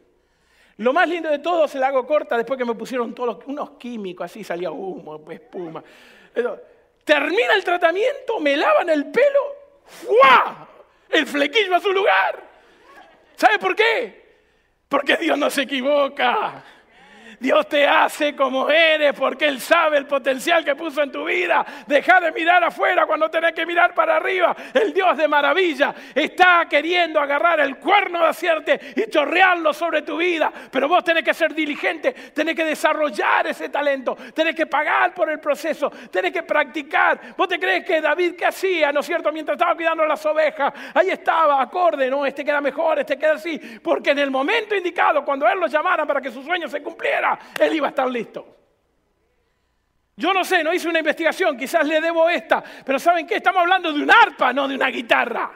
Lo 0.78 0.94
más 0.94 1.06
lindo 1.06 1.28
de 1.28 1.40
todo 1.40 1.68
se 1.68 1.78
la 1.78 1.88
hago 1.88 2.06
corta 2.06 2.38
después 2.38 2.56
que 2.56 2.64
me 2.64 2.74
pusieron 2.74 3.14
todos 3.14 3.44
unos 3.44 3.72
químicos, 3.72 4.24
así 4.24 4.42
salía 4.42 4.70
humo, 4.70 5.30
espuma. 5.30 5.84
termina 7.04 7.54
el 7.54 7.62
tratamiento, 7.62 8.40
me 8.40 8.56
lavan 8.56 8.88
el 8.88 9.04
pelo, 9.10 9.56
¡fua! 9.84 10.66
El 11.10 11.26
flequillo 11.26 11.74
a 11.74 11.80
su 11.80 11.92
lugar. 11.92 12.42
¿Sabe 13.36 13.58
por 13.58 13.76
qué? 13.76 14.38
Porque 14.88 15.18
Dios 15.18 15.36
no 15.36 15.50
se 15.50 15.60
equivoca. 15.60 16.64
Dios 17.44 17.68
te 17.68 17.86
hace 17.86 18.34
como 18.34 18.70
eres 18.70 19.12
porque 19.12 19.44
Él 19.44 19.60
sabe 19.60 19.98
el 19.98 20.06
potencial 20.06 20.64
que 20.64 20.74
puso 20.74 21.02
en 21.02 21.12
tu 21.12 21.26
vida. 21.26 21.62
Deja 21.86 22.18
de 22.18 22.32
mirar 22.32 22.64
afuera 22.64 23.04
cuando 23.04 23.28
tenés 23.28 23.52
que 23.52 23.66
mirar 23.66 23.94
para 23.94 24.16
arriba. 24.16 24.56
El 24.72 24.94
Dios 24.94 25.14
de 25.14 25.28
maravilla 25.28 25.94
está 26.14 26.66
queriendo 26.70 27.20
agarrar 27.20 27.60
el 27.60 27.76
cuerno 27.76 28.20
de 28.20 28.28
acierte 28.28 28.80
y 28.96 29.10
chorrearlo 29.10 29.74
sobre 29.74 30.00
tu 30.00 30.16
vida. 30.16 30.50
Pero 30.70 30.88
vos 30.88 31.04
tenés 31.04 31.22
que 31.22 31.34
ser 31.34 31.54
diligente, 31.54 32.12
tenés 32.32 32.56
que 32.56 32.64
desarrollar 32.64 33.46
ese 33.46 33.68
talento, 33.68 34.16
tenés 34.32 34.56
que 34.56 34.64
pagar 34.64 35.12
por 35.12 35.28
el 35.28 35.38
proceso, 35.38 35.90
tenés 36.10 36.32
que 36.32 36.44
practicar. 36.44 37.36
¿Vos 37.36 37.46
te 37.46 37.60
crees 37.60 37.84
que 37.84 38.00
David 38.00 38.36
qué 38.38 38.46
hacía, 38.46 38.90
no 38.90 39.00
es 39.00 39.06
cierto? 39.06 39.30
Mientras 39.30 39.56
estaba 39.56 39.74
cuidando 39.74 40.06
las 40.06 40.24
ovejas, 40.24 40.72
ahí 40.94 41.10
estaba, 41.10 41.60
acorde, 41.60 42.08
no, 42.08 42.24
este 42.24 42.42
queda 42.42 42.62
mejor, 42.62 43.00
este 43.00 43.18
queda 43.18 43.34
así. 43.34 43.58
Porque 43.82 44.12
en 44.12 44.20
el 44.20 44.30
momento 44.30 44.74
indicado, 44.74 45.22
cuando 45.22 45.46
Él 45.46 45.60
lo 45.60 45.66
llamara 45.66 46.06
para 46.06 46.22
que 46.22 46.30
su 46.30 46.42
sueño 46.42 46.68
se 46.68 46.82
cumpliera, 46.82 47.33
él 47.58 47.74
iba 47.74 47.88
a 47.88 47.90
estar 47.90 48.08
listo. 48.10 48.54
Yo 50.16 50.32
no 50.32 50.44
sé, 50.44 50.62
no 50.62 50.72
hice 50.72 50.88
una 50.88 51.00
investigación, 51.00 51.56
quizás 51.56 51.86
le 51.86 52.00
debo 52.00 52.28
esta, 52.28 52.62
pero 52.84 52.98
¿saben 52.98 53.26
qué? 53.26 53.36
Estamos 53.36 53.62
hablando 53.62 53.92
de 53.92 54.02
un 54.02 54.10
arpa, 54.10 54.52
no 54.52 54.68
de 54.68 54.76
una 54.76 54.88
guitarra. 54.88 55.50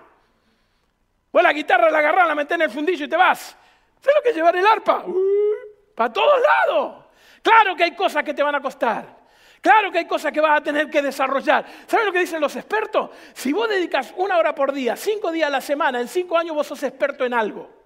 Vos 1.30 1.42
la 1.42 1.52
guitarra 1.52 1.90
la 1.90 1.98
agarrás, 1.98 2.26
la 2.26 2.34
metés 2.34 2.56
en 2.56 2.62
el 2.62 2.70
fundillo 2.70 3.04
y 3.04 3.08
te 3.08 3.16
vas. 3.16 3.56
¿Sabes 4.00 4.16
lo 4.16 4.22
que 4.22 4.32
llevar 4.32 4.56
el 4.56 4.66
arpa? 4.66 5.04
Uh, 5.06 5.94
para 5.94 6.12
todos 6.12 6.40
lados. 6.40 7.04
Claro 7.42 7.76
que 7.76 7.84
hay 7.84 7.94
cosas 7.94 8.24
que 8.24 8.34
te 8.34 8.42
van 8.42 8.54
a 8.54 8.60
costar. 8.60 9.18
Claro 9.60 9.90
que 9.90 9.98
hay 9.98 10.06
cosas 10.06 10.32
que 10.32 10.40
vas 10.40 10.60
a 10.60 10.62
tener 10.62 10.88
que 10.88 11.02
desarrollar. 11.02 11.64
¿Saben 11.86 12.06
lo 12.06 12.12
que 12.12 12.20
dicen 12.20 12.40
los 12.40 12.54
expertos? 12.56 13.10
Si 13.34 13.52
vos 13.52 13.68
dedicas 13.68 14.12
una 14.16 14.38
hora 14.38 14.54
por 14.54 14.72
día, 14.72 14.96
cinco 14.96 15.30
días 15.30 15.48
a 15.48 15.50
la 15.50 15.60
semana, 15.60 16.00
en 16.00 16.08
cinco 16.08 16.36
años 16.38 16.54
vos 16.54 16.66
sos 16.66 16.82
experto 16.82 17.24
en 17.24 17.34
algo. 17.34 17.77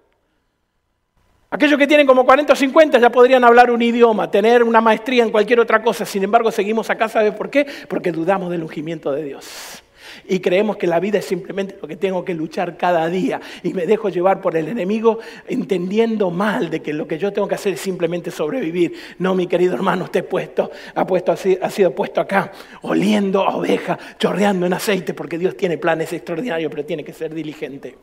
Aquellos 1.53 1.77
que 1.77 1.85
tienen 1.85 2.07
como 2.07 2.25
40 2.25 2.51
o 2.51 2.55
50 2.55 2.97
ya 2.97 3.11
podrían 3.11 3.43
hablar 3.43 3.69
un 3.69 3.79
idioma, 3.79 4.31
tener 4.31 4.63
una 4.63 4.81
maestría 4.81 5.21
en 5.21 5.29
cualquier 5.29 5.59
otra 5.59 5.83
cosa. 5.83 6.03
Sin 6.03 6.23
embargo, 6.23 6.51
seguimos 6.51 6.89
acá, 6.89 7.07
¿sabe 7.07 7.31
por 7.31 7.51
qué? 7.51 7.67
Porque 7.87 8.11
dudamos 8.11 8.49
del 8.49 8.63
ungimiento 8.63 9.11
de 9.11 9.23
Dios. 9.23 9.83
Y 10.27 10.39
creemos 10.39 10.77
que 10.77 10.87
la 10.87 10.99
vida 10.99 11.19
es 11.19 11.25
simplemente 11.25 11.77
lo 11.79 11.87
que 11.87 11.95
tengo 11.95 12.25
que 12.25 12.33
luchar 12.33 12.75
cada 12.75 13.07
día. 13.07 13.39
Y 13.61 13.75
me 13.75 13.85
dejo 13.85 14.09
llevar 14.09 14.41
por 14.41 14.57
el 14.57 14.67
enemigo 14.67 15.19
entendiendo 15.47 16.31
mal 16.31 16.71
de 16.71 16.81
que 16.81 16.91
lo 16.91 17.07
que 17.07 17.19
yo 17.19 17.31
tengo 17.31 17.47
que 17.47 17.53
hacer 17.53 17.73
es 17.73 17.81
simplemente 17.81 18.31
sobrevivir. 18.31 18.93
No, 19.19 19.35
mi 19.35 19.45
querido 19.45 19.75
hermano, 19.75 20.05
usted 20.05 20.25
ha, 20.25 21.05
puesto, 21.05 21.35
ha 21.61 21.69
sido 21.69 21.93
puesto 21.93 22.19
acá, 22.19 22.51
oliendo 22.81 23.47
a 23.47 23.57
oveja, 23.57 23.99
chorreando 24.17 24.65
en 24.65 24.73
aceite, 24.73 25.13
porque 25.13 25.37
Dios 25.37 25.55
tiene 25.55 25.77
planes 25.77 26.13
extraordinarios, 26.13 26.71
pero 26.71 26.83
tiene 26.83 27.03
que 27.03 27.13
ser 27.13 27.31
diligente. 27.31 27.95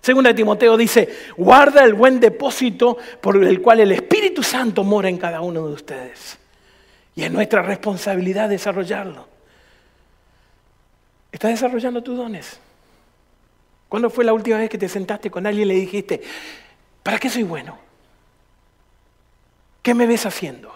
Segunda 0.00 0.30
de 0.30 0.34
Timoteo 0.34 0.76
dice, 0.76 1.08
guarda 1.36 1.84
el 1.84 1.94
buen 1.94 2.20
depósito 2.20 2.96
por 3.20 3.42
el 3.42 3.60
cual 3.60 3.80
el 3.80 3.92
Espíritu 3.92 4.42
Santo 4.42 4.82
mora 4.82 5.08
en 5.08 5.18
cada 5.18 5.42
uno 5.42 5.66
de 5.66 5.74
ustedes. 5.74 6.38
Y 7.14 7.24
es 7.24 7.30
nuestra 7.30 7.60
responsabilidad 7.62 8.48
desarrollarlo. 8.48 9.28
¿Estás 11.30 11.50
desarrollando 11.50 12.02
tus 12.02 12.16
dones? 12.16 12.58
¿Cuándo 13.88 14.08
fue 14.08 14.24
la 14.24 14.32
última 14.32 14.56
vez 14.56 14.70
que 14.70 14.78
te 14.78 14.88
sentaste 14.88 15.30
con 15.30 15.46
alguien 15.46 15.68
y 15.68 15.72
le 15.72 15.80
dijiste, 15.80 16.22
¿para 17.02 17.18
qué 17.18 17.28
soy 17.28 17.42
bueno? 17.42 17.78
¿Qué 19.82 19.94
me 19.94 20.06
ves 20.06 20.24
haciendo? 20.26 20.72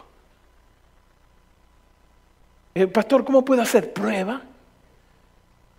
Eh, 2.75 2.87
pastor, 2.89 3.25
¿cómo 3.25 3.45
puedo 3.45 3.63
hacer? 3.63 3.93
Prueba. 3.93 4.43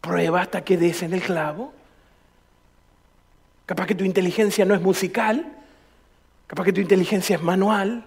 Prueba 0.01 0.41
hasta 0.41 0.63
que 0.63 0.77
des 0.77 1.03
en 1.03 1.13
el 1.13 1.21
clavo. 1.21 1.73
Capaz 3.65 3.87
que 3.87 3.95
tu 3.95 4.03
inteligencia 4.03 4.63
no 4.65 4.75
es 4.75 4.81
musical, 4.81 5.45
capaz 6.47 6.65
que 6.65 6.73
tu 6.73 6.81
inteligencia 6.81 7.35
es 7.35 7.41
manual, 7.41 8.05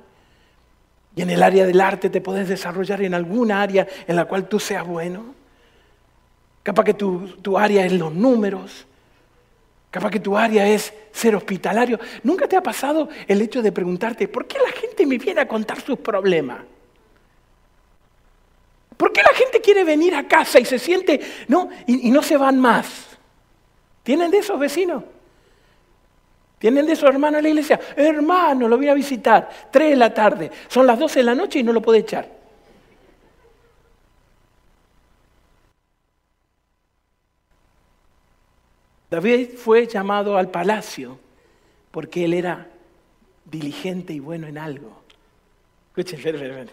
y 1.17 1.23
en 1.23 1.31
el 1.31 1.43
área 1.43 1.67
del 1.67 1.81
arte 1.81 2.11
te 2.11 2.21
podés 2.21 2.49
desarrollar 2.49 3.03
en 3.03 3.13
alguna 3.13 3.61
área 3.61 3.89
en 4.07 4.15
la 4.15 4.27
cual 4.27 4.49
tú 4.49 4.61
seas 4.61 4.87
bueno. 4.87 5.35
Capaz 6.63 6.85
que 6.85 6.95
tu, 6.95 7.27
tu 7.43 7.59
área 7.59 7.85
es 7.85 7.93
los 7.93 8.15
números, 8.15 8.87
capaz 9.91 10.11
que 10.11 10.21
tu 10.21 10.37
área 10.37 10.69
es 10.69 10.93
ser 11.11 11.35
hospitalario. 11.35 11.99
¿Nunca 12.23 12.47
te 12.47 12.57
ha 12.57 12.63
pasado 12.63 13.09
el 13.27 13.43
hecho 13.43 13.63
de 13.63 13.73
preguntarte, 13.73 14.29
¿por 14.29 14.47
qué 14.47 14.59
la 14.65 14.71
gente 14.71 15.07
me 15.07 15.19
viene 15.19 15.41
a 15.41 15.49
contar 15.49 15.81
sus 15.81 15.99
problemas? 15.99 16.61
¿Por 18.97 19.13
qué 19.13 19.23
la 19.23 19.37
gente 19.37 19.61
quiere 19.61 19.83
venir 19.83 20.15
a 20.15 20.29
casa 20.29 20.61
y 20.61 20.65
se 20.65 20.79
siente, 20.79 21.21
no, 21.49 21.69
y, 21.87 22.09
y 22.09 22.11
no 22.13 22.23
se 22.23 22.37
van 22.37 22.61
más? 22.61 23.19
¿Tienen 24.05 24.31
de 24.31 24.39
esos 24.39 24.59
vecinos? 24.59 25.03
¿Tienen 26.59 26.87
de 26.87 26.93
esos 26.93 27.09
hermanos 27.09 27.39
en 27.39 27.45
la 27.45 27.49
iglesia? 27.51 27.81
Hermano, 27.97 28.67
lo 28.67 28.77
vine 28.77 28.91
a 28.91 28.95
visitar, 28.95 29.49
tres 29.71 29.91
de 29.91 29.97
la 29.97 30.13
tarde, 30.13 30.51
son 30.69 30.87
las 30.87 30.99
doce 30.99 31.21
de 31.21 31.25
la 31.25 31.35
noche 31.35 31.61
y 31.61 31.63
no 31.63 31.73
lo 31.73 31.81
puede 31.81 32.01
echar. 32.01 32.39
David 39.11 39.51
fue 39.57 39.87
llamado 39.87 40.37
al 40.37 40.51
palacio 40.51 41.19
porque 41.91 42.25
él 42.25 42.35
era 42.35 42.69
diligente 43.45 44.13
y 44.13 44.21
bueno 44.21 44.47
en 44.47 44.59
algo. 44.59 45.03
Escuchen, 45.97 46.71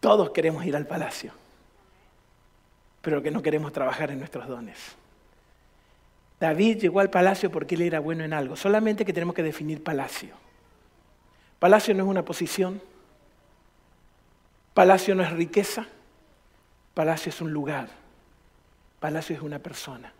todos 0.00 0.30
queremos 0.30 0.66
ir 0.66 0.74
al 0.74 0.86
palacio, 0.86 1.32
pero 3.00 3.22
que 3.22 3.30
no 3.30 3.40
queremos 3.40 3.72
trabajar 3.72 4.10
en 4.10 4.18
nuestros 4.18 4.48
dones. 4.48 4.96
David 6.42 6.78
llegó 6.78 6.98
al 6.98 7.08
palacio 7.08 7.52
porque 7.52 7.76
él 7.76 7.82
era 7.82 8.00
bueno 8.00 8.24
en 8.24 8.32
algo, 8.32 8.56
solamente 8.56 9.04
que 9.04 9.12
tenemos 9.12 9.32
que 9.32 9.44
definir 9.44 9.80
palacio. 9.80 10.34
Palacio 11.60 11.94
no 11.94 12.02
es 12.02 12.08
una 12.08 12.24
posición, 12.24 12.82
palacio 14.74 15.14
no 15.14 15.22
es 15.22 15.30
riqueza, 15.30 15.86
palacio 16.94 17.30
es 17.30 17.40
un 17.40 17.52
lugar, 17.52 17.90
palacio 18.98 19.36
es 19.36 19.42
una 19.42 19.60
persona. 19.60 20.12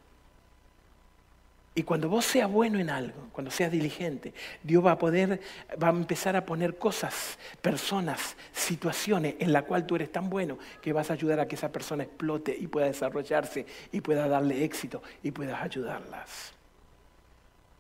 Y 1.74 1.84
cuando 1.84 2.08
vos 2.10 2.26
seas 2.26 2.50
bueno 2.50 2.78
en 2.78 2.90
algo, 2.90 3.28
cuando 3.32 3.50
seas 3.50 3.72
diligente, 3.72 4.34
Dios 4.62 4.84
va 4.84 4.92
a 4.92 4.98
poder, 4.98 5.40
va 5.82 5.88
a 5.88 5.90
empezar 5.90 6.36
a 6.36 6.44
poner 6.44 6.76
cosas, 6.76 7.38
personas, 7.62 8.36
situaciones 8.52 9.36
en 9.38 9.54
las 9.54 9.62
cuales 9.62 9.86
tú 9.86 9.96
eres 9.96 10.12
tan 10.12 10.28
bueno 10.28 10.58
que 10.82 10.92
vas 10.92 11.08
a 11.10 11.14
ayudar 11.14 11.40
a 11.40 11.48
que 11.48 11.54
esa 11.54 11.72
persona 11.72 12.02
explote 12.02 12.54
y 12.58 12.66
pueda 12.66 12.86
desarrollarse 12.86 13.64
y 13.90 14.02
pueda 14.02 14.28
darle 14.28 14.64
éxito 14.64 15.02
y 15.22 15.30
puedas 15.30 15.62
ayudarlas. 15.62 16.52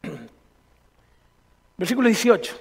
Versículo 1.76 2.08
18. 2.08 2.60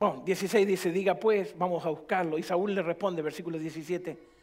Bueno, 0.00 0.22
16 0.26 0.66
dice, 0.66 0.90
diga 0.90 1.14
pues, 1.14 1.56
vamos 1.56 1.86
a 1.86 1.90
buscarlo. 1.90 2.38
Y 2.38 2.42
Saúl 2.42 2.74
le 2.74 2.82
responde, 2.82 3.22
versículo 3.22 3.58
17. 3.58 4.33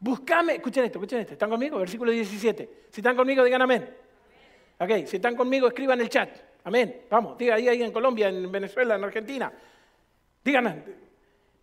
Buscame, 0.00 0.54
escuchen 0.54 0.84
esto, 0.84 0.98
escuchen 0.98 1.20
esto. 1.20 1.32
¿Están 1.32 1.50
conmigo? 1.50 1.78
Versículo 1.78 2.12
17. 2.12 2.86
Si 2.90 3.00
están 3.00 3.16
conmigo, 3.16 3.42
digan 3.42 3.62
amén. 3.62 3.88
Ok, 4.78 5.06
si 5.06 5.16
están 5.16 5.34
conmigo, 5.34 5.66
escriban 5.66 6.00
el 6.00 6.08
chat. 6.08 6.30
Amén. 6.64 7.02
Vamos, 7.10 7.36
diga 7.36 7.56
ahí, 7.56 7.68
ahí 7.68 7.82
en 7.82 7.90
Colombia, 7.90 8.28
en 8.28 8.50
Venezuela, 8.50 8.94
en 8.94 9.04
Argentina. 9.04 9.52
Digan, 10.44 10.84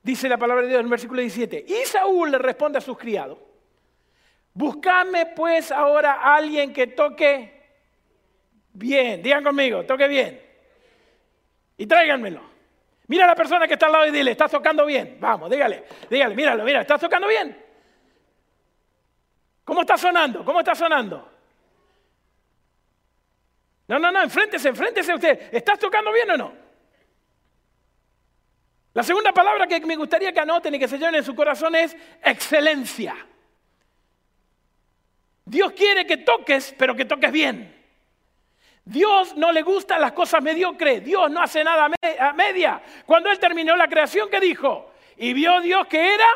dice 0.03 0.27
la 0.27 0.37
palabra 0.37 0.63
de 0.63 0.69
Dios 0.69 0.79
en 0.79 0.85
el 0.85 0.91
versículo 0.91 1.21
17. 1.21 1.65
Y 1.67 1.85
Saúl 1.85 2.31
le 2.31 2.37
responde 2.37 2.77
a 2.77 2.81
sus 2.81 2.97
criados. 2.97 3.37
Buscame 4.53 5.27
pues 5.27 5.71
ahora 5.71 6.35
alguien 6.35 6.73
que 6.73 6.87
toque 6.87 7.61
bien. 8.73 9.21
Digan 9.21 9.43
conmigo, 9.43 9.85
toque 9.85 10.07
bien. 10.07 10.41
Y 11.77 11.85
tráiganmelo. 11.85 12.41
Mira 13.07 13.25
a 13.25 13.27
la 13.27 13.35
persona 13.35 13.67
que 13.67 13.73
está 13.73 13.85
al 13.85 13.91
lado 13.91 14.07
y 14.07 14.11
dile, 14.11 14.31
estás 14.31 14.51
tocando 14.51 14.85
bien. 14.85 15.17
Vamos, 15.19 15.49
dígale, 15.49 15.83
dígale, 16.09 16.35
míralo, 16.35 16.63
mira, 16.63 16.81
estás 16.81 16.99
tocando 16.99 17.27
bien. 17.27 17.64
¿Cómo 19.65 19.81
está 19.81 19.97
sonando? 19.97 20.45
¿Cómo 20.45 20.59
está 20.59 20.75
sonando? 20.75 21.27
No, 23.87 23.99
no, 23.99 24.11
no, 24.11 24.21
enfréntese, 24.21 24.69
enfréntese 24.69 25.13
usted. 25.13 25.49
¿Estás 25.51 25.79
tocando 25.79 26.13
bien 26.13 26.29
o 26.31 26.37
no? 26.37 26.53
La 28.93 29.03
segunda 29.03 29.33
palabra 29.33 29.67
que 29.67 29.79
me 29.81 29.95
gustaría 29.95 30.31
que 30.31 30.39
anoten 30.39 30.75
y 30.75 30.79
que 30.79 30.87
se 30.87 30.97
lleven 30.97 31.15
en 31.15 31.23
su 31.23 31.35
corazón 31.35 31.75
es 31.75 31.97
excelencia. 32.23 33.15
Dios 35.43 35.73
quiere 35.73 36.05
que 36.05 36.17
toques, 36.17 36.73
pero 36.77 36.95
que 36.95 37.05
toques 37.05 37.31
bien. 37.31 37.73
Dios 38.85 39.35
no 39.35 39.51
le 39.51 39.63
gustan 39.63 39.99
las 39.99 40.11
cosas 40.11 40.43
mediocres. 40.43 41.03
Dios 41.03 41.29
no 41.31 41.41
hace 41.41 41.63
nada 41.63 41.89
a 42.19 42.33
media. 42.33 42.81
Cuando 43.05 43.31
Él 43.31 43.39
terminó 43.39 43.75
la 43.75 43.87
creación, 43.87 44.29
¿qué 44.29 44.39
dijo? 44.39 44.91
Y 45.17 45.33
vio 45.33 45.59
Dios 45.61 45.87
que 45.87 46.13
era 46.13 46.27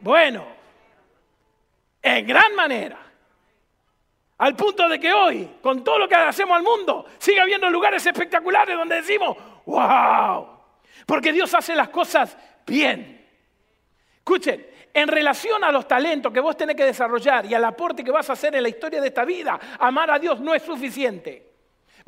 bueno 0.00 0.59
en 2.02 2.26
gran 2.26 2.54
manera. 2.54 2.98
Al 4.38 4.56
punto 4.56 4.88
de 4.88 4.98
que 4.98 5.12
hoy, 5.12 5.58
con 5.60 5.84
todo 5.84 5.98
lo 5.98 6.08
que 6.08 6.14
hacemos 6.14 6.56
al 6.56 6.62
mundo, 6.62 7.04
sigue 7.18 7.40
habiendo 7.40 7.68
lugares 7.68 8.04
espectaculares 8.06 8.74
donde 8.76 8.96
decimos, 8.96 9.36
wow, 9.66 10.46
porque 11.04 11.32
Dios 11.32 11.52
hace 11.52 11.74
las 11.74 11.90
cosas 11.90 12.36
bien. 12.66 13.28
Escuchen, 14.16 14.66
en 14.94 15.08
relación 15.08 15.62
a 15.62 15.70
los 15.70 15.86
talentos 15.86 16.32
que 16.32 16.40
vos 16.40 16.56
tenés 16.56 16.74
que 16.74 16.84
desarrollar 16.84 17.44
y 17.46 17.54
al 17.54 17.64
aporte 17.64 18.02
que 18.02 18.10
vas 18.10 18.30
a 18.30 18.32
hacer 18.32 18.54
en 18.56 18.62
la 18.62 18.68
historia 18.68 19.00
de 19.00 19.08
esta 19.08 19.24
vida, 19.24 19.58
amar 19.78 20.10
a 20.10 20.18
Dios 20.18 20.40
no 20.40 20.54
es 20.54 20.62
suficiente. 20.62 21.49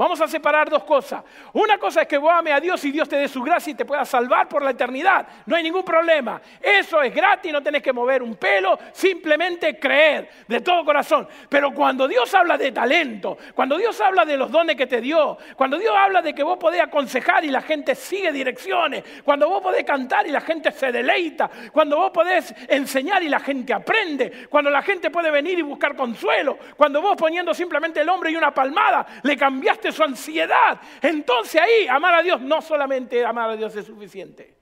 Vamos 0.03 0.21
a 0.21 0.27
separar 0.27 0.69
dos 0.69 0.83
cosas. 0.83 1.23
Una 1.53 1.79
cosa 1.79 2.03
es 2.03 2.09
que 2.09 2.19
vos 2.19 2.33
ames 2.33 2.53
a 2.53 2.59
Dios 2.59 2.85
y 2.85 2.91
Dios 2.91 3.09
te 3.09 3.15
dé 3.15 3.29
su 3.29 3.41
gracia 3.41 3.71
y 3.71 3.75
te 3.75 3.85
pueda 3.85 4.05
salvar 4.05 4.49
por 4.49 4.61
la 4.61 4.73
eternidad. 4.73 5.29
No 5.47 5.55
hay 5.55 5.63
ningún 5.63 5.85
problema. 5.85 6.43
Eso 6.61 7.01
es 7.03 7.15
gratis, 7.15 7.53
no 7.53 7.63
tenés 7.63 7.85
que 7.85 7.93
mover 7.93 8.21
un 8.21 8.35
pelo, 8.35 8.77
simplemente 8.91 9.79
creer 9.79 10.29
de 10.49 10.61
todo 10.61 10.85
corazón. 10.85 11.29
Pero 11.49 11.71
cuando 11.73 12.09
Dios 12.09 12.35
habla 12.35 12.59
de 12.59 12.73
talento, 12.73 13.39
cuando 13.55 13.79
Dios 13.79 14.01
habla 14.01 14.25
de 14.25 14.37
los 14.37 14.51
dones 14.51 14.75
que 14.75 14.89
te 14.89 15.01
dio, 15.01 15.39
cuando 15.55 15.79
Dios 15.79 15.95
habla 15.97 16.21
de 16.21 16.35
que 16.35 16.43
vos 16.43 16.59
podés 16.59 16.81
aconsejar 16.81 17.45
y 17.45 17.51
la 17.51 17.63
gente 17.63 17.95
sigue 17.95 18.33
direcciones, 18.33 19.05
cuando 19.25 19.49
vos 19.49 19.63
podés 19.63 19.85
cantar 19.85 20.27
y 20.27 20.33
la 20.33 20.41
gente 20.41 20.73
se 20.73 20.91
deleita, 20.91 21.49
cuando 21.71 21.99
vos 21.99 22.11
podés 22.11 22.53
enseñar 22.67 23.23
y 23.23 23.29
la 23.29 23.39
gente 23.39 23.73
aprende, 23.73 24.49
cuando 24.51 24.69
la 24.69 24.83
gente 24.83 25.11
puede 25.11 25.31
venir 25.31 25.61
y 25.61 25.63
buscar 25.63 25.95
consuelo, 25.95 26.59
cuando 26.77 27.01
vos 27.01 27.17
poniendo 27.17 27.55
simplemente 27.55 28.01
el 28.01 28.09
hombre 28.09 28.33
y 28.33 28.35
una 28.35 28.53
palmada, 28.53 29.07
le 29.23 29.37
cambiaste 29.37 29.92
su 29.93 30.03
ansiedad. 30.03 30.81
Entonces 31.01 31.61
ahí 31.61 31.87
amar 31.89 32.15
a 32.15 32.23
Dios, 32.23 32.41
no 32.41 32.61
solamente 32.61 33.25
amar 33.25 33.51
a 33.51 33.57
Dios 33.57 33.75
es 33.77 33.87
suficiente. 33.87 34.57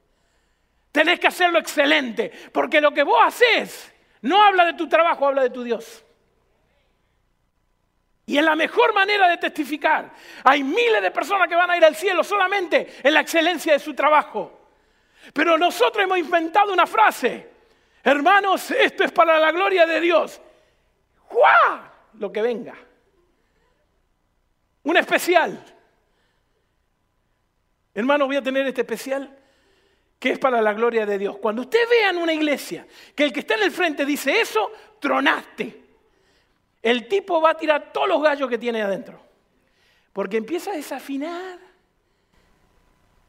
Tenés 0.93 1.21
que 1.21 1.29
hacerlo 1.29 1.59
excelente, 1.59 2.33
porque 2.53 2.81
lo 2.81 2.93
que 2.93 3.03
vos 3.03 3.21
haces 3.25 3.93
no 4.23 4.43
habla 4.43 4.65
de 4.67 4.75
tu 4.75 4.89
trabajo, 4.89 5.27
habla 5.27 5.43
de 5.43 5.51
tu 5.51 5.63
Dios. 5.63 6.05
Y 8.27 8.39
es 8.39 8.45
la 8.45 8.55
mejor 8.55 8.95
manera 8.95 9.29
de 9.29 9.39
testificar. 9.39 10.11
Hay 10.45 10.63
miles 10.63 11.03
de 11.03 11.11
personas 11.11 11.49
que 11.49 11.57
van 11.57 11.71
a 11.71 11.77
ir 11.77 11.85
al 11.85 11.97
cielo 11.97 12.23
solamente 12.23 12.99
en 13.03 13.15
la 13.15 13.21
excelencia 13.21 13.73
de 13.73 13.79
su 13.79 13.95
trabajo. 13.95 14.69
Pero 15.33 15.59
nosotros 15.59 16.05
hemos 16.05 16.19
inventado 16.19 16.73
una 16.73 16.87
frase. 16.87 17.51
Hermanos, 18.03 18.71
esto 18.71 19.05
es 19.05 19.13
para 19.13 19.39
la 19.39 19.51
gloria 19.51 19.85
de 19.85 20.01
Dios. 20.01 20.41
¡Juá! 21.25 21.93
Lo 22.15 22.31
que 22.31 22.43
venga. 22.43 22.75
Un 24.83 24.97
especial. 24.97 25.65
Hermano, 27.95 28.27
voy 28.27 28.37
a 28.37 28.43
tener 28.43 28.67
este 28.67 28.83
especial 28.83 29.37
que 30.19 30.33
es 30.33 30.39
para 30.39 30.61
la 30.61 30.75
gloria 30.75 31.07
de 31.07 31.19
Dios. 31.19 31.39
Cuando 31.39 31.63
usted 31.63 31.81
vea 31.89 32.11
en 32.11 32.19
una 32.19 32.33
iglesia 32.33 32.87
que 33.15 33.25
el 33.25 33.33
que 33.33 33.41
está 33.41 33.55
en 33.55 33.63
el 33.63 33.71
frente 33.71 34.05
dice 34.05 34.41
eso, 34.41 34.71
tronaste. 35.01 35.83
El 36.83 37.09
tipo 37.09 37.41
va 37.41 37.51
a 37.51 37.57
tirar 37.57 37.93
todos 37.93 38.09
los 38.09 38.23
gallos 38.23 38.49
que 38.49 38.59
tiene 38.59 38.83
adentro. 38.83 39.21
Porque 40.13 40.37
empieza 40.37 40.73
a 40.73 40.77
desafinar. 40.77 41.59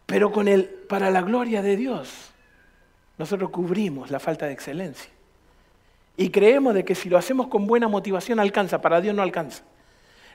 Pero 0.06 0.32
con 0.32 0.48
el 0.48 0.66
para 0.66 1.10
la 1.10 1.22
gloria 1.22 1.62
de 1.62 1.78
Dios, 1.78 2.32
nosotros 3.18 3.50
cubrimos 3.50 4.12
la 4.12 4.20
falta 4.20 4.46
de 4.46 4.54
excelencia. 4.54 5.12
Y 6.18 6.30
creemos 6.30 6.74
de 6.74 6.84
que 6.84 6.96
si 6.96 7.10
lo 7.10 7.18
hacemos 7.18 7.48
con 7.48 7.66
buena 7.66 7.88
motivación 7.88 8.40
alcanza, 8.40 8.82
para 8.82 9.00
Dios 9.00 9.16
no 9.16 9.22
alcanza. 9.22 9.64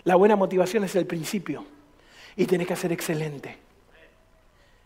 La 0.06 0.14
buena 0.14 0.36
motivación 0.36 0.84
es 0.84 0.94
el 0.94 1.04
principio. 1.04 1.64
Y 2.36 2.46
tenés 2.46 2.68
que 2.68 2.76
ser 2.76 2.92
excelente. 2.92 3.56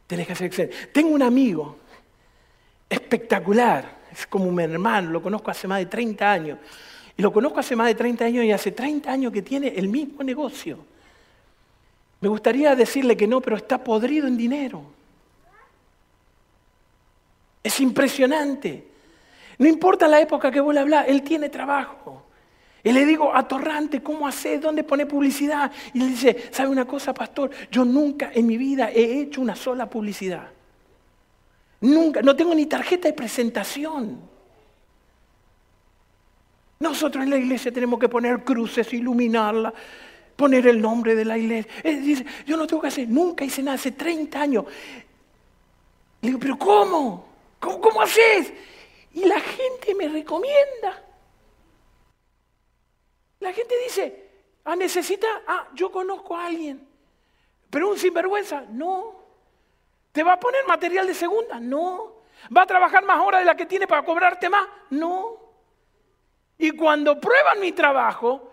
Tenés 0.06 0.26
que 0.26 0.34
ser 0.34 0.46
excelente. 0.46 0.76
Tengo 0.92 1.10
un 1.10 1.22
amigo 1.22 1.76
espectacular. 2.88 3.98
Es 4.10 4.26
como 4.26 4.46
un 4.46 4.58
hermano. 4.58 5.10
Lo 5.10 5.22
conozco 5.22 5.50
hace 5.50 5.68
más 5.68 5.78
de 5.78 5.86
30 5.86 6.32
años. 6.32 6.58
Y 7.18 7.22
lo 7.22 7.30
conozco 7.32 7.60
hace 7.60 7.76
más 7.76 7.88
de 7.88 7.94
30 7.94 8.24
años 8.24 8.44
y 8.46 8.52
hace 8.52 8.72
30 8.72 9.12
años 9.12 9.30
que 9.30 9.42
tiene 9.42 9.68
el 9.68 9.88
mismo 9.88 10.22
negocio. 10.22 10.78
Me 12.20 12.28
gustaría 12.28 12.74
decirle 12.74 13.14
que 13.14 13.26
no, 13.26 13.42
pero 13.42 13.56
está 13.56 13.84
podrido 13.84 14.26
en 14.26 14.38
dinero. 14.38 14.82
Es 17.62 17.78
impresionante. 17.78 18.86
No 19.58 19.68
importa 19.68 20.08
la 20.08 20.18
época 20.18 20.50
que 20.50 20.60
vos 20.60 20.72
le 20.72 20.80
hablas, 20.80 21.08
él 21.08 21.22
tiene 21.22 21.50
trabajo. 21.50 22.19
Y 22.82 22.92
le 22.92 23.04
digo, 23.04 23.34
atorrante, 23.34 24.02
¿cómo 24.02 24.26
haces? 24.26 24.60
¿Dónde 24.60 24.84
pone 24.84 25.04
publicidad? 25.04 25.70
Y 25.92 25.98
le 25.98 26.06
dice, 26.06 26.48
¿sabe 26.50 26.70
una 26.70 26.86
cosa, 26.86 27.12
pastor? 27.12 27.50
Yo 27.70 27.84
nunca 27.84 28.30
en 28.32 28.46
mi 28.46 28.56
vida 28.56 28.90
he 28.90 29.20
hecho 29.20 29.40
una 29.40 29.54
sola 29.54 29.88
publicidad. 29.88 30.48
Nunca, 31.82 32.22
no 32.22 32.34
tengo 32.34 32.54
ni 32.54 32.66
tarjeta 32.66 33.08
de 33.08 33.14
presentación. 33.14 34.20
Nosotros 36.78 37.24
en 37.24 37.30
la 37.30 37.36
iglesia 37.36 37.70
tenemos 37.70 38.00
que 38.00 38.08
poner 38.08 38.42
cruces, 38.44 38.90
iluminarla, 38.94 39.74
poner 40.34 40.66
el 40.66 40.80
nombre 40.80 41.14
de 41.14 41.26
la 41.26 41.36
iglesia. 41.36 41.70
Él 41.84 42.02
dice, 42.02 42.24
yo 42.46 42.56
no 42.56 42.66
tengo 42.66 42.80
que 42.80 42.88
hacer, 42.88 43.06
nunca 43.08 43.44
hice 43.44 43.62
nada, 43.62 43.74
hace 43.74 43.92
30 43.92 44.40
años. 44.40 44.64
Le 46.22 46.28
digo, 46.28 46.40
pero 46.40 46.58
¿cómo? 46.58 47.28
¿Cómo, 47.58 47.78
cómo 47.78 48.00
haces? 48.00 48.50
Y 49.12 49.26
la 49.26 49.38
gente 49.38 49.94
me 49.94 50.08
recomienda. 50.08 51.09
La 53.40 53.52
gente 53.52 53.74
dice, 53.84 54.28
ah, 54.64 54.76
necesita, 54.76 55.26
ah, 55.46 55.68
yo 55.74 55.90
conozco 55.90 56.36
a 56.36 56.46
alguien. 56.46 56.86
Pero 57.70 57.88
un 57.88 57.98
sinvergüenza, 57.98 58.64
no. 58.68 59.20
¿Te 60.12 60.22
va 60.22 60.34
a 60.34 60.40
poner 60.40 60.66
material 60.66 61.06
de 61.06 61.14
segunda? 61.14 61.58
No. 61.58 62.20
¿Va 62.54 62.62
a 62.62 62.66
trabajar 62.66 63.04
más 63.04 63.20
horas 63.20 63.40
de 63.40 63.46
la 63.46 63.54
que 63.54 63.66
tiene 63.66 63.86
para 63.86 64.02
cobrarte 64.02 64.48
más? 64.48 64.66
No. 64.90 65.36
Y 66.58 66.72
cuando 66.72 67.18
prueban 67.18 67.60
mi 67.60 67.72
trabajo, 67.72 68.52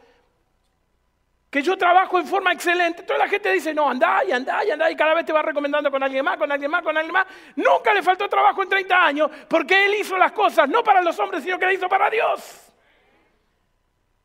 que 1.50 1.62
yo 1.62 1.78
trabajo 1.78 2.20
en 2.20 2.28
forma 2.28 2.54
excelente, 2.54 3.04
toda 3.04 3.20
la 3.20 3.28
gente 3.28 3.52
dice, 3.52 3.74
no, 3.74 3.90
anda 3.90 4.24
y 4.24 4.32
anda 4.32 4.64
y 4.64 4.72
anda 4.72 4.92
y 4.92 4.96
cada 4.96 5.14
vez 5.14 5.26
te 5.26 5.34
va 5.34 5.42
recomendando 5.42 5.90
con 5.90 6.04
alguien 6.04 6.24
más, 6.24 6.38
con 6.38 6.52
alguien 6.52 6.70
más, 6.70 6.84
con 6.84 6.96
alguien 6.96 7.14
más. 7.14 7.26
Nunca 7.56 7.94
le 7.94 8.04
faltó 8.04 8.30
trabajo 8.30 8.64
en 8.64 8.70
30 8.70 9.06
años 9.06 9.32
porque 9.50 9.86
él 9.86 9.96
hizo 9.96 10.18
las 10.18 10.32
cosas 10.32 10.70
no 10.70 10.84
para 10.84 11.02
los 11.02 11.18
hombres, 11.20 11.44
sino 11.44 11.58
que 11.58 11.66
las 11.66 11.76
hizo 11.76 11.90
para 11.90 12.10
Dios. 12.10 12.67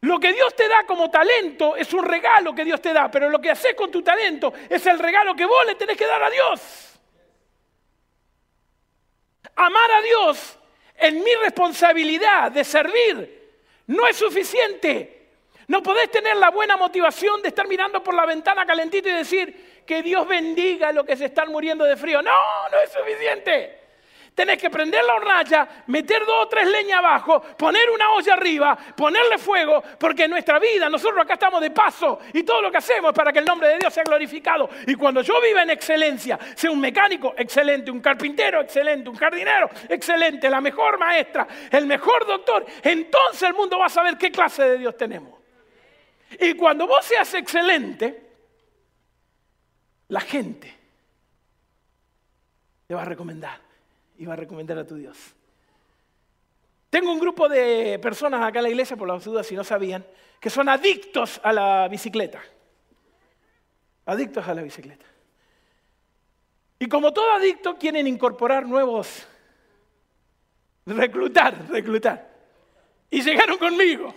Lo 0.03 0.19
que 0.19 0.33
Dios 0.33 0.55
te 0.57 0.69
da 0.69 0.85
como 0.85 1.11
talento 1.11 1.77
es 1.77 1.93
un 1.93 2.05
regalo 2.05 2.53
que 2.53 2.65
Dios 2.65 2.81
te 2.81 2.93
da, 2.93 3.09
pero 3.09 3.31
lo 3.31 3.41
que 3.41 3.51
haces 3.51 3.75
con 3.75 3.89
tu 3.89 4.03
talento 4.03 4.53
es 4.69 4.85
el 4.87 4.99
regalo 4.99 5.35
que 5.37 5.45
vos 5.45 5.65
le 5.65 5.77
tenés 5.77 5.97
que 5.97 6.07
dar 6.07 6.23
a 6.23 6.29
Dios. 6.29 7.01
Amar 9.55 9.91
a 9.93 10.03
Dios 10.03 10.59
en 10.97 11.23
mi 11.23 11.33
responsabilidad 11.37 12.51
de 12.51 12.65
servir 12.65 13.53
no 13.87 14.07
es 14.09 14.17
suficiente. 14.17 15.21
No 15.69 15.85
podés 15.85 16.11
tener 16.11 16.37
la 16.37 16.51
buena 16.51 16.77
motivación 16.77 17.41
de 17.41 17.49
estar 17.49 17.69
mirando 17.69 18.03
por 18.03 18.15
la 18.15 18.27
ventana 18.27 18.67
calentito 18.67 19.09
y 19.09 19.13
decir 19.13 19.85
que 19.87 20.03
Dios 20.03 20.27
bendiga 20.27 20.89
a 20.89 20.93
los 20.93 21.07
que 21.07 21.17
se 21.17 21.27
están 21.27 21.53
muriendo 21.53 21.85
de 21.85 21.97
frío. 21.97 22.23
No, 22.23 22.69
no 22.73 22.79
es 22.81 22.91
suficiente. 22.91 23.82
Tenés 24.35 24.57
que 24.57 24.71
prender 24.71 25.05
la 25.05 25.15
hornalla, 25.15 25.69
meter 25.89 26.25
dos 26.25 26.47
o 26.47 26.49
tres 26.49 26.67
leñas 26.67 27.01
abajo, 27.01 27.43
poner 27.59 27.91
una 27.91 28.13
olla 28.13 28.33
arriba, 28.33 28.79
ponerle 28.97 29.37
fuego, 29.37 29.83
porque 29.99 30.25
en 30.25 30.31
nuestra 30.31 30.59
vida 30.59 30.89
nosotros 30.89 31.23
acá 31.23 31.35
estamos 31.35 31.61
de 31.61 31.71
paso 31.71 32.19
y 32.33 32.43
todo 32.43 32.63
lo 32.63 32.71
que 32.71 32.79
hacemos 32.79 33.11
es 33.11 33.15
para 33.15 33.31
que 33.31 33.41
el 33.41 33.45
nombre 33.45 33.69
de 33.69 33.79
Dios 33.79 33.93
sea 33.93 34.05
glorificado. 34.05 34.71
Y 34.87 34.95
cuando 34.95 35.21
yo 35.21 35.35
viva 35.43 35.63
en 35.63 35.71
excelencia, 35.71 36.39
sea 36.55 36.71
un 36.71 36.81
mecánico 36.81 37.35
excelente, 37.37 37.91
un 37.91 38.01
carpintero 38.01 38.63
excelente, 38.63 39.11
un 39.11 39.17
jardinero 39.17 39.69
excelente, 39.89 40.49
la 40.49 40.63
mejor 40.63 40.99
maestra, 40.99 41.47
el 41.71 41.87
mejor 41.87 42.27
doctor, 42.27 42.65
entonces 42.83 43.43
el 43.43 43.55
mundo 43.55 43.79
va 43.79 43.87
a 43.87 43.91
saber 43.91 44.17
qué 44.17 44.31
clase 44.31 44.63
de 44.63 44.79
Dios 44.79 44.97
tenemos. 44.97 45.39
Y 46.41 46.55
cuando 46.55 46.87
vos 46.87 47.05
seas 47.05 47.35
excelente, 47.35 48.31
la 50.09 50.21
gente 50.21 50.75
te 52.87 52.95
va 52.95 53.03
a 53.03 53.05
recomendar 53.05 53.62
y 54.23 54.25
va 54.25 54.35
a 54.35 54.37
recomendar 54.37 54.79
a 54.79 54.87
tu 54.87 54.95
Dios. 54.95 55.19
Tengo 56.91 57.11
un 57.11 57.19
grupo 57.19 57.49
de 57.49 57.99
personas 58.01 58.41
acá 58.41 58.61
en 58.61 58.63
la 58.63 58.69
iglesia, 58.69 58.97
por 58.97 59.09
las 59.09 59.25
dudas 59.25 59.45
si 59.45 59.57
no 59.57 59.65
sabían, 59.65 60.07
que 60.39 60.49
son 60.49 60.69
adictos 60.69 61.41
a 61.43 61.53
la 61.53 61.89
bicicleta. 61.89 62.41
Adictos 64.07 64.47
a 64.47 64.55
la 64.55 64.63
bicicleta. 64.63 65.05
Y 66.79 66.87
como 66.87 67.13
todo 67.13 67.33
adicto, 67.33 67.75
quieren 67.75 68.07
incorporar 68.07 68.65
nuevos, 68.65 69.27
reclutar, 70.87 71.69
reclutar. 71.69 72.31
Y 73.11 73.23
llegaron 73.23 73.59
conmigo. 73.59 74.15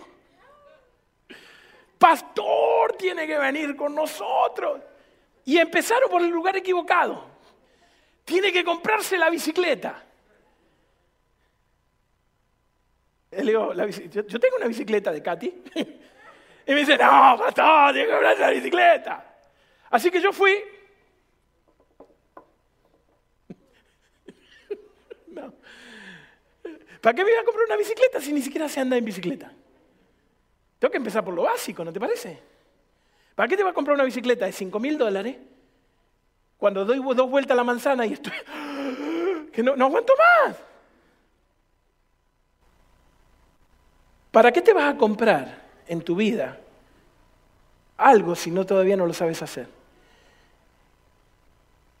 Pastor 1.98 2.92
tiene 2.92 3.26
que 3.26 3.38
venir 3.38 3.74
con 3.74 3.92
nosotros. 3.92 4.82
Y 5.44 5.58
empezaron 5.58 6.08
por 6.08 6.22
el 6.22 6.28
lugar 6.28 6.56
equivocado 6.56 7.35
tiene 8.26 8.52
que 8.52 8.64
comprarse 8.64 9.16
la 9.16 9.30
bicicleta. 9.30 10.04
Le 13.30 13.42
digo, 13.42 13.72
yo, 13.72 14.40
tengo 14.40 14.56
una 14.56 14.66
bicicleta 14.66 15.10
de 15.12 15.22
Katy. 15.22 15.54
Y 16.68 16.72
me 16.72 16.80
dice, 16.80 16.98
no, 16.98 17.36
pastor, 17.38 17.92
tiene 17.92 18.08
que 18.08 18.12
comprarse 18.12 18.40
la 18.42 18.50
bicicleta. 18.50 19.36
Así 19.88 20.10
que 20.10 20.20
yo 20.20 20.32
fui. 20.32 20.52
No. 25.28 25.54
¿Para 27.00 27.14
qué 27.14 27.24
me 27.24 27.30
iba 27.30 27.40
a 27.40 27.44
comprar 27.44 27.66
una 27.66 27.76
bicicleta 27.76 28.20
si 28.20 28.32
ni 28.32 28.42
siquiera 28.42 28.68
se 28.68 28.80
anda 28.80 28.96
en 28.96 29.04
bicicleta? 29.04 29.52
Tengo 30.80 30.90
que 30.90 30.98
empezar 30.98 31.24
por 31.24 31.34
lo 31.34 31.42
básico, 31.42 31.84
¿no 31.84 31.92
te 31.92 32.00
parece? 32.00 32.42
¿Para 33.36 33.48
qué 33.48 33.56
te 33.56 33.62
va 33.62 33.70
a 33.70 33.74
comprar 33.74 33.94
una 33.94 34.02
bicicleta 34.02 34.46
de 34.46 34.52
5 34.52 34.80
mil 34.80 34.98
dólares 34.98 35.36
cuando 36.58 36.84
doy 36.84 37.00
dos 37.14 37.30
vueltas 37.30 37.52
a 37.52 37.56
la 37.56 37.64
manzana 37.64 38.06
y 38.06 38.14
estoy, 38.14 38.32
que 39.52 39.62
no, 39.62 39.76
no 39.76 39.86
aguanto 39.86 40.12
más. 40.16 40.56
¿Para 44.30 44.52
qué 44.52 44.60
te 44.60 44.72
vas 44.72 44.94
a 44.94 44.96
comprar 44.98 45.62
en 45.86 46.02
tu 46.02 46.14
vida 46.14 46.58
algo 47.96 48.34
si 48.34 48.50
no 48.50 48.66
todavía 48.66 48.96
no 48.96 49.06
lo 49.06 49.14
sabes 49.14 49.40
hacer? 49.42 49.66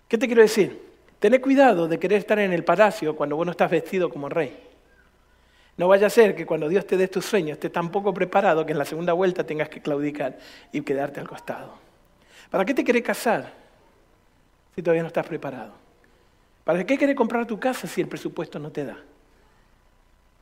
¿Qué 0.08 0.18
te 0.18 0.26
quiero 0.26 0.42
decir? 0.42 0.84
Tené 1.18 1.40
cuidado 1.40 1.88
de 1.88 1.98
querer 1.98 2.18
estar 2.18 2.38
en 2.38 2.52
el 2.52 2.62
palacio 2.62 3.16
cuando 3.16 3.36
vos 3.36 3.46
no 3.46 3.52
estás 3.52 3.70
vestido 3.70 4.10
como 4.10 4.28
rey. 4.28 4.54
No 5.78 5.88
vaya 5.88 6.06
a 6.06 6.10
ser 6.10 6.34
que 6.34 6.46
cuando 6.46 6.68
Dios 6.68 6.86
te 6.86 6.96
dé 6.96 7.08
tus 7.08 7.24
sueños 7.24 7.56
estés 7.56 7.72
tan 7.72 7.90
poco 7.90 8.14
preparado 8.14 8.64
que 8.64 8.72
en 8.72 8.78
la 8.78 8.84
segunda 8.84 9.12
vuelta 9.12 9.44
tengas 9.44 9.68
que 9.68 9.80
claudicar 9.80 10.38
y 10.72 10.82
quedarte 10.82 11.20
al 11.20 11.28
costado. 11.28 11.74
¿Para 12.50 12.64
qué 12.64 12.74
te 12.74 12.84
querés 12.84 13.02
casar? 13.02 13.65
Si 14.76 14.82
todavía 14.82 15.02
no 15.02 15.08
estás 15.08 15.26
preparado? 15.26 15.72
¿Para 16.62 16.84
qué 16.84 16.98
querés 16.98 17.16
comprar 17.16 17.46
tu 17.46 17.58
casa 17.58 17.86
si 17.86 18.02
el 18.02 18.08
presupuesto 18.08 18.58
no 18.58 18.70
te 18.70 18.84
da? 18.84 18.98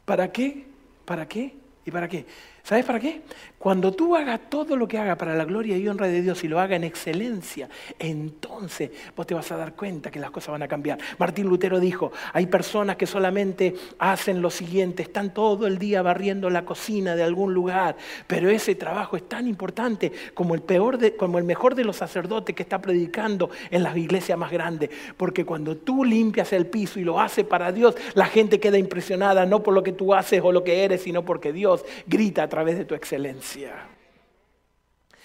¿Para 0.05 0.33
qué? 0.33 0.67
¿Para 1.05 1.29
qué? 1.29 1.55
¿Y 1.87 1.91
para 1.93 2.09
qué? 2.09 2.27
¿Sabes 2.65 2.87
para 2.87 2.99
qué? 2.99 3.21
Cuando 3.59 3.93
tú 3.93 4.17
hagas 4.17 4.41
todo 4.49 4.75
lo 4.75 4.89
que 4.89 4.97
haga 4.97 5.17
para 5.17 5.35
la 5.35 5.45
gloria 5.45 5.77
y 5.77 5.87
honra 5.87 6.07
de 6.07 6.23
Dios 6.23 6.45
y 6.45 6.49
lo 6.49 6.61
haga 6.61 6.77
en 6.77 6.85
excelencia, 6.85 7.69
entonces 7.99 8.91
vos 9.15 9.27
te 9.27 9.35
vas 9.35 9.53
a 9.53 9.57
dar 9.59 9.75
cuenta 9.75 10.11
que 10.11 10.19
las 10.19 10.31
cosas 10.31 10.53
van 10.53 10.63
a 10.63 10.69
cambiar. 10.69 10.99
Martín 11.19 11.47
Lutero 11.47 11.79
dijo, 11.79 12.11
hay 12.33 12.47
personas 12.47 12.97
que 12.97 13.07
solamente 13.07 13.75
hacen 13.99 14.41
lo 14.41 14.51
siguiente, 14.51 15.03
están 15.03 15.35
todo 15.35 15.67
el 15.67 15.79
día 15.79 16.01
barriendo 16.01 16.49
la 16.49 16.65
cocina 16.65 17.15
de 17.17 17.23
algún 17.23 17.53
lugar, 17.53 17.97
pero 18.27 18.49
ese 18.49 18.75
trabajo 18.75 19.19
es 19.19 19.29
tan 19.29 19.47
importante 19.47 20.11
como 20.33 20.55
el, 20.55 20.63
peor 20.63 20.97
de, 20.97 21.17
como 21.17 21.37
el 21.37 21.45
mejor 21.45 21.75
de 21.75 21.85
los 21.85 21.97
sacerdotes 21.97 22.57
que 22.57 22.63
está 22.63 22.81
predicando 22.81 23.51
en 23.71 23.83
las 23.83 23.95
iglesias 23.95 24.39
más 24.39 24.51
grandes, 24.51 24.89
porque 25.19 25.45
cuando 25.45 25.77
tú 25.77 26.03
limpias 26.03 26.53
el 26.55 26.67
piso 26.67 26.99
y 26.99 27.05
lo 27.05 27.21
haces 27.21 27.45
para 27.45 27.73
Dios, 27.73 27.95
la 28.15 28.25
gente 28.25 28.59
queda 28.59 28.79
impresionada 28.79 29.45
no 29.45 29.63
por 29.63 29.75
lo 29.75 29.83
que 29.83 29.93
tú 29.93 30.15
haces 30.15 30.41
o 30.43 30.51
lo 30.51 30.65
que 30.65 30.85
eres, 30.85 31.03
sino 31.03 31.27
porque 31.27 31.53
Dios 31.53 31.85
grita 32.07 32.49
través 32.55 32.79
de 32.79 32.85
tu 32.85 32.95
excelencia. 32.95 33.75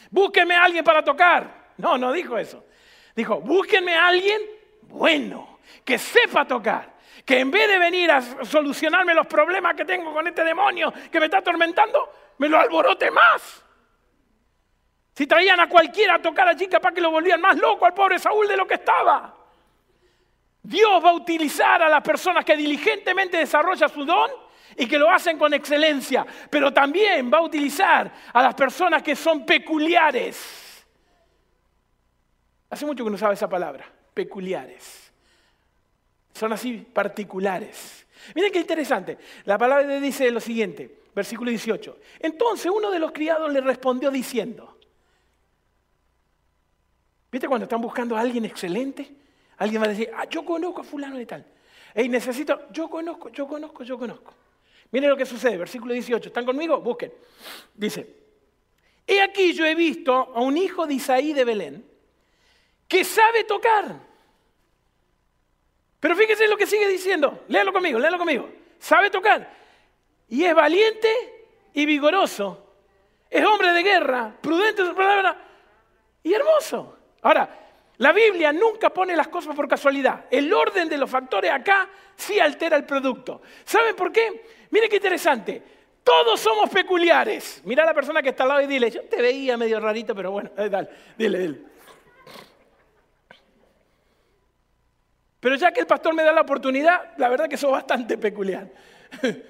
Búsquenme 0.09 0.55
a 0.55 0.63
alguien 0.63 0.83
para 0.83 1.03
tocar. 1.03 1.73
No, 1.77 1.95
no 1.95 2.11
dijo 2.11 2.35
eso. 2.39 2.65
Dijo, 3.15 3.39
búsquenme 3.39 3.95
a 3.95 4.07
alguien 4.07 4.41
bueno, 4.81 5.59
que 5.85 5.99
sepa 5.99 6.45
tocar. 6.45 6.95
Que 7.23 7.39
en 7.39 7.51
vez 7.51 7.67
de 7.67 7.77
venir 7.77 8.09
a 8.09 8.19
solucionarme 8.43 9.13
los 9.13 9.27
problemas 9.27 9.75
que 9.75 9.85
tengo 9.85 10.11
con 10.11 10.25
este 10.25 10.43
demonio 10.43 10.91
que 11.11 11.19
me 11.19 11.27
está 11.27 11.37
atormentando, 11.37 12.11
me 12.39 12.49
lo 12.49 12.57
alborote 12.57 13.11
más. 13.11 13.63
Si 15.13 15.27
traían 15.27 15.59
a 15.59 15.69
cualquiera 15.69 16.15
a 16.15 16.19
tocar 16.19 16.47
allí, 16.47 16.65
capaz 16.65 16.93
que 16.93 17.01
lo 17.01 17.11
volvían 17.11 17.39
más 17.39 17.57
loco 17.57 17.85
al 17.85 17.93
pobre 17.93 18.17
Saúl 18.17 18.47
de 18.47 18.57
lo 18.57 18.65
que 18.65 18.73
estaba. 18.73 19.35
Dios 20.63 21.05
va 21.05 21.11
a 21.11 21.13
utilizar 21.13 21.83
a 21.83 21.89
las 21.89 22.01
personas 22.01 22.43
que 22.43 22.57
diligentemente 22.57 23.37
desarrollan 23.37 23.89
su 23.89 24.03
don 24.03 24.48
y 24.77 24.88
que 24.88 24.97
lo 24.97 25.10
hacen 25.10 25.38
con 25.38 25.53
excelencia, 25.53 26.25
pero 26.49 26.73
también 26.73 27.32
va 27.32 27.39
a 27.39 27.41
utilizar 27.41 28.12
a 28.34 28.41
las 28.41 28.55
personas 28.55 29.03
que 29.03 29.15
son 29.15 29.45
peculiares. 29.45 30.86
Hace 32.69 32.86
mucho 32.86 33.03
que 33.03 33.10
no 33.10 33.17
sabe 33.17 33.34
esa 33.34 33.49
palabra, 33.49 33.91
peculiares. 34.13 35.12
Son 36.34 36.53
así 36.53 36.88
particulares. 36.93 38.05
Miren 38.36 38.51
qué 38.51 38.60
interesante. 38.60 39.17
La 39.45 39.58
palabra 39.58 39.99
dice 39.99 40.29
lo 40.32 40.39
siguiente, 40.39 40.99
versículo 41.15 41.49
18. 41.49 41.97
Entonces 42.19 42.71
uno 42.73 42.91
de 42.91 42.99
los 42.99 43.12
criados 43.12 43.51
le 43.51 43.62
respondió 43.62 44.12
diciendo, 44.12 44.77
¿viste 47.32 47.47
cuando 47.47 47.63
están 47.63 47.82
buscando 47.82 48.15
a 48.15 48.21
alguien 48.21 48.45
excelente? 48.45 49.15
Alguien 49.58 49.82
va 49.82 49.88
a 49.88 49.89
decir, 49.89 50.10
ah, 50.15 50.25
yo 50.29 50.45
conozco 50.45 50.82
a 50.82 50.84
fulano 50.84 51.17
de 51.17 51.25
tal. 51.25 51.45
Hey, 51.93 52.08
necesito, 52.08 52.71
yo 52.71 52.89
conozco, 52.89 53.29
yo 53.29 53.47
conozco, 53.47 53.84
yo 53.84 53.97
conozco. 53.97 54.34
Miren 54.91 55.10
lo 55.10 55.17
que 55.17 55.25
sucede, 55.25 55.58
versículo 55.58 55.93
18. 55.93 56.30
¿Están 56.30 56.45
conmigo? 56.45 56.80
Busquen. 56.80 57.13
Dice, 57.73 58.08
he 59.06 59.21
aquí 59.21 59.54
yo 59.54 59.65
he 59.65 59.75
visto 59.75 60.13
a 60.13 60.41
un 60.41 60.58
hijo 60.58 60.88
de 60.88 60.95
Isaí 60.95 61.34
de 61.34 61.45
Belén 61.45 61.86
que 62.88 63.04
sabe 63.04 63.43
tocar. 63.43 63.99
Pero 65.99 66.15
fíjense 66.15 66.47
lo 66.47 66.58
que 66.58 66.65
sigue 66.65 66.88
diciendo. 66.88 67.43
Léalo 67.49 67.71
conmigo, 67.71 67.99
léalo 67.99 68.17
conmigo. 68.17 68.49
Sabe 68.80 69.10
tocar. 69.10 69.54
Y 70.28 70.43
es 70.45 70.56
valiente 70.56 71.10
y 71.73 71.86
vigoroso. 71.86 72.65
Es 73.30 73.45
hombre 73.45 73.73
de 73.73 73.84
guerra, 73.84 74.36
prudente 74.41 74.82
en 74.82 74.88
su 74.88 74.95
palabra 74.95 75.38
y 76.23 76.34
hermoso. 76.34 76.97
Ahora, 77.21 77.68
la 77.99 78.13
Biblia 78.13 78.51
nunca 78.53 78.89
pone 78.91 79.13
las 79.15 79.27
cosas 79.27 79.53
por 79.53 79.67
casualidad. 79.67 80.25
El 80.31 80.53
orden 80.53 80.88
de 80.88 80.97
los 80.97 81.09
factores 81.09 81.51
acá 81.51 81.89
sí 82.15 82.39
altera 82.39 82.77
el 82.77 82.85
producto. 82.85 83.41
¿Saben 83.65 83.93
por 83.93 84.09
qué? 84.13 84.41
Mire 84.71 84.88
qué 84.88 84.95
interesante. 84.95 85.62
Todos 86.01 86.39
somos 86.39 86.69
peculiares. 86.69 87.62
Mira 87.65 87.83
a 87.83 87.85
la 87.85 87.93
persona 87.93 88.21
que 88.21 88.29
está 88.29 88.43
al 88.43 88.49
lado 88.49 88.62
y 88.62 88.67
dile, 88.67 88.89
yo 88.89 89.03
te 89.03 89.21
veía 89.21 89.57
medio 89.57 89.81
rarito, 89.81 90.15
pero 90.15 90.31
bueno, 90.31 90.49
eh, 90.57 90.69
dale, 90.69 90.88
dile, 91.17 91.39
dile. 91.39 91.59
Pero 95.41 95.55
ya 95.55 95.73
que 95.73 95.81
el 95.81 95.88
pastor 95.88 96.13
me 96.13 96.23
da 96.23 96.31
la 96.31 96.41
oportunidad, 96.41 97.17
la 97.17 97.27
verdad 97.27 97.49
que 97.49 97.57
soy 97.57 97.71
bastante 97.71 98.17
peculiar. 98.17 98.69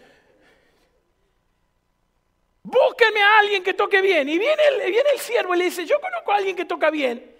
Búsquenme 2.64 3.22
a 3.22 3.40
alguien 3.42 3.62
que 3.62 3.76
toque 3.76 4.02
bien. 4.02 4.28
Y 4.28 4.40
viene 4.40 4.64
el, 4.72 4.92
viene 4.92 5.10
el 5.14 5.20
siervo 5.20 5.54
y 5.54 5.60
le 5.60 5.66
dice, 5.66 5.86
yo 5.86 6.02
conozco 6.02 6.32
a 6.32 6.38
alguien 6.38 6.56
que 6.56 6.66
toca 6.66 6.90
bien. 6.90 7.38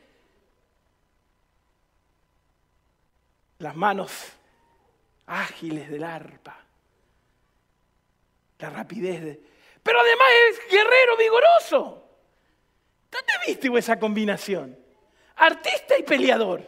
Las 3.60 3.76
manos 3.76 4.12
ágiles 5.28 5.90
del 5.90 6.04
arpa. 6.04 6.58
La 8.60 8.70
rapidez. 8.70 9.22
De... 9.24 9.42
Pero 9.84 10.00
además 10.00 10.28
es 10.50 10.72
guerrero 10.72 11.18
vigoroso. 11.18 12.10
¿Dónde 13.12 13.34
viste 13.48 13.70
esa 13.78 14.00
combinación? 14.00 14.78
Artista 15.36 15.98
y 15.98 16.04
peleador. 16.04 16.62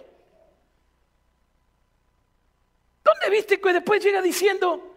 ¿Dónde 3.03 3.29
viste 3.29 3.59
que 3.59 3.73
después 3.73 4.03
llega 4.03 4.21
diciendo, 4.21 4.95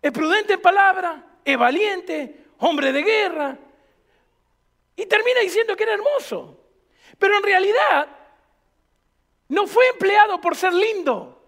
es 0.00 0.12
prudente 0.12 0.54
en 0.54 0.62
palabra, 0.62 1.38
es 1.44 1.58
valiente, 1.58 2.46
hombre 2.58 2.92
de 2.92 3.02
guerra? 3.02 3.58
Y 4.96 5.06
termina 5.06 5.40
diciendo 5.40 5.76
que 5.76 5.82
era 5.82 5.94
hermoso. 5.94 6.58
Pero 7.18 7.36
en 7.38 7.42
realidad 7.42 8.21
no 9.52 9.66
fue 9.66 9.86
empleado 9.88 10.40
por 10.40 10.56
ser 10.56 10.72
lindo, 10.72 11.38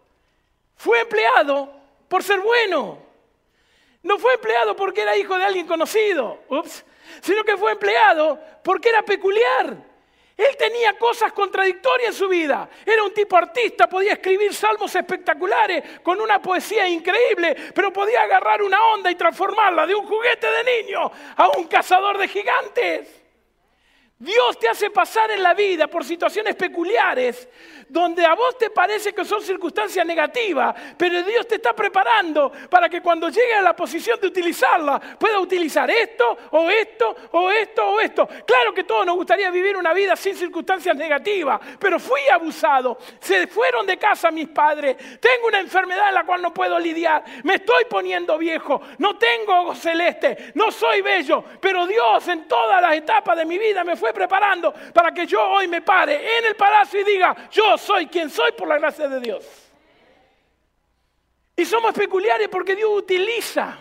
fue 0.77 1.01
empleado 1.01 1.73
por 2.07 2.23
ser 2.23 2.39
bueno. 2.41 2.99
No 4.03 4.19
fue 4.19 4.35
empleado 4.35 4.77
porque 4.77 5.01
era 5.01 5.17
hijo 5.17 5.39
de 5.39 5.45
alguien 5.45 5.67
conocido, 5.67 6.41
sino 7.23 7.43
que 7.45 7.57
fue 7.57 7.73
empleado 7.73 8.39
porque 8.63 8.91
era 8.91 9.03
peculiar. 9.03 9.79
Él 10.37 10.55
tenía 10.59 10.99
cosas 10.99 11.33
contradictorias 11.33 12.11
en 12.11 12.15
su 12.15 12.29
vida. 12.29 12.69
Era 12.85 13.05
un 13.05 13.15
tipo 13.15 13.39
artista, 13.39 13.89
podía 13.89 14.13
escribir 14.13 14.53
salmos 14.53 14.95
espectaculares 14.95 16.01
con 16.03 16.21
una 16.21 16.43
poesía 16.43 16.87
increíble, 16.87 17.57
pero 17.75 17.91
podía 17.91 18.21
agarrar 18.21 18.61
una 18.61 18.85
onda 18.85 19.11
y 19.11 19.15
transformarla 19.15 19.87
de 19.87 19.95
un 19.95 20.07
juguete 20.07 20.47
de 20.47 20.83
niño 20.83 21.11
a 21.37 21.49
un 21.57 21.65
cazador 21.69 22.19
de 22.19 22.29
gigantes. 22.29 23.25
Dios 24.19 24.59
te 24.59 24.69
hace 24.69 24.91
pasar 24.91 25.31
en 25.33 25.43
la 25.43 25.55
vida 25.55 25.89
por 25.89 26.05
situaciones 26.05 26.55
peculiares 26.55 27.49
donde 27.95 28.27
a 28.27 28.35
vos 28.35 28.59
te 28.59 28.71
parece 28.71 29.15
que 29.15 29.25
son 29.25 29.41
circunstancias 29.41 30.05
negativas, 30.05 30.75
pero 30.99 31.23
Dios 31.23 31.47
te 31.47 31.55
está 31.55 31.73
preparando 31.73 32.51
para 32.69 32.89
que 32.89 33.01
cuando 33.01 33.29
llegue 33.29 33.55
a 33.55 33.63
la 33.63 33.77
posición 33.77 34.21
de 34.21 34.27
utilizarla, 34.27 35.01
pueda 35.17 35.39
utilizar 35.39 35.89
esto 35.89 36.37
o 36.51 36.69
esto 36.69 37.15
o 37.31 37.53
esto 37.53 37.87
o 37.87 38.01
esto. 38.01 38.29
Claro 38.45 38.75
que 38.75 38.83
todos 38.83 39.07
nos 39.07 39.15
gustaría 39.15 39.49
vivir 39.49 39.77
una 39.77 39.93
vida 39.93 40.17
sin 40.17 40.35
circunstancias 40.35 40.97
negativas, 40.97 41.61
pero 41.79 42.01
fui 42.01 42.21
abusado, 42.33 42.99
se 43.21 43.47
fueron 43.47 43.87
de 43.87 43.97
casa 43.97 44.33
mis 44.33 44.49
padres, 44.49 44.97
tengo 45.21 45.47
una 45.47 45.61
enfermedad 45.61 46.09
en 46.09 46.17
la 46.17 46.25
cual 46.25 46.43
no 46.43 46.53
puedo 46.53 46.77
lidiar, 46.81 47.23
me 47.45 47.55
estoy 47.55 47.85
poniendo 47.85 48.37
viejo, 48.39 48.83
no 48.99 49.17
tengo 49.17 49.61
ojos 49.61 49.79
celeste, 49.79 50.51
no 50.55 50.73
soy 50.73 51.01
bello, 51.01 51.45
pero 51.61 51.87
Dios 51.87 52.27
en 52.27 52.49
todas 52.49 52.83
las 52.83 52.97
etapas 52.97 53.37
de 53.37 53.45
mi 53.45 53.57
vida 53.57 53.85
me 53.85 53.95
fue 53.95 54.13
preparando 54.13 54.75
para 54.93 55.13
que 55.13 55.29
yo 55.29 55.41
hoy 55.41 55.69
me 55.69 55.81
pare 55.81 56.39
en 56.39 56.47
el 56.47 56.57
palacio 56.57 57.01
y 57.01 57.05
diga, 57.05 57.37
yo 57.53 57.79
soy 57.85 58.07
quien 58.07 58.31
soy 58.31 58.53
por 58.53 58.69
la 58.69 58.79
gracia 58.79 59.09
de 59.09 59.21
Dios. 59.21 59.45
Y 61.57 61.65
somos 61.65 61.93
peculiares 61.93 62.49
porque 62.49 62.75
Dios 62.75 62.91
utiliza 62.93 63.79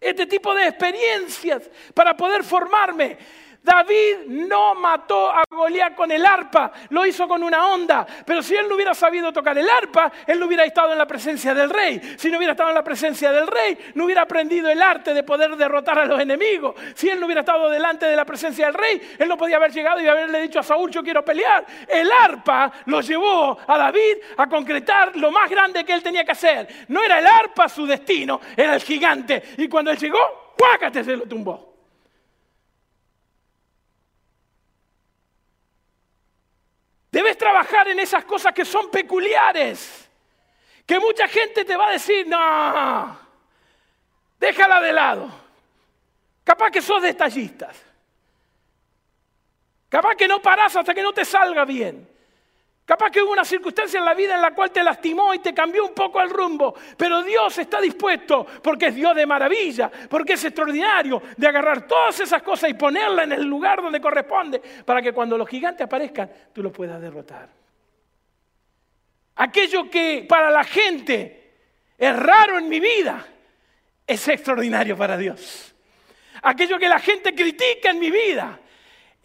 este 0.00 0.26
tipo 0.26 0.54
de 0.54 0.66
experiencias 0.66 1.70
para 1.94 2.16
poder 2.16 2.42
formarme. 2.44 3.18
David 3.62 4.26
no 4.26 4.74
mató 4.74 5.30
a 5.30 5.42
Goliat 5.50 5.94
con 5.94 6.10
el 6.10 6.24
arpa, 6.24 6.72
lo 6.90 7.04
hizo 7.04 7.26
con 7.26 7.42
una 7.42 7.68
onda. 7.68 8.06
Pero 8.24 8.42
si 8.42 8.54
él 8.54 8.68
no 8.68 8.74
hubiera 8.76 8.94
sabido 8.94 9.32
tocar 9.32 9.56
el 9.58 9.68
arpa, 9.68 10.10
él 10.26 10.38
no 10.38 10.46
hubiera 10.46 10.64
estado 10.64 10.92
en 10.92 10.98
la 10.98 11.06
presencia 11.06 11.54
del 11.54 11.70
rey. 11.70 12.00
Si 12.16 12.30
no 12.30 12.38
hubiera 12.38 12.52
estado 12.52 12.70
en 12.70 12.74
la 12.74 12.84
presencia 12.84 13.32
del 13.32 13.46
rey, 13.46 13.78
no 13.94 14.04
hubiera 14.04 14.22
aprendido 14.22 14.68
el 14.70 14.80
arte 14.80 15.14
de 15.14 15.22
poder 15.22 15.56
derrotar 15.56 15.98
a 15.98 16.04
los 16.04 16.20
enemigos. 16.20 16.74
Si 16.94 17.08
él 17.08 17.18
no 17.18 17.26
hubiera 17.26 17.40
estado 17.40 17.68
delante 17.68 18.06
de 18.06 18.16
la 18.16 18.24
presencia 18.24 18.66
del 18.66 18.74
rey, 18.74 19.16
él 19.18 19.28
no 19.28 19.36
podía 19.36 19.56
haber 19.56 19.72
llegado 19.72 20.00
y 20.00 20.06
haberle 20.06 20.42
dicho 20.42 20.60
a 20.60 20.62
Saúl, 20.62 20.90
yo 20.90 21.02
quiero 21.02 21.24
pelear. 21.24 21.66
El 21.88 22.10
arpa 22.10 22.72
lo 22.86 23.00
llevó 23.00 23.58
a 23.66 23.78
David 23.78 24.16
a 24.36 24.48
concretar 24.48 25.16
lo 25.16 25.30
más 25.30 25.50
grande 25.50 25.84
que 25.84 25.92
él 25.92 26.02
tenía 26.02 26.24
que 26.24 26.32
hacer. 26.32 26.68
No 26.88 27.02
era 27.02 27.18
el 27.18 27.26
arpa 27.26 27.68
su 27.68 27.86
destino, 27.86 28.40
era 28.56 28.74
el 28.74 28.82
gigante. 28.82 29.42
Y 29.56 29.68
cuando 29.68 29.90
él 29.90 29.98
llegó, 29.98 30.54
¡cuácate! 30.56 30.98
se 31.04 31.16
lo 31.16 31.24
tumbó. 31.24 31.77
Debes 37.18 37.36
trabajar 37.36 37.88
en 37.88 37.98
esas 37.98 38.24
cosas 38.24 38.54
que 38.54 38.64
son 38.64 38.92
peculiares. 38.92 40.08
Que 40.86 41.00
mucha 41.00 41.26
gente 41.26 41.64
te 41.64 41.76
va 41.76 41.88
a 41.88 41.90
decir, 41.90 42.24
no, 42.28 43.18
déjala 44.38 44.80
de 44.80 44.92
lado. 44.92 45.28
Capaz 46.44 46.70
que 46.70 46.80
sos 46.80 47.02
detallistas. 47.02 47.76
Capaz 49.88 50.14
que 50.14 50.28
no 50.28 50.40
parás 50.40 50.76
hasta 50.76 50.94
que 50.94 51.02
no 51.02 51.12
te 51.12 51.24
salga 51.24 51.64
bien. 51.64 52.08
Capaz 52.88 53.10
que 53.10 53.20
hubo 53.20 53.32
una 53.32 53.44
circunstancia 53.44 53.98
en 53.98 54.06
la 54.06 54.14
vida 54.14 54.34
en 54.34 54.40
la 54.40 54.52
cual 54.52 54.70
te 54.70 54.82
lastimó 54.82 55.34
y 55.34 55.40
te 55.40 55.52
cambió 55.52 55.84
un 55.84 55.92
poco 55.92 56.22
el 56.22 56.30
rumbo, 56.30 56.74
pero 56.96 57.22
Dios 57.22 57.58
está 57.58 57.82
dispuesto, 57.82 58.46
porque 58.62 58.86
es 58.86 58.94
Dios 58.94 59.14
de 59.14 59.26
maravilla, 59.26 59.90
porque 60.08 60.32
es 60.32 60.44
extraordinario, 60.46 61.20
de 61.36 61.46
agarrar 61.46 61.86
todas 61.86 62.18
esas 62.18 62.42
cosas 62.42 62.70
y 62.70 62.72
ponerlas 62.72 63.26
en 63.26 63.32
el 63.32 63.44
lugar 63.44 63.82
donde 63.82 64.00
corresponde, 64.00 64.62
para 64.86 65.02
que 65.02 65.12
cuando 65.12 65.36
los 65.36 65.46
gigantes 65.46 65.84
aparezcan, 65.84 66.30
tú 66.50 66.62
los 66.62 66.72
puedas 66.72 66.98
derrotar. 66.98 67.50
Aquello 69.36 69.90
que 69.90 70.24
para 70.26 70.50
la 70.50 70.64
gente 70.64 71.56
es 71.98 72.16
raro 72.16 72.56
en 72.56 72.70
mi 72.70 72.80
vida, 72.80 73.22
es 74.06 74.26
extraordinario 74.28 74.96
para 74.96 75.18
Dios. 75.18 75.74
Aquello 76.40 76.78
que 76.78 76.88
la 76.88 77.00
gente 77.00 77.34
critica 77.34 77.90
en 77.90 77.98
mi 77.98 78.10
vida, 78.10 78.58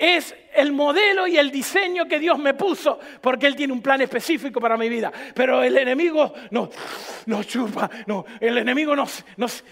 es 0.04 0.36
el 0.54 0.74
modelo 0.74 1.26
y 1.28 1.38
el 1.38 1.50
diseño 1.50 2.06
que 2.10 2.20
Dios 2.20 2.38
me 2.38 2.54
puso, 2.54 3.00
porque 3.22 3.48
Él 3.48 3.56
tiene 3.56 3.72
un 3.72 3.82
plan 3.82 4.02
específico 4.02 4.60
para 4.60 4.76
mi 4.76 4.90
vida. 4.90 5.10
Pero 5.34 5.64
el 5.64 5.78
enemigo 5.78 6.34
no, 6.52 6.70
no 7.28 7.44
chupa, 7.44 7.90
no, 8.06 8.26
el 8.42 8.58
enemigo 8.58 8.98
nos, 8.98 9.24
nos, 9.38 9.64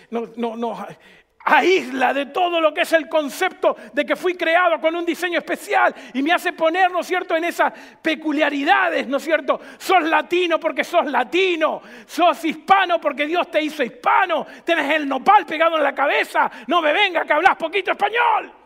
aísla 1.44 2.13
de 2.13 2.28
todo 2.28 2.62
lo 2.62 2.74
que 2.74 2.82
es 2.82 2.94
el 2.94 3.10
concepto 3.10 3.76
de 3.91 4.06
que 4.06 4.15
fui 4.15 4.36
creado 4.36 4.80
con 4.80 4.96
un 4.96 5.04
diseño 5.04 5.39
especial 5.39 5.94
y 6.13 6.22
me 6.22 6.32
hace 6.32 6.54
poner, 6.54 6.91
¿no 6.91 7.02
es 7.02 7.08
cierto?, 7.08 7.36
en 7.36 7.44
esas 7.44 7.74
peculiaridades, 8.02 9.08
¿no 9.08 9.17
es 9.17 9.24
cierto? 9.24 9.60
Sos 9.80 10.04
latino 10.04 10.60
porque 10.60 10.86
sos 10.86 11.08
latino, 11.08 11.82
sos 12.06 12.46
hispano 12.46 13.02
porque 13.02 13.26
Dios 13.26 13.52
te 13.52 13.62
hizo 13.62 13.84
hispano, 13.84 14.46
tenés 14.63 14.96
el 14.96 15.10
nopal 15.10 15.46
pegado 15.46 15.76
en 15.76 15.84
la 15.84 15.96
cabeza, 15.96 16.50
no 16.67 16.82
me 16.82 16.94
venga 16.94 17.26
que 17.26 17.34
hablas 17.34 17.58
poquito 17.58 17.91
español. 17.91 18.61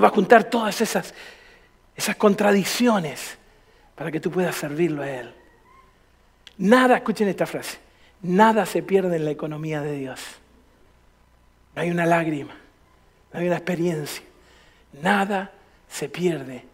Va 0.00 0.08
a 0.08 0.12
juntar 0.12 0.44
todas 0.44 0.80
esas, 0.80 1.14
esas 1.94 2.16
contradicciones 2.16 3.38
para 3.94 4.10
que 4.10 4.20
tú 4.20 4.30
puedas 4.30 4.56
servirlo 4.56 5.02
a 5.02 5.10
Él. 5.10 5.34
Nada, 6.58 6.96
escuchen 6.96 7.28
esta 7.28 7.46
frase, 7.46 7.78
nada 8.22 8.66
se 8.66 8.82
pierde 8.82 9.16
en 9.16 9.24
la 9.24 9.30
economía 9.30 9.80
de 9.80 9.96
Dios. 9.96 10.20
No 11.74 11.82
hay 11.82 11.90
una 11.90 12.06
lágrima, 12.06 12.54
no 13.32 13.40
hay 13.40 13.46
una 13.46 13.56
experiencia, 13.56 14.24
nada 15.02 15.52
se 15.88 16.08
pierde. 16.08 16.64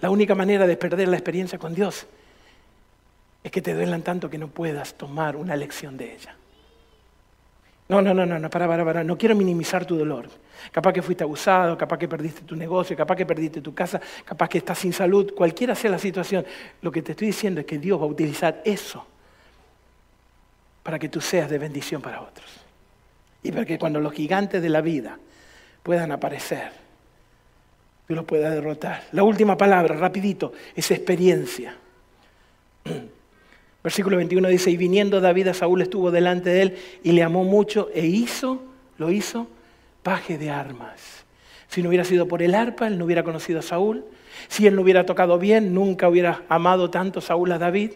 La 0.00 0.10
única 0.10 0.34
manera 0.34 0.66
de 0.66 0.76
perder 0.76 1.08
la 1.08 1.16
experiencia 1.16 1.58
con 1.58 1.74
Dios 1.74 2.06
es 3.44 3.50
que 3.50 3.62
te 3.62 3.74
duelan 3.74 4.02
tanto 4.02 4.30
que 4.30 4.38
no 4.38 4.48
puedas 4.48 4.94
tomar 4.94 5.36
una 5.36 5.56
lección 5.56 5.96
de 5.96 6.14
ella. 6.14 6.36
No, 7.92 8.00
no, 8.00 8.14
no, 8.14 8.24
no, 8.24 8.38
no, 8.38 8.48
para, 8.48 8.66
para, 8.66 8.84
para. 8.84 9.04
No 9.04 9.18
quiero 9.18 9.36
minimizar 9.36 9.84
tu 9.84 9.98
dolor. 9.98 10.28
Capaz 10.70 10.94
que 10.94 11.02
fuiste 11.02 11.24
abusado, 11.24 11.76
capaz 11.76 11.98
que 11.98 12.08
perdiste 12.08 12.40
tu 12.42 12.56
negocio, 12.56 12.96
capaz 12.96 13.16
que 13.16 13.26
perdiste 13.26 13.60
tu 13.60 13.74
casa, 13.74 14.00
capaz 14.24 14.48
que 14.48 14.58
estás 14.58 14.78
sin 14.78 14.94
salud, 14.94 15.34
cualquiera 15.34 15.74
sea 15.74 15.90
la 15.90 15.98
situación. 15.98 16.46
Lo 16.80 16.90
que 16.90 17.02
te 17.02 17.12
estoy 17.12 17.26
diciendo 17.26 17.60
es 17.60 17.66
que 17.66 17.78
Dios 17.78 18.00
va 18.00 18.04
a 18.04 18.08
utilizar 18.08 18.62
eso 18.64 19.06
para 20.82 20.98
que 20.98 21.10
tú 21.10 21.20
seas 21.20 21.50
de 21.50 21.58
bendición 21.58 22.00
para 22.00 22.22
otros. 22.22 22.48
Y 23.42 23.52
para 23.52 23.66
que 23.66 23.78
cuando 23.78 24.00
los 24.00 24.14
gigantes 24.14 24.62
de 24.62 24.70
la 24.70 24.80
vida 24.80 25.18
puedan 25.82 26.12
aparecer, 26.12 26.72
tú 28.08 28.14
los 28.14 28.24
puedas 28.24 28.54
derrotar. 28.54 29.04
La 29.12 29.22
última 29.22 29.58
palabra, 29.58 29.96
rapidito, 29.96 30.54
es 30.74 30.90
experiencia. 30.90 31.76
Versículo 33.82 34.16
21 34.16 34.48
dice, 34.48 34.70
y 34.70 34.76
viniendo 34.76 35.20
David 35.20 35.48
a 35.48 35.54
Saúl 35.54 35.82
estuvo 35.82 36.10
delante 36.10 36.50
de 36.50 36.62
él 36.62 36.76
y 37.02 37.12
le 37.12 37.22
amó 37.22 37.44
mucho 37.44 37.90
e 37.92 38.06
hizo, 38.06 38.62
lo 38.96 39.10
hizo, 39.10 39.48
paje 40.02 40.38
de 40.38 40.50
armas. 40.50 41.24
Si 41.66 41.82
no 41.82 41.88
hubiera 41.88 42.04
sido 42.04 42.28
por 42.28 42.42
el 42.42 42.54
arpa, 42.54 42.86
él 42.86 42.98
no 42.98 43.06
hubiera 43.06 43.24
conocido 43.24 43.58
a 43.58 43.62
Saúl. 43.62 44.04
Si 44.48 44.66
él 44.66 44.76
no 44.76 44.82
hubiera 44.82 45.06
tocado 45.06 45.38
bien, 45.38 45.74
nunca 45.74 46.08
hubiera 46.08 46.42
amado 46.48 46.90
tanto 46.90 47.20
Saúl 47.20 47.50
a 47.50 47.58
David. 47.58 47.92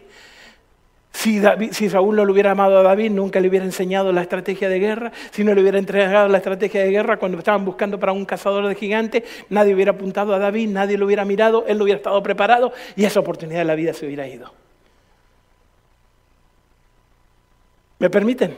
Si, 1.11 1.39
Saúl 1.89 2.15
no 2.15 2.25
lo 2.25 2.33
hubiera 2.33 2.51
amado 2.51 2.77
a 2.77 2.83
David, 2.83 3.11
nunca 3.11 3.39
le 3.39 3.47
hubiera 3.47 3.65
enseñado 3.65 4.11
la 4.11 4.21
estrategia 4.21 4.67
de 4.67 4.79
guerra. 4.79 5.11
Si 5.31 5.43
no 5.43 5.53
le 5.53 5.61
hubiera 5.61 5.79
entregado 5.79 6.27
la 6.27 6.37
estrategia 6.37 6.83
de 6.83 6.91
guerra 6.91 7.17
cuando 7.17 7.37
estaban 7.37 7.63
buscando 7.65 7.99
para 7.99 8.11
un 8.11 8.25
cazador 8.25 8.67
de 8.67 8.75
gigantes, 8.75 9.23
nadie 9.49 9.73
hubiera 9.73 9.91
apuntado 9.91 10.33
a 10.33 10.39
David, 10.39 10.69
nadie 10.69 10.97
lo 10.97 11.05
hubiera 11.05 11.23
mirado, 11.23 11.65
él 11.67 11.77
no 11.77 11.85
hubiera 11.85 11.97
estado 11.97 12.21
preparado 12.21 12.73
y 12.95 13.05
esa 13.05 13.19
oportunidad 13.19 13.59
de 13.59 13.65
la 13.65 13.75
vida 13.75 13.93
se 13.93 14.05
hubiera 14.05 14.27
ido. 14.27 14.66
¿Me 17.99 18.09
permiten? 18.09 18.57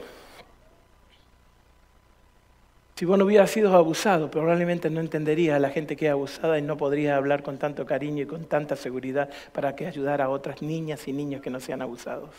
Si 2.95 3.05
vos 3.05 3.17
no 3.17 3.23
hubieras 3.23 3.49
sido 3.49 3.73
abusado, 3.77 4.29
probablemente 4.29 4.89
no 4.89 4.99
entendería 4.99 5.55
a 5.55 5.59
la 5.59 5.69
gente 5.69 5.95
que 5.95 6.07
es 6.07 6.11
abusada 6.11 6.59
y 6.59 6.61
no 6.61 6.75
podría 6.75 7.15
hablar 7.15 7.43
con 7.43 7.57
tanto 7.57 7.85
cariño 7.85 8.23
y 8.23 8.25
con 8.25 8.43
tanta 8.43 8.75
seguridad 8.75 9.29
para 9.53 9.73
que 9.73 9.87
ayudara 9.87 10.25
a 10.25 10.29
otras 10.29 10.61
niñas 10.61 11.07
y 11.07 11.13
niños 11.13 11.41
que 11.41 11.49
no 11.49 11.61
sean 11.61 11.81
abusados. 11.81 12.31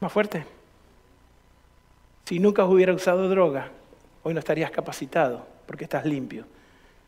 Más 0.00 0.12
fuerte. 0.12 0.44
Si 2.24 2.40
nunca 2.40 2.64
hubiera 2.64 2.92
usado 2.92 3.28
droga, 3.28 3.68
hoy 4.24 4.34
no 4.34 4.40
estarías 4.40 4.72
capacitado, 4.72 5.46
porque 5.66 5.84
estás 5.84 6.04
limpio, 6.04 6.44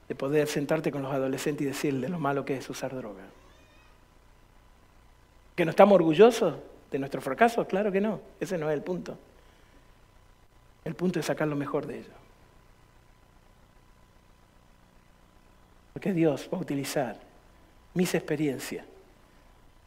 de 0.07 0.15
poder 0.15 0.47
sentarte 0.47 0.93
con 0.93 1.03
los 1.03 1.13
adolescentes 1.13 1.63
y 1.63 1.69
decirles 1.71 2.09
lo 2.09 2.21
malo 2.21 2.45
que 2.45 2.57
es 2.57 2.71
usar 2.71 2.95
droga. 2.95 3.25
¿Que 5.55 5.65
no 5.65 5.71
estamos 5.71 5.95
orgullosos 5.95 6.57
de 6.91 6.99
nuestro 6.99 7.21
fracaso? 7.21 7.67
Claro 7.67 7.93
que 7.93 8.01
no, 8.01 8.21
ese 8.41 8.59
no 8.59 8.71
es 8.71 8.75
el 8.75 8.83
punto. 8.83 9.19
El 10.85 10.95
punto 10.95 11.21
es 11.21 11.27
sacar 11.27 11.49
lo 11.49 11.57
mejor 11.57 11.87
de 11.87 11.99
ello. 11.99 12.13
Porque 15.93 16.13
Dios 16.13 16.49
va 16.53 16.59
a 16.59 16.61
utilizar 16.61 17.21
mis 17.95 18.15
experiencias 18.15 18.85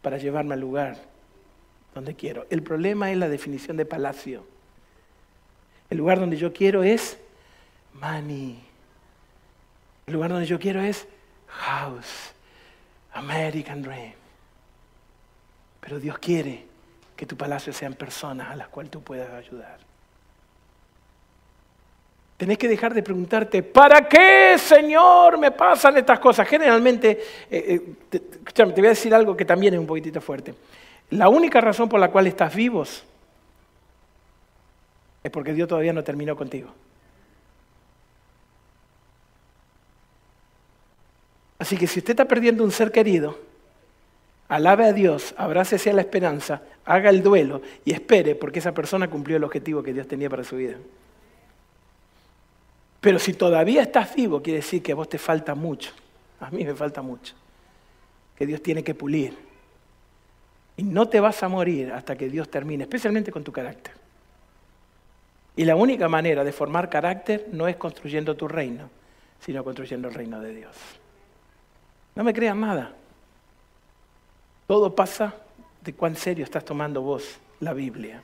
para 0.01 0.17
llevarme 0.17 0.53
al 0.53 0.59
lugar 0.59 0.97
donde 1.93 2.15
quiero. 2.15 2.45
El 2.49 2.61
problema 2.61 3.11
es 3.11 3.17
la 3.17 3.27
definición 3.27 3.75
de 3.77 3.85
palacio. 3.85 4.45
El 5.89 5.97
lugar 5.97 6.19
donde 6.19 6.37
yo 6.37 6.53
quiero 6.53 6.83
es 6.83 7.17
money. 7.93 8.63
El 10.05 10.13
lugar 10.13 10.29
donde 10.29 10.45
yo 10.45 10.59
quiero 10.59 10.81
es 10.81 11.07
house, 11.47 12.33
American 13.13 13.81
Dream. 13.81 14.13
Pero 15.85 15.99
Dios 15.99 16.17
quiere 16.17 16.65
que 17.15 17.27
tu 17.27 17.37
palacio 17.37 17.71
sean 17.71 17.93
personas 17.93 18.49
a 18.49 18.55
las 18.55 18.67
cuales 18.69 18.91
tú 18.91 19.01
puedas 19.01 19.31
ayudar. 19.31 19.77
Tenés 22.37 22.57
que 22.57 22.67
dejar 22.67 22.93
de 22.93 23.03
preguntarte, 23.03 23.61
¿para 23.61 24.09
qué, 24.09 24.57
Señor, 24.57 25.37
me 25.37 25.51
pasan 25.51 25.95
estas 25.97 26.19
cosas? 26.19 26.47
Generalmente, 26.47 27.11
eh, 27.11 27.19
eh, 27.51 27.93
te, 28.09 28.19
te 28.19 28.63
voy 28.63 28.85
a 28.87 28.89
decir 28.89 29.13
algo 29.13 29.37
que 29.37 29.45
también 29.45 29.75
es 29.75 29.79
un 29.79 29.85
poquitito 29.85 30.19
fuerte. 30.19 30.55
La 31.11 31.29
única 31.29 31.61
razón 31.61 31.87
por 31.87 31.99
la 31.99 32.09
cual 32.09 32.25
estás 32.25 32.53
vivos 32.53 33.03
es 35.23 35.31
porque 35.31 35.53
Dios 35.53 35.69
todavía 35.69 35.93
no 35.93 36.03
terminó 36.03 36.35
contigo. 36.35 36.73
Así 41.59 41.77
que 41.77 41.85
si 41.85 41.99
usted 41.99 42.11
está 42.11 42.25
perdiendo 42.25 42.63
un 42.63 42.71
ser 42.71 42.91
querido, 42.91 43.37
alabe 44.47 44.85
a 44.85 44.93
Dios, 44.93 45.33
abrácese 45.37 45.89
a 45.89 45.93
la 45.93 46.01
esperanza, 46.01 46.61
haga 46.85 47.09
el 47.09 47.23
duelo 47.23 47.61
y 47.83 47.93
espere 47.93 48.35
porque 48.35 48.59
esa 48.59 48.73
persona 48.73 49.09
cumplió 49.09 49.37
el 49.37 49.43
objetivo 49.43 49.81
que 49.81 49.93
Dios 49.93 50.07
tenía 50.07 50.29
para 50.29 50.43
su 50.43 50.55
vida. 50.55 50.75
Pero 53.01 53.19
si 53.19 53.33
todavía 53.33 53.83
estás 53.83 54.15
vivo, 54.15 54.41
quiere 54.41 54.59
decir 54.59 54.81
que 54.81 54.91
a 54.91 54.95
vos 54.95 55.07
te 55.07 55.17
falta 55.17 55.53
mucho. 55.53 55.91
A 56.39 56.49
mí 56.49 56.63
me 56.63 56.73
falta 56.73 57.01
mucho. 57.01 57.35
Que 58.35 58.47
Dios 58.47 58.63
tiene 58.63 58.83
que 58.83 58.95
pulir. 58.95 59.37
Y 60.77 60.83
no 60.83 61.07
te 61.07 61.19
vas 61.19 61.41
a 61.43 61.47
morir 61.47 61.91
hasta 61.91 62.15
que 62.15 62.29
Dios 62.29 62.49
termine, 62.49 62.83
especialmente 62.83 63.31
con 63.31 63.43
tu 63.43 63.51
carácter. 63.51 63.93
Y 65.55 65.63
la 65.65 65.75
única 65.75 66.09
manera 66.09 66.43
de 66.43 66.51
formar 66.51 66.89
carácter 66.89 67.47
no 67.51 67.67
es 67.67 67.77
construyendo 67.77 68.35
tu 68.35 68.47
reino, 68.47 68.89
sino 69.39 69.63
construyendo 69.63 70.07
el 70.07 70.13
reino 70.13 70.41
de 70.41 70.53
Dios. 70.53 70.75
No 72.15 72.23
me 72.23 72.33
creas 72.33 72.55
nada. 72.55 72.93
Todo 74.67 74.95
pasa 74.95 75.35
de 75.81 75.93
cuán 75.93 76.15
serio 76.15 76.43
estás 76.43 76.65
tomando 76.65 77.01
vos 77.01 77.37
la 77.59 77.73
Biblia. 77.73 78.23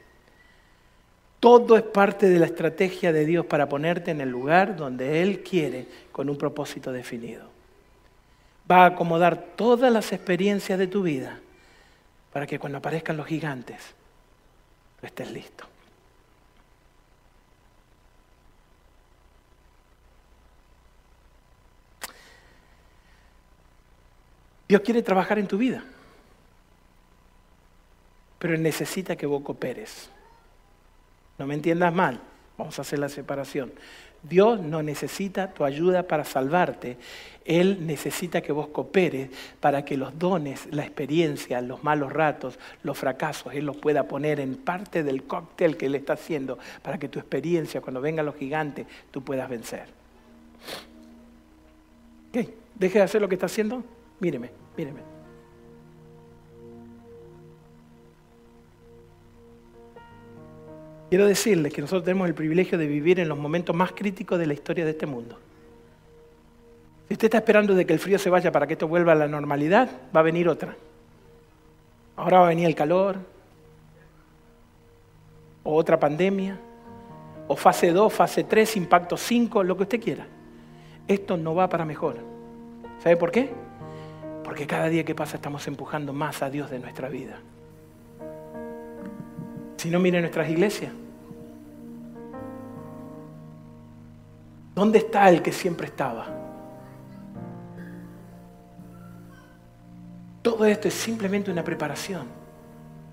Todo 1.39 1.75
es 1.75 1.83
parte 1.83 2.29
de 2.29 2.39
la 2.39 2.47
estrategia 2.47 3.11
de 3.11 3.25
Dios 3.25 3.45
para 3.45 3.69
ponerte 3.69 4.11
en 4.11 4.21
el 4.21 4.29
lugar 4.29 4.75
donde 4.75 5.21
Él 5.21 5.43
quiere 5.43 5.87
con 6.11 6.29
un 6.29 6.37
propósito 6.37 6.91
definido. 6.91 7.49
Va 8.69 8.83
a 8.83 8.87
acomodar 8.87 9.37
todas 9.55 9.91
las 9.91 10.11
experiencias 10.13 10.77
de 10.77 10.87
tu 10.87 11.03
vida 11.03 11.39
para 12.31 12.47
que 12.47 12.59
cuando 12.59 12.77
aparezcan 12.77 13.17
los 13.17 13.27
gigantes, 13.27 13.79
tú 14.99 15.05
estés 15.05 15.31
listo. 15.31 15.65
Dios 24.67 24.81
quiere 24.81 25.01
trabajar 25.01 25.37
en 25.37 25.47
tu 25.47 25.57
vida 25.57 25.83
pero 28.41 28.57
necesita 28.57 29.15
que 29.15 29.27
vos 29.27 29.43
cooperes. 29.43 30.09
No 31.37 31.45
me 31.45 31.53
entiendas 31.53 31.93
mal, 31.93 32.19
vamos 32.57 32.79
a 32.79 32.81
hacer 32.81 32.97
la 32.97 33.07
separación. 33.07 33.71
Dios 34.23 34.59
no 34.59 34.81
necesita 34.81 35.53
tu 35.53 35.63
ayuda 35.63 36.07
para 36.07 36.25
salvarte, 36.25 36.97
Él 37.45 37.85
necesita 37.85 38.41
que 38.41 38.51
vos 38.51 38.69
cooperes 38.69 39.29
para 39.59 39.85
que 39.85 39.95
los 39.95 40.17
dones, 40.17 40.67
la 40.71 40.81
experiencia, 40.81 41.61
los 41.61 41.83
malos 41.83 42.11
ratos, 42.11 42.57
los 42.81 42.97
fracasos, 42.97 43.53
Él 43.53 43.65
los 43.65 43.77
pueda 43.77 44.07
poner 44.07 44.39
en 44.39 44.55
parte 44.55 45.03
del 45.03 45.23
cóctel 45.25 45.77
que 45.77 45.85
Él 45.85 45.93
está 45.93 46.13
haciendo 46.13 46.57
para 46.81 46.97
que 46.97 47.09
tu 47.09 47.19
experiencia, 47.19 47.79
cuando 47.79 48.01
vengan 48.01 48.25
los 48.25 48.35
gigantes, 48.35 48.87
tú 49.11 49.23
puedas 49.23 49.47
vencer. 49.47 49.85
¿Qué? 52.33 52.55
¿Deje 52.73 52.97
de 52.97 53.05
hacer 53.05 53.21
lo 53.21 53.29
que 53.29 53.35
está 53.35 53.45
haciendo? 53.45 53.83
Míreme, 54.19 54.49
míreme. 54.75 55.20
Quiero 61.11 61.25
decirles 61.25 61.73
que 61.73 61.81
nosotros 61.81 62.05
tenemos 62.05 62.29
el 62.29 62.33
privilegio 62.33 62.77
de 62.77 62.87
vivir 62.87 63.19
en 63.19 63.27
los 63.27 63.37
momentos 63.37 63.75
más 63.75 63.91
críticos 63.91 64.39
de 64.39 64.45
la 64.45 64.53
historia 64.53 64.85
de 64.85 64.91
este 64.91 65.05
mundo. 65.05 65.37
Si 67.09 67.15
usted 67.15 67.25
está 67.25 67.39
esperando 67.39 67.75
de 67.75 67.85
que 67.85 67.91
el 67.91 67.99
frío 67.99 68.17
se 68.17 68.29
vaya 68.29 68.49
para 68.49 68.65
que 68.65 68.73
esto 68.73 68.87
vuelva 68.87 69.11
a 69.11 69.15
la 69.15 69.27
normalidad, 69.27 69.89
va 70.15 70.21
a 70.21 70.23
venir 70.23 70.47
otra. 70.47 70.73
Ahora 72.15 72.39
va 72.39 72.45
a 72.45 72.47
venir 72.47 72.65
el 72.65 72.75
calor, 72.75 73.17
o 75.63 75.75
otra 75.75 75.99
pandemia, 75.99 76.57
o 77.49 77.57
fase 77.57 77.91
2, 77.91 78.13
fase 78.13 78.45
3, 78.45 78.77
impacto 78.77 79.17
5, 79.17 79.65
lo 79.65 79.75
que 79.75 79.83
usted 79.83 80.01
quiera. 80.01 80.25
Esto 81.09 81.35
no 81.35 81.53
va 81.53 81.67
para 81.67 81.83
mejor. 81.83 82.19
¿Sabe 83.03 83.17
por 83.17 83.31
qué? 83.31 83.49
Porque 84.45 84.65
cada 84.65 84.87
día 84.87 85.03
que 85.03 85.13
pasa 85.13 85.35
estamos 85.35 85.67
empujando 85.67 86.13
más 86.13 86.41
a 86.41 86.49
Dios 86.49 86.71
de 86.71 86.79
nuestra 86.79 87.09
vida. 87.09 87.41
Si 89.81 89.89
no, 89.89 89.99
mire 89.99 90.19
nuestras 90.21 90.47
iglesias. 90.47 90.91
¿Dónde 94.75 94.99
está 94.99 95.27
el 95.27 95.41
que 95.41 95.51
siempre 95.51 95.87
estaba? 95.87 96.27
Todo 100.43 100.65
esto 100.65 100.87
es 100.87 100.93
simplemente 100.93 101.49
una 101.49 101.63
preparación, 101.63 102.27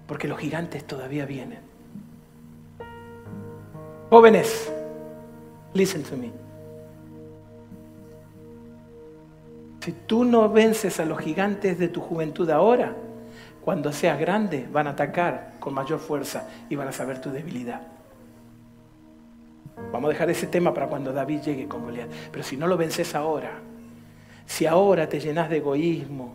porque 0.06 0.28
los 0.28 0.38
gigantes 0.38 0.86
todavía 0.86 1.24
vienen. 1.24 1.60
Jóvenes, 4.10 4.70
listen 5.72 6.02
to 6.02 6.18
me. 6.18 6.30
Si 9.80 9.92
tú 10.06 10.22
no 10.22 10.50
vences 10.50 11.00
a 11.00 11.06
los 11.06 11.18
gigantes 11.18 11.78
de 11.78 11.88
tu 11.88 12.02
juventud 12.02 12.50
ahora, 12.50 12.94
cuando 13.68 13.92
seas 13.92 14.18
grande 14.18 14.66
van 14.72 14.86
a 14.86 14.90
atacar 14.92 15.56
con 15.60 15.74
mayor 15.74 16.00
fuerza 16.00 16.48
y 16.70 16.74
van 16.74 16.88
a 16.88 16.92
saber 16.92 17.20
tu 17.20 17.30
debilidad. 17.30 17.82
Vamos 19.92 20.08
a 20.08 20.12
dejar 20.14 20.30
ese 20.30 20.46
tema 20.46 20.72
para 20.72 20.86
cuando 20.86 21.12
David 21.12 21.42
llegue 21.42 21.68
con 21.68 21.82
Goliat. 21.82 22.08
Pero 22.32 22.42
si 22.42 22.56
no 22.56 22.66
lo 22.66 22.78
vences 22.78 23.14
ahora, 23.14 23.60
si 24.46 24.64
ahora 24.64 25.06
te 25.06 25.20
llenas 25.20 25.50
de 25.50 25.58
egoísmo, 25.58 26.34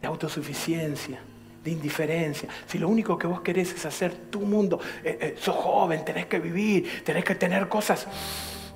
de 0.00 0.06
autosuficiencia, 0.06 1.18
de 1.64 1.70
indiferencia, 1.72 2.48
si 2.66 2.78
lo 2.78 2.88
único 2.88 3.18
que 3.18 3.26
vos 3.26 3.40
querés 3.40 3.74
es 3.74 3.84
hacer 3.84 4.14
tu 4.30 4.42
mundo, 4.42 4.78
eh, 5.02 5.18
eh, 5.20 5.34
sos 5.36 5.56
joven, 5.56 6.04
tenés 6.04 6.26
que 6.26 6.38
vivir, 6.38 7.02
tenés 7.04 7.24
que 7.24 7.34
tener 7.34 7.66
cosas, 7.66 8.06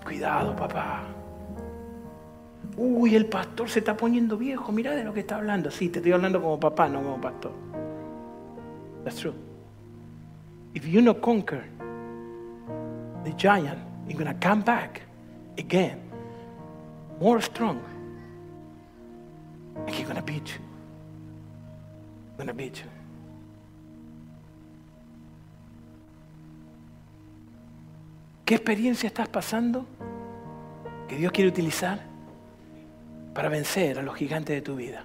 cuidado 0.05 0.57
papá. 0.57 1.20
Uy, 2.83 3.15
el 3.15 3.27
pastor 3.27 3.69
se 3.69 3.81
está 3.81 3.95
poniendo 3.95 4.39
viejo, 4.39 4.73
mira 4.73 4.95
de 4.95 5.05
lo 5.05 5.13
que 5.13 5.21
está 5.21 5.37
hablando. 5.37 5.71
Sí, 5.71 5.91
te 5.91 5.99
estoy 5.99 6.13
hablando 6.13 6.41
como 6.41 6.59
papá, 6.59 6.89
no 6.89 7.03
como 7.03 7.21
pastor. 7.21 7.53
That's 9.05 9.17
true. 9.21 9.35
If 10.73 10.87
you 10.87 11.03
no 11.03 11.21
conquer 11.21 11.65
the 13.23 13.35
giant, 13.37 13.79
you're 14.09 14.25
to 14.25 14.35
come 14.41 14.63
back 14.63 15.03
again, 15.59 16.01
more 17.21 17.43
strong. 17.43 17.83
And 19.87 19.95
he's 19.95 20.09
to 20.09 20.23
beat 20.23 20.49
you. 20.49 20.61
Going 22.39 22.47
to 22.47 22.55
beat 22.55 22.77
you. 22.77 22.89
¿Qué 28.47 28.55
experiencia 28.55 29.07
estás 29.07 29.29
pasando 29.29 29.85
que 31.09 31.17
Dios 31.17 31.31
quiere 31.31 31.51
utilizar 31.51 32.10
para 33.35 33.49
vencer 33.49 33.99
a 33.99 34.03
los 34.03 34.15
gigantes 34.15 34.57
de 34.57 34.63
tu 34.63 34.77
vida? 34.77 35.05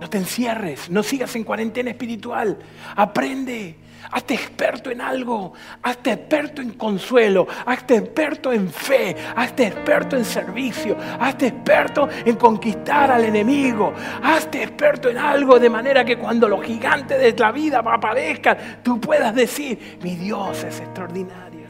No 0.00 0.10
te 0.10 0.18
encierres, 0.18 0.90
no 0.90 1.02
sigas 1.02 1.34
en 1.36 1.44
cuarentena 1.44 1.90
espiritual. 1.90 2.58
Aprende, 2.96 3.76
hazte 4.10 4.34
experto 4.34 4.90
en 4.90 5.00
algo, 5.00 5.52
hazte 5.82 6.12
experto 6.12 6.60
en 6.60 6.72
consuelo, 6.72 7.46
hazte 7.64 7.96
experto 7.96 8.52
en 8.52 8.68
fe, 8.70 9.16
hazte 9.36 9.68
experto 9.68 10.16
en 10.16 10.24
servicio, 10.24 10.96
hazte 11.20 11.46
experto 11.46 12.08
en 12.24 12.36
conquistar 12.36 13.10
al 13.10 13.24
enemigo, 13.24 13.94
hazte 14.22 14.64
experto 14.64 15.08
en 15.08 15.18
algo 15.18 15.58
de 15.58 15.70
manera 15.70 16.04
que 16.04 16.18
cuando 16.18 16.48
los 16.48 16.62
gigantes 16.62 17.18
de 17.18 17.32
la 17.38 17.52
vida 17.52 17.78
aparezcan, 17.78 18.80
tú 18.82 19.00
puedas 19.00 19.34
decir, 19.34 19.98
mi 20.02 20.16
Dios 20.16 20.64
es 20.64 20.80
extraordinario. 20.80 21.68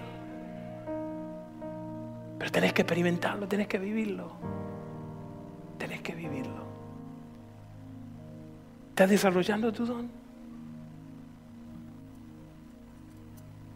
Pero 2.39 2.51
tenés 2.51 2.73
que 2.73 2.83
experimentarlo, 2.83 3.47
tenés 3.47 3.69
que 3.69 3.79
vivirlo, 3.79 4.33
tenés 5.85 6.01
que 6.01 6.15
vivirlo. 6.15 6.65
¿Estás 8.89 9.11
desarrollando 9.11 9.71
tu 9.71 9.85
don? 9.85 10.09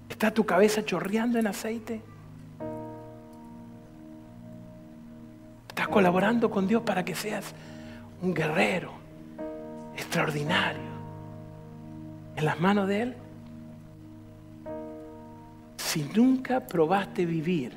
¿Está 0.08 0.30
tu 0.30 0.46
cabeza 0.46 0.82
chorreando 0.82 1.38
en 1.38 1.46
aceite? 1.46 2.00
¿Estás 5.68 5.88
colaborando 5.88 6.50
con 6.50 6.66
Dios 6.66 6.82
para 6.82 7.04
que 7.04 7.14
seas 7.14 7.52
un 8.22 8.32
guerrero 8.32 8.92
extraordinario 9.94 10.90
en 12.36 12.44
las 12.44 12.58
manos 12.58 12.88
de 12.88 13.02
Él? 13.02 13.16
Si 15.76 16.10
nunca 16.16 16.66
probaste 16.66 17.26
vivir 17.26 17.76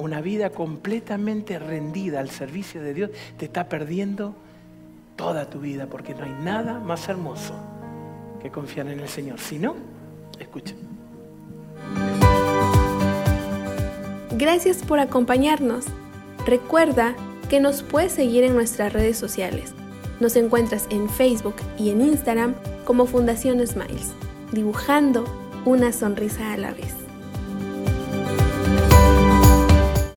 una 0.00 0.20
vida 0.20 0.50
completamente 0.50 1.58
rendida 1.58 2.20
al 2.20 2.30
servicio 2.30 2.82
de 2.82 2.94
Dios, 2.94 3.10
te 3.36 3.44
está 3.44 3.68
perdiendo 3.68 4.34
toda 5.16 5.48
tu 5.48 5.60
vida, 5.60 5.86
porque 5.86 6.14
no 6.14 6.24
hay 6.24 6.34
nada 6.42 6.80
más 6.80 7.08
hermoso 7.08 7.54
que 8.42 8.50
confiar 8.50 8.88
en 8.88 9.00
el 9.00 9.08
Señor. 9.08 9.38
Si 9.38 9.58
no, 9.58 9.76
escucha. 10.38 10.74
Gracias 14.32 14.78
por 14.78 14.98
acompañarnos. 14.98 15.84
Recuerda 16.46 17.14
que 17.50 17.60
nos 17.60 17.82
puedes 17.82 18.12
seguir 18.12 18.44
en 18.44 18.54
nuestras 18.54 18.92
redes 18.92 19.18
sociales. 19.18 19.74
Nos 20.18 20.36
encuentras 20.36 20.86
en 20.90 21.08
Facebook 21.10 21.56
y 21.78 21.90
en 21.90 22.00
Instagram 22.00 22.54
como 22.86 23.04
Fundación 23.04 23.64
Smiles, 23.66 24.12
dibujando 24.52 25.24
una 25.66 25.92
sonrisa 25.92 26.54
a 26.54 26.56
la 26.56 26.70
vez. 26.72 26.94